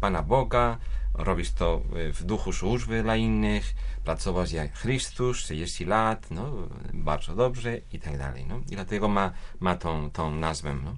Pana 0.00 0.22
Boga, 0.22 0.78
robisz 1.14 1.52
to 1.52 1.82
e, 1.96 2.12
w 2.12 2.24
duchu 2.24 2.52
służby 2.52 3.02
dla 3.02 3.16
innych, 3.16 3.74
pracować 4.04 4.52
jak 4.52 4.72
Chrystus, 4.72 5.38
30 5.38 5.84
lat, 5.84 6.30
no, 6.30 6.52
bardzo 6.92 7.34
dobrze 7.34 7.78
i 7.92 8.00
tak 8.00 8.18
dalej. 8.18 8.46
No. 8.48 8.60
I 8.70 8.74
dlatego 8.74 9.08
ma, 9.08 9.32
ma 9.60 9.76
tą, 9.76 10.10
tą 10.10 10.34
nazwę. 10.34 10.74
No. 10.84 10.96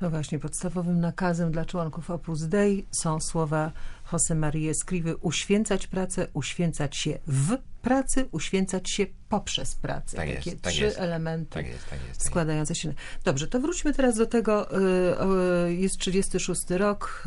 No 0.00 0.10
właśnie, 0.10 0.38
podstawowym 0.38 1.00
nakazem 1.00 1.52
dla 1.52 1.64
członków 1.64 2.10
Opus 2.10 2.42
Dei 2.42 2.86
są 2.90 3.20
słowa 3.20 3.72
Jose 4.12 4.34
Maria 4.34 4.70
Escrivy 4.70 5.16
uświęcać 5.16 5.86
pracę, 5.86 6.26
uświęcać 6.34 6.96
się 6.96 7.18
w 7.26 7.56
pracy, 7.82 8.28
uświęcać 8.32 8.90
się 8.90 9.06
poprzez 9.28 9.74
pracę. 9.74 10.16
Tak 10.16 10.28
Takie 10.28 10.50
jest, 10.50 10.62
tak 10.62 10.72
trzy 10.72 10.84
jest. 10.84 10.98
elementy 10.98 11.54
Tak 11.54 11.66
jest, 11.66 11.90
tak 11.90 11.98
jest. 12.08 12.20
Tak 12.20 12.28
składające 12.28 12.74
się. 12.74 12.94
Dobrze, 13.24 13.46
to 13.48 13.60
wróćmy 13.60 13.94
teraz 13.94 14.16
do 14.16 14.26
tego. 14.26 14.78
y, 14.78 15.68
y, 15.68 15.74
Jest 15.74 15.98
36 15.98 16.70
rok, 16.70 17.24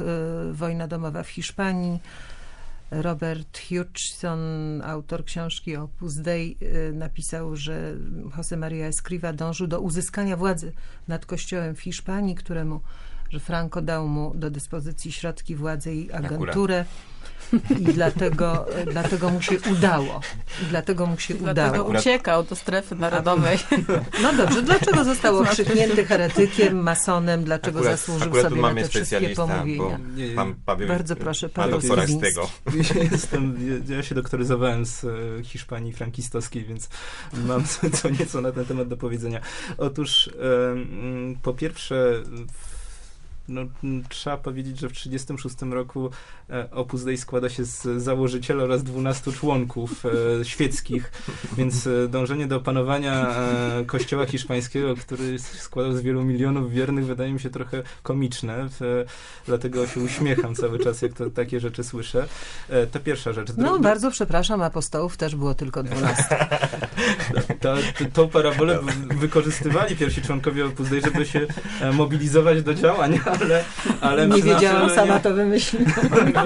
y, 0.50 0.54
wojna 0.54 0.88
domowa 0.88 1.24
w 1.24 1.30
Hiszpanii. 1.30 2.00
Robert 2.92 3.60
Hutchison, 3.70 4.40
autor 4.82 5.26
książki 5.26 5.76
Opus 5.76 6.16
Dei, 6.16 6.58
napisał, 6.94 7.56
że 7.56 7.96
Jose 8.38 8.58
Maria 8.58 8.88
Escriva 8.88 9.34
dążył 9.34 9.68
do 9.68 9.80
uzyskania 9.80 10.38
władzy 10.38 10.74
nad 11.08 11.26
kościołem 11.26 11.76
w 11.76 11.82
Hiszpanii, 11.82 12.36
któremu 12.36 12.82
że 13.34 13.40
Franco 13.40 13.82
dał 13.82 14.08
mu 14.08 14.32
do 14.36 14.50
dyspozycji 14.52 15.12
środki 15.12 15.56
władzy 15.56 15.94
i 15.94 16.12
agenturę. 16.12 16.86
I 17.80 17.84
dlatego, 17.84 18.66
dlatego 18.92 19.30
mu 19.30 19.42
się 19.42 19.56
udało. 19.72 20.22
I 20.64 20.66
dlatego 20.66 21.06
mu 21.06 21.18
się 21.20 21.34
Dlatego 21.34 21.68
udało. 21.72 21.86
Akurat- 21.88 22.02
uciekał 22.02 22.44
do 22.44 22.56
strefy 22.56 22.96
narodowej. 22.96 23.58
No 24.22 24.34
dobrze, 24.34 24.62
dlaczego 24.62 25.04
został 25.04 25.38
okrzyknięty 25.38 26.06
heretykiem, 26.06 26.78
masonem? 26.84 27.44
Dlaczego 27.44 27.80
Akurat, 27.80 28.00
zasłużył 28.00 28.28
akurat 28.28 28.50
sobie 28.50 28.62
na 28.62 28.74
te 28.76 28.90
wszystkie 28.90 29.30
pomówienia? 29.30 30.00
Pan 30.36 30.56
Paweł 30.66 30.88
Bardzo 30.88 31.16
proszę, 31.16 31.50
Paweł 31.50 31.80
doktora 31.80 32.08
z 32.08 32.20
tego. 32.20 32.50
Ja 32.96 33.04
Jestem, 33.12 33.58
ja- 33.90 34.04
się 34.04 34.16
doktoryzowałem 34.16 34.86
z 34.86 35.04
e, 35.06 35.44
Hiszpanii 35.44 35.94
frankistowskiej, 35.94 36.64
więc 36.66 36.90
mam 37.46 37.64
co, 37.66 37.90
co 37.98 38.10
nieco 38.10 38.42
na 38.42 38.52
ten 38.52 38.66
temat 38.66 38.88
do 38.88 38.98
powiedzenia. 38.98 39.42
Otóż 39.78 40.30
po 41.42 41.54
pierwsze 41.54 42.14
w- 42.26 42.73
no, 43.48 43.62
m, 43.84 44.04
trzeba 44.10 44.38
powiedzieć, 44.38 44.80
że 44.80 44.89
w 44.89 44.94
1936 44.94 45.74
roku 45.74 46.10
e, 46.50 46.72
Opus 46.72 47.04
Dei 47.04 47.18
składa 47.18 47.50
się 47.50 47.66
z 47.66 48.04
założyciela 48.04 48.64
oraz 48.64 48.84
12 48.84 49.32
członków 49.32 50.06
e, 50.06 50.46
świeckich, 50.46 51.12
więc 51.58 51.88
e, 51.88 52.08
dążenie 52.08 52.48
do 52.48 52.56
opanowania 52.56 53.36
kościoła 53.86 54.26
hiszpańskiego, 54.26 54.96
który 54.96 55.39
składał 55.39 55.94
z 55.94 56.02
wielu 56.02 56.24
milionów 56.24 56.72
wiernych, 56.72 57.06
wydaje 57.06 57.34
mi 57.34 57.39
się 57.39 57.50
trochę 57.50 57.84
komiczne, 58.04 58.70
dlatego 59.46 59.88
się 59.88 60.00
uśmiecham 60.00 60.56
cały 60.56 60.80
czas, 60.80 61.02
jak 61.02 61.14
to, 61.14 61.30
takie 61.30 61.60
rzeczy 61.60 61.84
słyszę. 61.84 62.28
To 62.91 63.00
pierwsza 63.00 63.34
rzecz. 63.34 63.50
No 63.58 63.80
bardzo 63.80 64.12
przepraszam, 64.12 64.62
apostołów 64.62 65.18
też 65.18 65.36
było 65.36 65.54
tylko 65.54 65.84
12. 65.84 66.24
to, 67.62 67.76
to, 68.00 68.06
tą 68.14 68.30
parabolę 68.30 68.80
wykorzystywali 69.20 69.96
pierwsi 69.96 70.22
członkowie 70.22 70.66
Opus 70.66 70.89
Dei, 70.89 71.02
żeby 71.02 71.26
się 71.26 71.48
mobilizować 71.94 72.64
do 72.64 72.74
działań, 72.74 73.20
ale, 73.42 73.64
ale 74.02 74.28
Nie 74.28 74.42
wiedziałam, 74.44 74.62
szczerze, 74.62 74.96
sama 74.96 75.14
nie- 75.14 75.20
to 75.20 75.34
wymyśliłam. 75.34 75.86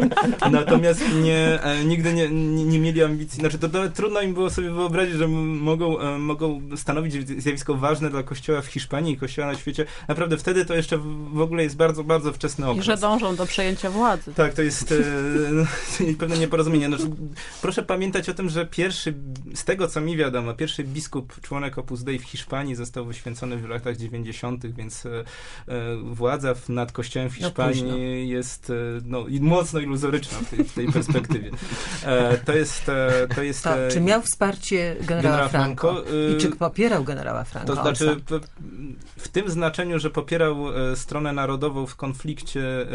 Natomiast 0.51 1.01
nie, 1.23 1.63
e, 1.63 1.85
nigdy 1.85 2.13
nie, 2.13 2.29
nie, 2.29 2.63
nie 2.65 2.79
mieli 2.79 3.03
ambicji, 3.03 3.39
znaczy 3.39 3.59
to, 3.59 3.69
to 3.69 3.89
trudno 3.89 4.21
im 4.21 4.33
było 4.33 4.49
sobie 4.49 4.71
wyobrazić, 4.71 5.15
że 5.15 5.27
mogą, 5.27 5.99
e, 5.99 6.17
mogą 6.17 6.61
stanowić 6.75 7.41
zjawisko 7.41 7.75
ważne 7.75 8.09
dla 8.09 8.23
kościoła 8.23 8.61
w 8.61 8.65
Hiszpanii 8.67 9.13
i 9.13 9.17
kościoła 9.17 9.47
na 9.47 9.55
świecie. 9.57 9.85
Naprawdę 10.07 10.37
wtedy 10.37 10.65
to 10.65 10.75
jeszcze 10.75 10.97
w 11.33 11.41
ogóle 11.41 11.63
jest 11.63 11.75
bardzo, 11.75 12.03
bardzo 12.03 12.33
wczesny 12.33 12.65
I 12.67 12.69
okres. 12.69 12.85
że 12.85 12.97
dążą 12.97 13.35
do 13.35 13.45
przejęcia 13.45 13.89
władzy. 13.89 14.33
Tak, 14.33 14.53
to 14.53 14.61
jest 14.61 14.91
e, 16.01 16.13
pewne 16.19 16.37
nieporozumienie. 16.37 16.87
Znaczy, 16.87 17.03
proszę 17.61 17.83
pamiętać 17.83 18.29
o 18.29 18.33
tym, 18.33 18.49
że 18.49 18.65
pierwszy, 18.65 19.13
z 19.55 19.63
tego 19.63 19.87
co 19.87 20.01
mi 20.01 20.17
wiadomo, 20.17 20.53
pierwszy 20.53 20.83
biskup, 20.83 21.41
członek 21.41 21.77
Opus 21.77 22.03
Dei 22.03 22.19
w 22.19 22.23
Hiszpanii 22.23 22.75
został 22.75 23.05
wyświęcony 23.05 23.57
w 23.57 23.69
latach 23.69 23.97
90., 23.97 24.65
więc 24.65 25.05
e, 25.05 25.09
e, 25.67 25.95
władza 26.03 26.53
w, 26.53 26.69
nad 26.77 26.91
kościołem 26.91 27.29
w 27.29 27.39
No 27.39 27.47
Hiszpanii 27.47 28.29
jest 28.29 28.69
e, 28.69 28.73
no, 29.05 29.27
i 29.27 29.41
mocno 29.41 29.79
iluzoryczna 29.79 30.37
w 30.37 30.49
tej, 30.49 30.63
w 30.63 30.73
tej 30.73 30.87
perspektywie. 30.91 31.51
E, 32.05 32.37
to 32.37 32.53
jest... 32.53 32.89
E, 32.89 33.27
to 33.35 33.43
jest 33.43 33.63
To, 33.63 33.85
e, 33.85 33.91
czy 33.91 34.01
miał 34.01 34.21
wsparcie 34.21 34.95
generała 35.01 35.37
generała 35.37 35.49
Franco? 35.49 35.93
Franco, 35.93 36.11
I 36.37 36.41
czy 36.41 36.49
popierał 36.49 37.03
generała 37.03 37.43
Franco? 37.43 37.75
To 37.75 37.81
znaczy, 37.81 38.21
w, 39.17 39.27
tym 39.27 39.49
znaczeniu, 39.49 39.99
że 39.99 40.09
popierał 40.09 40.77
e, 40.91 40.95
stronę 40.95 41.33
narodową 41.33 41.85
w 41.85 41.95
konflikcie, 41.95 42.87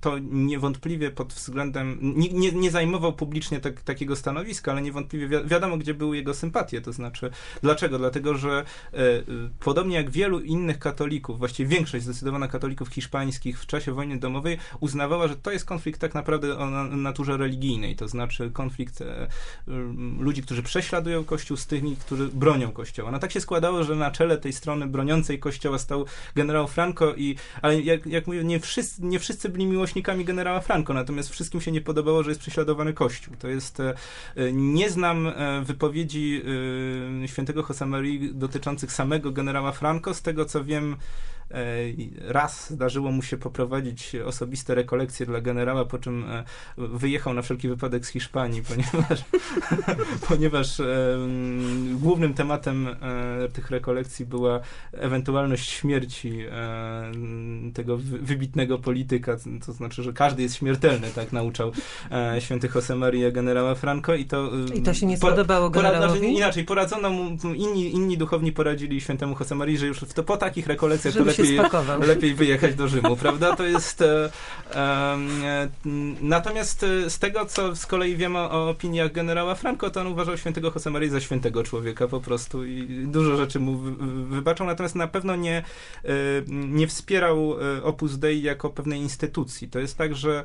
to 0.00 0.18
niewątpliwie 0.30 1.10
pod 1.10 1.32
względem. 1.32 1.98
Nie, 2.02 2.28
nie, 2.28 2.52
nie 2.52 2.70
zajmował 2.70 3.12
publicznie 3.12 3.60
tak, 3.60 3.80
takiego 3.80 4.16
stanowiska, 4.16 4.72
ale 4.72 4.82
niewątpliwie 4.82 5.28
wi 5.28 5.48
wiadomo, 5.48 5.78
gdzie 5.78 5.94
były 5.94 6.16
jego 6.16 6.34
sympatie. 6.34 6.80
To 6.80 6.92
znaczy, 6.92 7.30
dlaczego? 7.62 7.98
Dlatego, 7.98 8.34
że 8.34 8.50
e, 8.92 8.96
e, 8.98 9.22
podobnie 9.60 9.96
jak 9.96 10.10
wielu 10.10 10.40
innych 10.40 10.78
katolików, 10.78 11.38
właściwie 11.38 11.76
większość 11.76 12.04
zdecydowana 12.04 12.48
katolików 12.48 12.57
hiszpańskich 12.90 13.60
w 13.60 13.66
czasie 13.66 13.92
wojny 13.92 14.18
domowej 14.18 14.58
uznawała, 14.80 15.28
że 15.28 15.36
to 15.36 15.50
jest 15.50 15.64
konflikt 15.64 16.00
tak 16.00 16.14
naprawdę 16.14 16.58
o 16.58 16.70
na, 16.70 16.84
naturze 16.84 17.36
religijnej. 17.36 17.96
To 17.96 18.08
znaczy 18.08 18.50
konflikt 18.50 19.00
e, 19.00 19.28
ludzi, 20.18 20.42
którzy 20.42 20.62
prześladują 20.62 21.24
Kościół 21.24 21.56
z 21.56 21.66
tymi, 21.66 21.96
którzy 21.96 22.28
bronią 22.28 22.72
Kościoła. 22.72 23.10
No 23.10 23.18
tak 23.18 23.32
się 23.32 23.40
składało, 23.40 23.84
że 23.84 23.96
na 23.96 24.10
czele 24.10 24.38
tej 24.38 24.52
strony 24.52 24.86
broniącej 24.86 25.38
Kościoła 25.38 25.78
stał 25.78 26.04
generał 26.34 26.68
Franco 26.68 27.14
i, 27.14 27.36
ale 27.62 27.80
jak, 27.80 28.06
jak 28.06 28.26
mówię, 28.26 28.44
nie 28.44 28.60
wszyscy, 28.60 29.04
nie 29.04 29.18
wszyscy 29.18 29.48
byli 29.48 29.66
miłośnikami 29.66 30.24
generała 30.24 30.60
Franco, 30.60 30.94
natomiast 30.94 31.30
wszystkim 31.30 31.60
się 31.60 31.72
nie 31.72 31.80
podobało, 31.80 32.22
że 32.22 32.30
jest 32.30 32.40
prześladowany 32.40 32.92
Kościół. 32.92 33.34
To 33.38 33.48
jest, 33.48 33.80
e, 33.80 33.94
e, 34.36 34.52
nie 34.52 34.90
znam 34.90 35.32
wypowiedzi 35.62 36.42
świętego 37.26 37.64
Josemarii 37.68 38.34
dotyczących 38.34 38.92
samego 38.92 39.32
generała 39.32 39.72
Franco, 39.72 40.14
z 40.14 40.22
tego 40.22 40.44
co 40.44 40.64
wiem, 40.64 40.96
raz 42.20 42.70
zdarzyło 42.70 43.12
mu 43.12 43.22
się 43.22 43.36
poprowadzić 43.36 44.12
osobiste 44.26 44.74
rekolekcje 44.74 45.26
dla 45.26 45.40
generała, 45.40 45.84
po 45.84 45.98
czym 45.98 46.24
e, 46.30 46.44
wyjechał 46.78 47.34
na 47.34 47.42
wszelki 47.42 47.68
wypadek 47.68 48.06
z 48.06 48.08
Hiszpanii, 48.08 48.62
ponieważ, 48.62 49.24
ponieważ 50.28 50.80
e, 50.80 51.14
m, 51.14 51.98
głównym 52.00 52.34
tematem 52.34 52.86
e, 52.88 53.48
tych 53.52 53.70
rekolekcji 53.70 54.26
była 54.26 54.60
ewentualność 54.92 55.70
śmierci 55.70 56.40
e, 56.40 57.04
m, 57.06 57.70
tego 57.74 57.96
wy- 57.96 58.18
wybitnego 58.18 58.78
polityka, 58.78 59.36
to 59.66 59.72
znaczy, 59.72 60.02
że 60.02 60.12
każdy 60.12 60.42
jest 60.42 60.56
śmiertelny, 60.56 61.08
tak 61.14 61.32
nauczał 61.32 61.72
e, 62.10 62.40
święty 62.40 62.68
Josemaria 62.74 63.30
generała 63.30 63.74
Franco 63.74 64.14
i 64.14 64.24
to... 64.24 64.50
e, 64.72 64.76
I 64.76 64.82
to 64.82 64.94
się 64.94 65.06
nie 65.06 65.16
spodobało 65.16 65.70
generałowi? 65.70 66.36
inaczej, 66.36 66.64
poradzono 66.64 67.10
mu, 67.10 67.36
inni, 67.54 67.94
inni 67.94 68.18
duchowni 68.18 68.52
poradzili 68.52 69.00
świętemu 69.00 69.36
Josemarii, 69.40 69.78
że 69.78 69.86
już 69.86 69.98
w 70.00 70.14
to, 70.14 70.22
po 70.22 70.36
takich 70.36 70.66
rekolekcjach 70.66 71.14
Żeby 71.14 71.37
lepiej, 71.38 72.08
lepiej 72.08 72.34
wyjechać 72.34 72.74
do 72.74 72.88
Rzymu, 72.88 73.16
prawda? 73.16 73.56
To 73.56 73.64
jest... 73.64 74.02
E, 74.02 74.30
e, 74.74 75.68
natomiast 76.20 76.82
e, 76.82 77.10
z 77.10 77.18
tego, 77.18 77.46
co 77.46 77.76
z 77.76 77.86
kolei 77.86 78.16
wiemy 78.16 78.38
o 78.38 78.70
opiniach 78.70 79.12
generała 79.12 79.54
Franco, 79.54 79.90
to 79.90 80.00
on 80.00 80.06
uważał 80.06 80.38
świętego 80.38 80.72
Josemarii 80.74 81.10
za 81.10 81.20
świętego 81.20 81.62
człowieka 81.62 82.08
po 82.08 82.20
prostu 82.20 82.64
i 82.64 83.04
dużo 83.06 83.36
rzeczy 83.36 83.60
mu 83.60 83.76
wy, 83.76 83.92
wy- 83.92 84.24
wybaczał, 84.24 84.66
natomiast 84.66 84.94
na 84.94 85.08
pewno 85.08 85.36
nie, 85.36 85.62
nie 86.48 86.86
wspierał 86.86 87.56
Opus 87.82 88.18
Dei 88.18 88.42
jako 88.42 88.70
pewnej 88.70 89.00
instytucji. 89.00 89.68
To 89.68 89.78
jest 89.78 89.98
tak, 89.98 90.16
że 90.16 90.44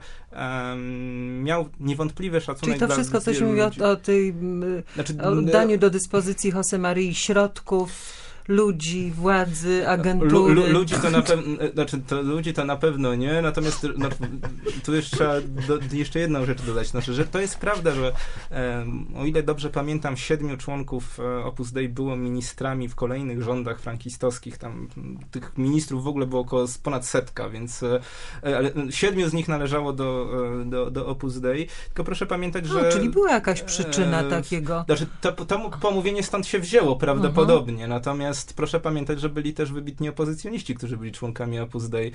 miał 1.42 1.70
niewątpliwy 1.80 2.42
szacunek 2.42 2.64
Czyli 2.64 2.80
to 2.80 2.86
dla 2.86 2.96
wszystko, 2.96 3.22
co 3.22 3.34
się 3.34 3.46
mówi 3.46 3.62
o, 3.62 3.92
o 3.92 3.96
tej 3.96 4.34
Znaczy, 4.96 5.14
o 5.24 5.30
oddaniu 5.30 5.78
do 5.78 5.90
dyspozycji 5.90 6.52
Jose 6.52 6.78
Maryi 6.78 7.16
środków, 7.16 8.23
ludzi, 8.48 9.12
władzy, 9.12 9.88
agentury. 9.90 10.54
lu, 10.54 10.68
ludzi, 10.68 10.96
to 10.96 11.10
na 11.10 11.22
pewno, 11.22 11.58
znaczy, 11.74 12.02
to 12.08 12.22
ludzi 12.22 12.54
to 12.54 12.66
na 12.66 12.76
pewno 12.76 13.16
nie, 13.16 13.42
natomiast 13.42 13.88
no, 13.98 14.10
tu 14.86 14.96
jeszcze 14.96 15.18
trzeba 15.18 15.34
do, 15.68 15.96
jeszcze 15.96 16.20
jedną 16.20 16.46
rzecz 16.46 16.62
dodać, 16.62 16.88
znaczy, 16.88 17.14
że 17.14 17.26
to 17.26 17.40
jest 17.40 17.58
prawda, 17.58 17.92
że 17.92 18.14
em, 18.50 19.08
o 19.18 19.26
ile 19.26 19.44
dobrze 19.44 19.70
pamiętam, 19.70 20.18
siedmiu 20.18 20.58
członków 20.58 21.20
e, 21.20 21.46
Opus 21.46 21.72
Dei 21.72 21.90
było 21.90 22.16
ministrami 22.16 22.88
w 22.88 22.96
kolejnych 22.96 23.42
rządach 23.42 23.80
frankistowskich, 23.80 24.58
tam 24.58 24.88
tych 25.32 25.58
ministrów 25.58 26.04
w 26.04 26.08
ogóle 26.08 26.26
było 26.26 26.42
około 26.42 26.66
ponad 26.84 27.06
setka, 27.06 27.50
więc 27.50 27.84
e, 27.84 28.00
ale 28.44 28.72
siedmiu 28.90 29.30
z 29.30 29.34
nich 29.34 29.48
należało 29.48 29.94
do, 29.94 30.30
e, 30.62 30.66
do, 30.66 30.92
do 30.92 31.08
Opus 31.08 31.40
Dei, 31.40 31.68
tylko 31.86 32.04
proszę 32.04 32.26
pamiętać, 32.26 32.66
No, 32.68 32.74
że... 32.74 32.92
czyli 32.92 33.10
była 33.10 33.32
jakaś 33.32 33.62
przyczyna 33.62 34.22
e, 34.22 34.30
takiego. 34.30 34.84
Znaczy, 34.86 35.08
to, 35.22 35.32
to 35.32 35.70
pomówienie 35.82 36.24
stąd 36.24 36.48
się 36.48 36.60
wzięło 36.60 36.96
prawdopodobnie, 36.96 37.88
natomiast 37.88 38.33
proszę 38.56 38.80
pamiętać, 38.80 39.20
że 39.20 39.30
byli 39.30 39.54
też 39.54 39.72
wybitni 39.72 40.10
opozycjoniści, 40.10 40.76
którzy 40.76 40.98
byli 40.98 41.12
członkami 41.12 41.60
Opus 41.60 41.90
Dei. 41.90 42.12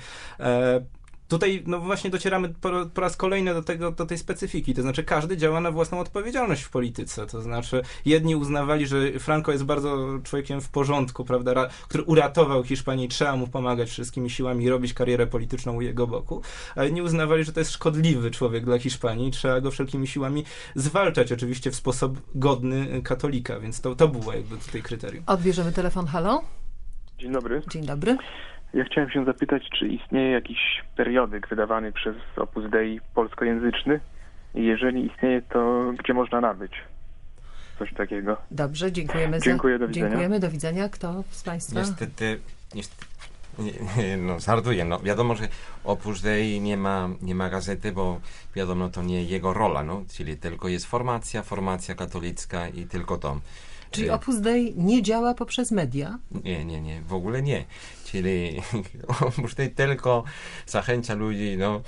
E, 1.29 1.39
Tutaj 1.39 1.63
no 1.65 1.79
właśnie 1.79 2.09
docieramy 2.09 2.49
po, 2.49 2.69
po 2.93 3.01
raz 3.01 3.17
kolejny 3.17 3.53
do, 3.53 3.63
tego, 3.63 3.91
do 3.91 4.05
tej 4.05 4.17
specyfiki, 4.17 4.73
to 4.73 4.81
znaczy 4.81 5.03
każdy 5.03 5.37
działa 5.37 5.61
na 5.61 5.71
własną 5.71 5.99
odpowiedzialność 5.99 6.61
w 6.61 6.69
polityce, 6.69 7.25
to 7.25 7.41
znaczy 7.41 7.81
jedni 8.05 8.35
uznawali, 8.35 8.87
że 8.87 9.19
Franco 9.19 9.51
jest 9.51 9.63
bardzo 9.63 10.19
człowiekiem 10.23 10.61
w 10.61 10.69
porządku, 10.69 11.25
prawda, 11.25 11.53
ra, 11.53 11.69
który 11.87 12.03
uratował 12.03 12.63
Hiszpanię 12.63 13.05
i 13.05 13.07
trzeba 13.07 13.35
mu 13.35 13.47
pomagać 13.47 13.89
wszystkimi 13.89 14.29
siłami 14.29 14.65
i 14.65 14.69
robić 14.69 14.93
karierę 14.93 15.27
polityczną 15.27 15.75
u 15.75 15.81
jego 15.81 16.07
boku, 16.07 16.41
a 16.75 16.85
inni 16.85 17.01
uznawali, 17.01 17.43
że 17.43 17.53
to 17.53 17.59
jest 17.59 17.71
szkodliwy 17.71 18.31
człowiek 18.31 18.65
dla 18.65 18.79
Hiszpanii 18.79 19.27
i 19.27 19.31
trzeba 19.31 19.61
go 19.61 19.71
wszelkimi 19.71 20.07
siłami 20.07 20.45
zwalczać, 20.75 21.31
oczywiście 21.31 21.71
w 21.71 21.75
sposób 21.75 22.21
godny 22.35 23.01
katolika, 23.03 23.59
więc 23.59 23.81
to, 23.81 23.95
to 23.95 24.07
było 24.07 24.33
jakby 24.33 24.57
tutaj 24.57 24.81
kryterium. 24.81 25.23
Odbierzemy 25.27 25.71
telefon. 25.71 26.07
Halo? 26.07 26.41
Dzień 27.17 27.31
dobry. 27.31 27.61
Dzień 27.71 27.85
dobry. 27.85 28.17
Ja 28.73 28.83
chciałem 28.83 29.09
się 29.09 29.25
zapytać, 29.25 29.69
czy 29.79 29.87
istnieje 29.87 30.31
jakiś 30.31 30.59
periodyk 30.95 31.47
wydawany 31.47 31.91
przez 31.91 32.15
Opus 32.35 32.69
Dei 32.69 32.99
polskojęzyczny? 33.13 33.99
I 34.55 34.65
jeżeli 34.65 35.05
istnieje, 35.05 35.41
to 35.41 35.93
gdzie 35.99 36.13
można 36.13 36.41
nabyć 36.41 36.71
coś 37.79 37.93
takiego? 37.93 38.37
Dobrze, 38.51 38.91
dziękujemy 38.91 39.39
Dziękuję, 39.39 39.75
za... 39.75 39.79
do 39.79 39.87
widzenia. 39.87 40.07
Dziękujemy, 40.07 40.39
do 40.39 40.49
widzenia. 40.49 40.89
Kto 40.89 41.23
z 41.29 41.43
Państwa? 41.43 41.79
Niestety, 41.79 42.39
niestety 42.75 43.05
nie, 43.59 44.17
no 44.17 44.39
żartuję, 44.39 44.85
no 44.85 44.99
wiadomo, 44.99 45.35
że 45.35 45.47
Opus 45.83 46.21
Dei 46.21 46.61
nie 46.61 46.77
ma, 46.77 47.09
nie 47.21 47.35
ma 47.35 47.49
gazety, 47.49 47.91
bo 47.91 48.19
wiadomo, 48.55 48.89
to 48.89 49.03
nie 49.03 49.23
jego 49.23 49.53
rola, 49.53 49.83
no, 49.83 50.03
czyli 50.13 50.37
tylko 50.37 50.67
jest 50.67 50.85
formacja, 50.85 51.43
formacja 51.43 51.95
katolicka 51.95 52.67
i 52.67 52.85
tylko 52.85 53.17
to. 53.17 53.39
Czyli 53.91 54.09
Opus 54.09 54.41
Dei 54.41 54.73
nie 54.77 55.01
działa 55.01 55.33
poprzez 55.33 55.71
media? 55.71 56.19
Nie, 56.43 56.65
nie, 56.65 56.81
nie, 56.81 57.01
w 57.01 57.13
ogóle 57.13 57.41
nie. 57.41 57.65
Czyli 58.05 58.61
Opus 59.27 59.55
Dei 59.55 59.69
tylko 59.69 60.23
zachęca 60.65 61.13
ludzi, 61.13 61.55
no, 61.57 61.81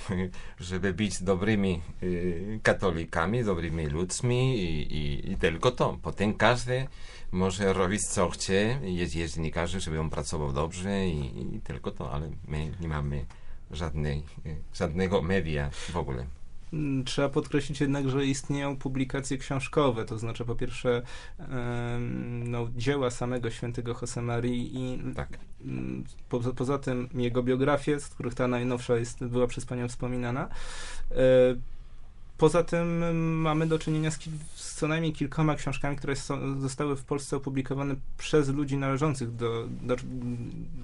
żeby 0.59 0.93
być 0.93 1.23
dobrymi 1.23 1.81
y, 2.03 2.59
katolikami, 2.63 3.43
dobrymi 3.43 3.85
ludźmi 3.85 4.59
i, 4.59 4.95
i, 4.97 5.31
i 5.31 5.37
tylko 5.37 5.71
to. 5.71 5.97
Potem 6.01 6.33
każdy 6.33 6.87
może 7.31 7.73
robić 7.73 8.01
co 8.07 8.29
chce, 8.29 8.79
jest, 8.83 9.13
dziennikarzem, 9.13 9.81
żeby 9.81 9.99
on 9.99 10.09
pracował 10.09 10.53
dobrze 10.53 11.07
i, 11.07 11.55
i 11.55 11.61
tylko 11.61 11.91
to, 11.91 12.11
ale 12.11 12.29
my 12.47 12.71
nie 12.81 12.87
mamy 12.87 13.25
żadnej, 13.71 14.23
y, 14.45 14.55
żadnego 14.73 15.21
media 15.21 15.69
w 15.69 15.97
ogóle. 15.97 16.25
Mm, 16.73 17.03
Trzeba 17.03 17.29
podkreślić 17.29 17.81
jednak, 17.81 18.09
że 18.09 18.25
istnieją 18.25 18.77
publikacje 18.77 19.37
książkowe, 19.37 20.05
to 20.05 20.17
znaczy 20.17 20.45
po 20.45 20.55
pierwsze 20.55 21.01
no, 22.43 22.67
dzieła 22.75 23.09
samego 23.09 23.49
świętego 23.49 23.95
Josemarii 24.01 24.71
i 24.73 25.13
Tak. 25.15 25.39
mm, 25.65 26.03
po, 26.29 26.39
poza 26.39 26.77
tym 26.77 27.09
jego 27.13 27.43
biografie, 27.43 27.99
z 27.99 28.07
których 28.07 28.33
ta 28.33 28.47
najnowsza 28.47 28.95
jest, 28.95 29.25
była 29.25 29.47
przez 29.47 29.65
Panią 29.65 29.87
wspominana. 29.87 30.49
Poza 32.41 32.63
tym 32.63 33.15
mamy 33.41 33.67
do 33.67 33.79
czynienia 33.79 34.11
z, 34.11 34.19
z 34.55 34.75
co 34.75 34.87
najmniej 34.87 35.13
kilkoma 35.13 35.55
książkami, 35.55 35.95
które 35.95 36.15
są, 36.15 36.61
zostały 36.61 36.95
w 36.95 37.03
Polsce 37.03 37.37
opublikowane 37.37 37.95
przez 38.17 38.49
ludzi 38.49 38.77
należących 38.77 39.35
do, 39.35 39.67
do 39.81 39.95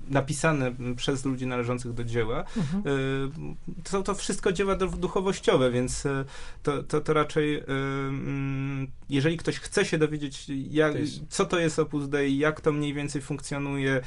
napisane 0.10 0.72
przez 0.95 1.26
ludzi 1.26 1.47
należących 1.47 1.93
do 1.93 2.03
dzieła. 2.03 2.43
Mhm. 2.58 2.84
Y, 2.88 3.84
To 3.84 3.89
są 3.89 4.03
to 4.03 4.16
wszystko 4.16 4.51
dzieła 4.51 4.76
duchowościowe, 4.76 5.72
więc 5.72 6.05
y, 6.05 6.26
to, 6.64 6.84
to, 6.84 7.01
to 7.01 7.14
raczej 7.14 7.55
y, 7.58 7.64
mm, 7.70 8.88
jeżeli 9.10 9.38
ktoś 9.38 9.60
chce 9.60 9.86
się 9.86 9.97
dowiedzieć, 9.97 10.45
jak, 10.70 10.93
co 11.30 11.45
to 11.45 11.60
jest 11.60 11.80
Opus 11.80 12.10
Dei, 12.10 12.38
jak 12.38 12.62
to 12.62 12.72
mniej 12.72 12.93
więcej 12.93 13.22
funkcjonuje, 13.22 14.01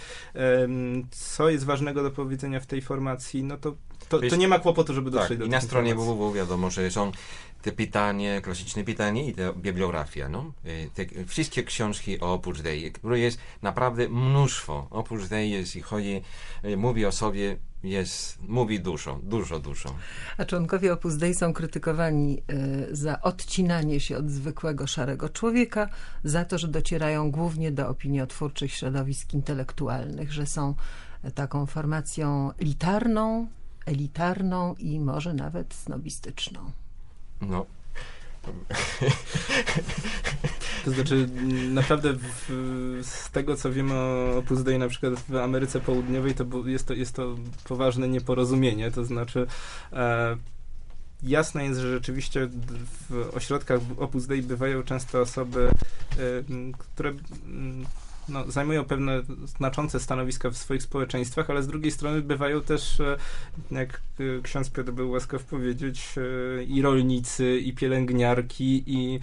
co 1.11 1.51
jest 1.51 1.65
ważnego 1.65 2.03
do 2.03 2.11
powiedzenia 2.11 2.61
w 2.61 2.67
tej 2.67 2.83
formacji, 2.83 3.45
no 3.45 3.57
to, 3.57 3.77
to, 4.09 4.21
to 4.31 4.37
nie 4.37 4.49
ma 4.49 4.59
kłopotu, 4.59 4.95
żeby 4.95 5.11
Tak, 5.11 5.21
dotrzeć 5.21 5.39
do 5.39 5.45
i 5.45 5.49
na 5.49 5.61
stronie 5.61 5.95
www 5.95 6.33
wiadomo, 6.33 6.71
że 6.71 6.91
są 6.91 7.13
te 7.63 7.73
pytanie, 7.73 8.41
klasyczne 8.41 8.85
pytanie 8.85 9.29
i 9.29 9.35
ta 9.35 9.53
bibliografia, 9.53 10.29
no. 10.29 10.53
E, 10.65 10.91
Te 10.95 11.25
wszystkie 11.25 11.63
książki 11.63 12.21
o 12.21 12.33
Opus 12.33 12.63
Dei, 12.63 12.93
które 12.93 13.19
jest 13.19 13.39
naprawdę 13.63 14.09
mnóstwo. 14.09 14.87
Opus 14.91 15.29
Dei, 15.29 15.51
jeśli 15.51 15.81
chodzi, 15.83 16.23
e, 16.63 16.77
mówi 16.77 17.07
o 17.07 17.13
sobie, 17.13 17.57
jest, 17.83 18.39
mówi 18.49 18.81
dużo, 18.81 19.21
dużo, 19.23 19.59
dużo. 19.59 19.95
A 20.39 20.45
członkowie 20.45 20.93
Opus 20.93 21.17
Dei 21.17 21.35
są 21.35 21.53
krytykowani 21.53 22.43
y, 22.91 22.97
za 22.97 23.21
odcinanie 23.21 24.01
się 24.01 24.17
od 24.17 24.31
zwykłego 24.31 24.87
szarego 24.87 25.29
człowieka, 25.29 25.89
za 26.25 26.45
to, 26.45 26.59
że 26.59 26.69
docierają 26.69 27.31
głównie 27.31 27.73
do 27.73 27.89
opiniotwórczych 27.89 28.73
środowisk 28.73 29.35
intelektualnych, 29.35 30.33
że 30.33 30.47
są 30.47 30.75
e, 31.23 31.31
taką 31.31 31.67
formacją 31.67 32.51
elitarną, 32.59 33.49
elitarną 33.91 34.75
i 34.75 35.01
może 35.01 35.35
nawet 35.35 35.75
snobistyczną. 35.75 36.61
No, 37.41 37.67
To 40.85 40.91
znaczy, 40.91 41.29
naprawdę 41.73 42.13
w, 42.13 43.01
z 43.03 43.31
tego, 43.31 43.57
co 43.57 43.73
wiemy 43.73 43.95
o 43.95 44.37
Opus 44.39 44.63
Dei 44.63 44.79
na 44.79 44.89
przykład 44.89 45.15
w 45.29 45.37
Ameryce 45.37 45.81
Południowej, 45.81 46.35
to 46.35 46.45
jest 46.67 46.87
to, 46.87 46.95
jest 46.95 47.15
to 47.15 47.37
poważne 47.65 48.09
nieporozumienie. 48.09 48.91
To 48.91 49.05
znaczy, 49.05 49.47
e, 49.93 50.37
jasne 51.23 51.65
jest, 51.65 51.81
że 51.81 51.93
rzeczywiście 51.93 52.49
w 53.11 53.31
ośrodkach 53.35 53.81
Opus 53.99 54.27
Dei 54.27 54.43
bywają 54.43 54.83
często 54.83 55.21
osoby, 55.21 55.69
e, 55.69 56.73
które 56.79 57.11
m, 57.11 57.85
no, 58.31 58.51
zajmują 58.51 58.85
pewne 58.85 59.23
znaczące 59.45 60.01
stanowiska 60.01 60.51
w 60.51 60.57
swoich 60.57 60.83
społeczeństwach, 60.83 61.51
ale 61.51 61.63
z 61.63 61.67
drugiej 61.67 61.91
strony 61.91 62.23
bywają 62.23 62.61
też, 62.61 63.01
e, 63.01 63.17
jak 63.71 64.01
e, 64.21 64.43
ksiądz 64.43 64.71
Piotr 64.71 64.93
był 64.93 65.11
łaskaw 65.11 65.45
powiedzieć, 65.45 66.15
e, 66.59 66.65
i 66.65 66.83
rolnicy, 66.83 67.59
i 67.59 67.73
pielęgniarki, 67.73 68.83
i 68.87 69.21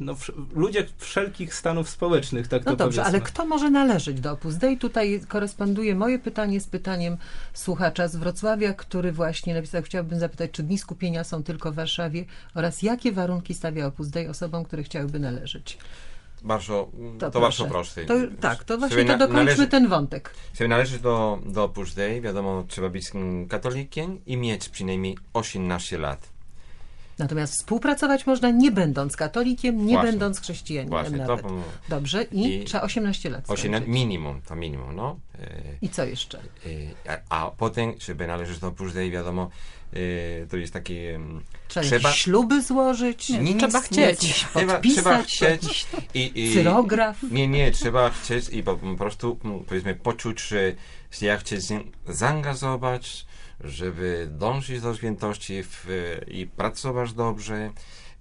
no, 0.00 0.16
ludzie 0.54 0.86
wszelkich 0.98 1.54
stanów 1.54 1.88
społecznych, 1.88 2.48
tak 2.48 2.64
No 2.64 2.70
to 2.70 2.76
dobrze, 2.76 3.02
powiedzmy. 3.02 3.18
ale 3.18 3.26
kto 3.26 3.46
może 3.46 3.70
należeć 3.70 4.20
do 4.20 4.32
Opus 4.32 4.54
Dei? 4.54 4.78
Tutaj 4.78 5.20
koresponduje 5.28 5.94
moje 5.94 6.18
pytanie 6.18 6.60
z 6.60 6.66
pytaniem 6.66 7.16
słuchacza 7.52 8.08
z 8.08 8.16
Wrocławia, 8.16 8.74
który 8.74 9.12
właśnie 9.12 9.54
napisał, 9.54 9.82
chciałbym 9.82 10.18
zapytać, 10.18 10.50
czy 10.50 10.62
dni 10.62 10.78
skupienia 10.78 11.24
są 11.24 11.42
tylko 11.42 11.72
w 11.72 11.74
Warszawie 11.74 12.24
oraz 12.54 12.82
jakie 12.82 13.12
warunki 13.12 13.54
stawia 13.54 13.86
Opus 13.86 14.08
Dei 14.08 14.26
osobom, 14.26 14.64
które 14.64 14.82
chciałyby 14.82 15.18
należeć? 15.18 15.78
Bardzo, 16.42 16.88
to, 17.18 17.30
proszę. 17.30 17.40
bardzo 17.40 17.66
proste. 17.66 18.04
To, 18.04 18.14
tak, 18.40 18.64
to 18.64 18.78
właśnie 18.78 18.96
Sobie 18.96 19.08
to 19.12 19.18
dokończmy 19.18 19.44
należy- 19.44 19.66
ten 19.66 19.88
wątek. 19.88 20.34
Żeby 20.54 20.68
należeć 20.68 21.00
do, 21.00 21.38
do 21.46 21.64
Opus 21.64 21.94
Dei, 21.94 22.20
wiadomo, 22.20 22.64
trzeba 22.68 22.88
być 22.88 23.04
katolikiem 23.48 24.20
i 24.26 24.36
mieć 24.36 24.68
przynajmniej 24.68 25.18
18 25.32 25.98
lat. 25.98 26.28
Natomiast 27.18 27.52
współpracować 27.54 28.26
można 28.26 28.50
nie 28.50 28.70
będąc 28.70 29.16
katolikiem, 29.16 29.86
nie 29.86 29.92
Właśnie. 29.92 30.10
będąc 30.10 30.40
chrześcijaninem 30.40 30.90
Właśnie, 30.90 31.18
to 31.18 31.26
nawet. 31.26 31.46
było- 31.46 31.62
Dobrze, 31.88 32.22
i, 32.22 32.54
I- 32.60 32.64
trzeba 32.64 32.84
18 32.84 33.30
lat 33.30 33.44
18 33.50 33.68
skończyć. 33.78 33.94
minimum, 33.94 34.40
to 34.48 34.56
minimum, 34.56 34.96
no. 34.96 35.16
E, 35.38 35.48
I 35.82 35.88
co 35.88 36.04
jeszcze? 36.04 36.38
e, 37.08 37.20
a, 37.28 37.46
a 37.46 37.50
potem, 37.50 37.92
żeby 38.00 38.26
należeć 38.26 38.58
do 38.58 38.68
Opus 38.68 38.94
Dei, 38.94 39.10
wiadomo, 39.10 39.50
to 40.50 40.56
jest 40.56 40.72
taki... 40.72 40.98
em, 40.98 41.42
Trzeba, 41.68 41.86
trzeba- 41.86 42.12
śluby 42.12 42.62
złożyć, 42.62 43.28
Nie, 43.28 43.38
Nic, 43.38 43.58
trzeba 43.58 43.78
nic, 43.78 43.86
chcieć. 43.86 43.98
jakiś 44.24 44.34
Trzeba, 44.54 44.72
podpisać, 44.72 45.04
trzeba 45.04 45.22
chcieć 45.56 45.86
i, 46.14 46.32
i, 46.34 46.50
cyrograf. 46.54 47.16
Nie, 47.30 47.48
nie, 47.48 47.70
trzeba 47.70 48.10
chcieć 48.10 48.48
i 48.48 48.62
po, 48.62 48.76
po 48.76 48.94
prostu 48.94 49.38
mm, 49.44 49.60
powiedzmy 49.64 49.94
poczuć, 49.94 50.40
że 50.48 50.72
ja 51.20 51.36
chcę 51.36 51.60
się 51.60 51.80
zaangażować, 52.08 53.26
żeby 53.60 54.28
dążyć 54.30 54.80
do 54.80 54.94
świętości 54.96 55.62
w, 55.62 55.86
i 56.28 56.46
pracować 56.46 57.12
dobrze, 57.12 57.70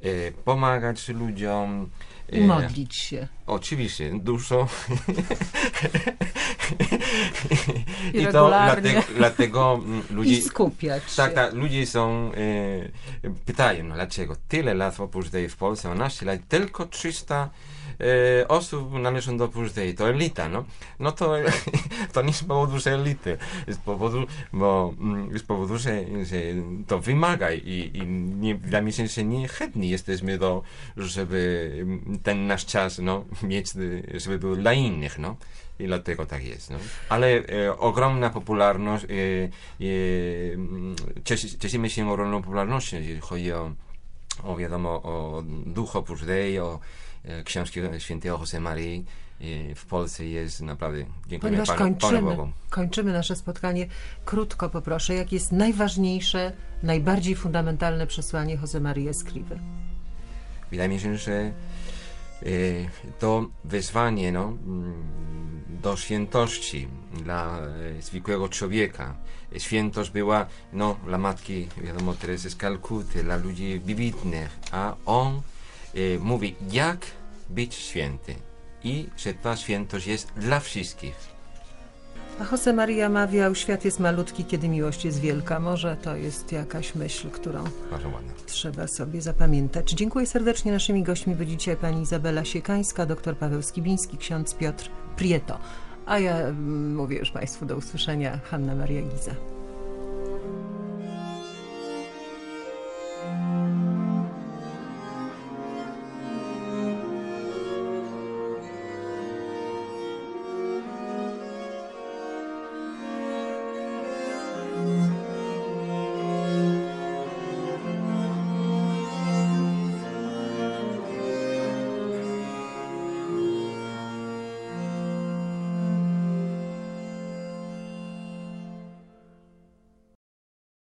e, 0.01 0.31
pomagać 0.31 1.07
ludziom. 1.09 1.89
I 2.31 2.39
e, 2.39 2.47
modlić 2.47 2.95
się. 2.95 3.27
Oczywiście, 3.47 4.11
dużo. 4.19 4.67
I 8.13 8.25
to 8.25 8.25
regularnie. 8.25 8.91
dlatego, 8.91 9.13
dlatego 9.17 9.81
mm, 9.85 10.03
ludzie... 10.09 10.31
I 10.31 10.41
skupiać 10.41 11.03
się. 11.03 11.15
Tak, 11.17 11.33
tak, 11.33 11.53
ludzie 11.53 11.87
są, 11.87 12.31
e, 13.23 13.29
pytają, 13.45 13.83
no 13.83 13.95
dlaczego 13.95 14.35
tyle 14.47 14.73
lat 14.73 14.99
Opus 14.99 15.29
Dei 15.29 15.49
w 15.49 15.55
Polsce, 15.55 15.87
12 15.87 16.25
lat, 16.25 16.39
tylko 16.47 16.85
300 16.85 17.49
e, 17.99 18.47
osób 18.47 18.93
należą 18.93 19.37
do 19.37 19.45
Opus 19.45 19.73
to 19.97 20.09
elita, 20.09 20.49
no. 20.49 20.65
No 20.99 21.11
to, 21.11 21.35
to 22.13 22.21
nie 22.21 22.33
z 22.33 22.43
powodu, 22.43 22.79
że 22.79 22.93
elity, 22.93 23.37
z 23.67 23.77
powodu, 23.77 24.25
bo 24.53 24.93
mm, 24.99 25.39
z 25.39 25.43
powodu, 25.43 25.77
że, 25.77 26.03
że 26.25 26.37
to 26.87 26.99
wymaga 26.99 27.51
i, 27.51 27.91
i 27.93 28.07
nie, 28.07 28.55
dla 28.55 28.81
mnie 28.81 28.91
się, 28.91 29.07
że 29.07 29.23
nie 29.23 29.47
chętni 29.47 29.89
jesteśmy 29.89 30.37
do, 30.37 30.61
żeby 30.97 31.71
mm, 31.81 32.19
ten 32.23 32.47
nasz 32.47 32.65
czas, 32.65 32.99
no, 32.99 33.25
mieć, 33.43 33.67
e, 33.75 34.19
żeby 34.19 34.39
był 34.39 34.55
dla 34.55 34.73
innych, 34.73 35.19
no. 35.19 35.35
I 35.79 35.87
dlatego 35.87 36.25
tak 36.25 36.45
jest. 36.45 36.69
No. 36.69 36.77
Ale 37.09 37.27
e, 37.27 37.77
ogromna 37.77 38.29
popularność, 38.29 39.05
e, 39.05 39.07
e, 39.09 40.53
mm, 40.53 40.95
cieszy, 41.23 41.57
cieszymy 41.57 41.89
się 41.89 42.11
ogromną 42.11 42.41
popularnością, 42.41 42.97
chodzi 43.21 43.53
o, 43.53 43.71
o 44.43 44.55
wiadomo, 44.55 44.89
o 44.89 45.43
duch 45.65 45.95
Opus 45.95 46.25
Dei, 46.25 46.59
o 46.59 46.79
książki 47.45 47.79
świętego 47.99 48.37
Jose 48.37 48.59
Marii. 48.59 49.05
E, 49.41 49.75
w 49.75 49.85
Polsce 49.85 50.25
jest 50.25 50.61
naprawdę, 50.61 51.05
dziękujemy 51.27 51.39
Ponieważ 51.39 51.67
Panu, 51.67 51.79
Panu 51.79 51.99
kończymy, 51.99 52.35
Bogu. 52.35 52.51
kończymy 52.69 53.13
nasze 53.13 53.35
spotkanie, 53.35 53.87
krótko 54.25 54.69
poproszę, 54.69 55.13
jakie 55.13 55.35
jest 55.35 55.51
najważniejsze, 55.51 56.51
najbardziej 56.83 57.35
fundamentalne 57.35 58.07
przesłanie 58.07 58.55
Jose 58.61 58.79
Maria 58.79 59.09
Escrivy? 59.09 59.59
Wydaje 60.71 60.89
mi 60.89 60.99
się, 60.99 61.17
że 61.17 61.31
e, 61.31 61.51
to 63.19 63.47
wezwanie 63.65 64.31
no, 64.31 64.43
mm, 64.43 65.03
do 65.81 65.97
świętości 65.97 66.87
dla 67.13 67.59
e, 67.59 68.01
zwykłego 68.01 68.49
człowieka. 68.49 69.15
Świętość 69.57 70.11
była 70.11 70.45
no, 70.73 70.97
dla 71.05 71.17
matki, 71.17 71.67
wiadomo, 71.83 72.13
Teresy 72.13 72.49
z 72.49 72.55
Kalkuty, 72.55 73.23
dla 73.23 73.37
ludzi 73.37 73.79
wybitnych, 73.79 74.59
a 74.71 74.95
on 75.05 75.41
e, 75.95 76.19
mówi, 76.19 76.55
jak 76.71 77.05
być 77.49 77.75
święty 77.75 78.35
i 78.83 79.09
że 79.17 79.33
ta 79.33 79.55
świętość 79.55 80.07
jest 80.07 80.31
dla 80.37 80.59
wszystkich. 80.59 81.39
A 82.39 82.51
Jose 82.51 82.73
Maria 82.73 83.09
mawiał, 83.09 83.55
świat 83.55 83.85
jest 83.85 83.99
malutki, 83.99 84.45
kiedy 84.45 84.69
miłość 84.69 85.05
jest 85.05 85.19
wielka. 85.19 85.59
Może 85.59 85.97
to 86.01 86.15
jest 86.15 86.51
jakaś 86.51 86.95
myśl, 86.95 87.29
którą 87.29 87.63
trzeba 88.45 88.87
sobie 88.87 89.21
zapamiętać. 89.21 89.91
Dziękuję 89.91 90.25
serdecznie. 90.25 90.71
Naszymi 90.71 91.03
gośćmi 91.03 91.35
byli 91.35 91.57
dzisiaj 91.57 91.75
pani 91.75 92.01
Izabela 92.01 92.45
Siekańska, 92.45 93.05
dr 93.05 93.37
Paweł 93.37 93.61
Skibiński, 93.61 94.17
ksiądz 94.17 94.53
Piotr 94.53 94.89
Prieto. 95.15 95.59
A 96.05 96.19
ja 96.19 96.35
mm, 96.37 96.95
mówię 96.95 97.17
już 97.17 97.31
Państwu 97.31 97.65
do 97.65 97.75
usłyszenia, 97.75 98.39
Hanna 98.43 98.75
Maria 98.75 99.01
Giza. 99.01 99.58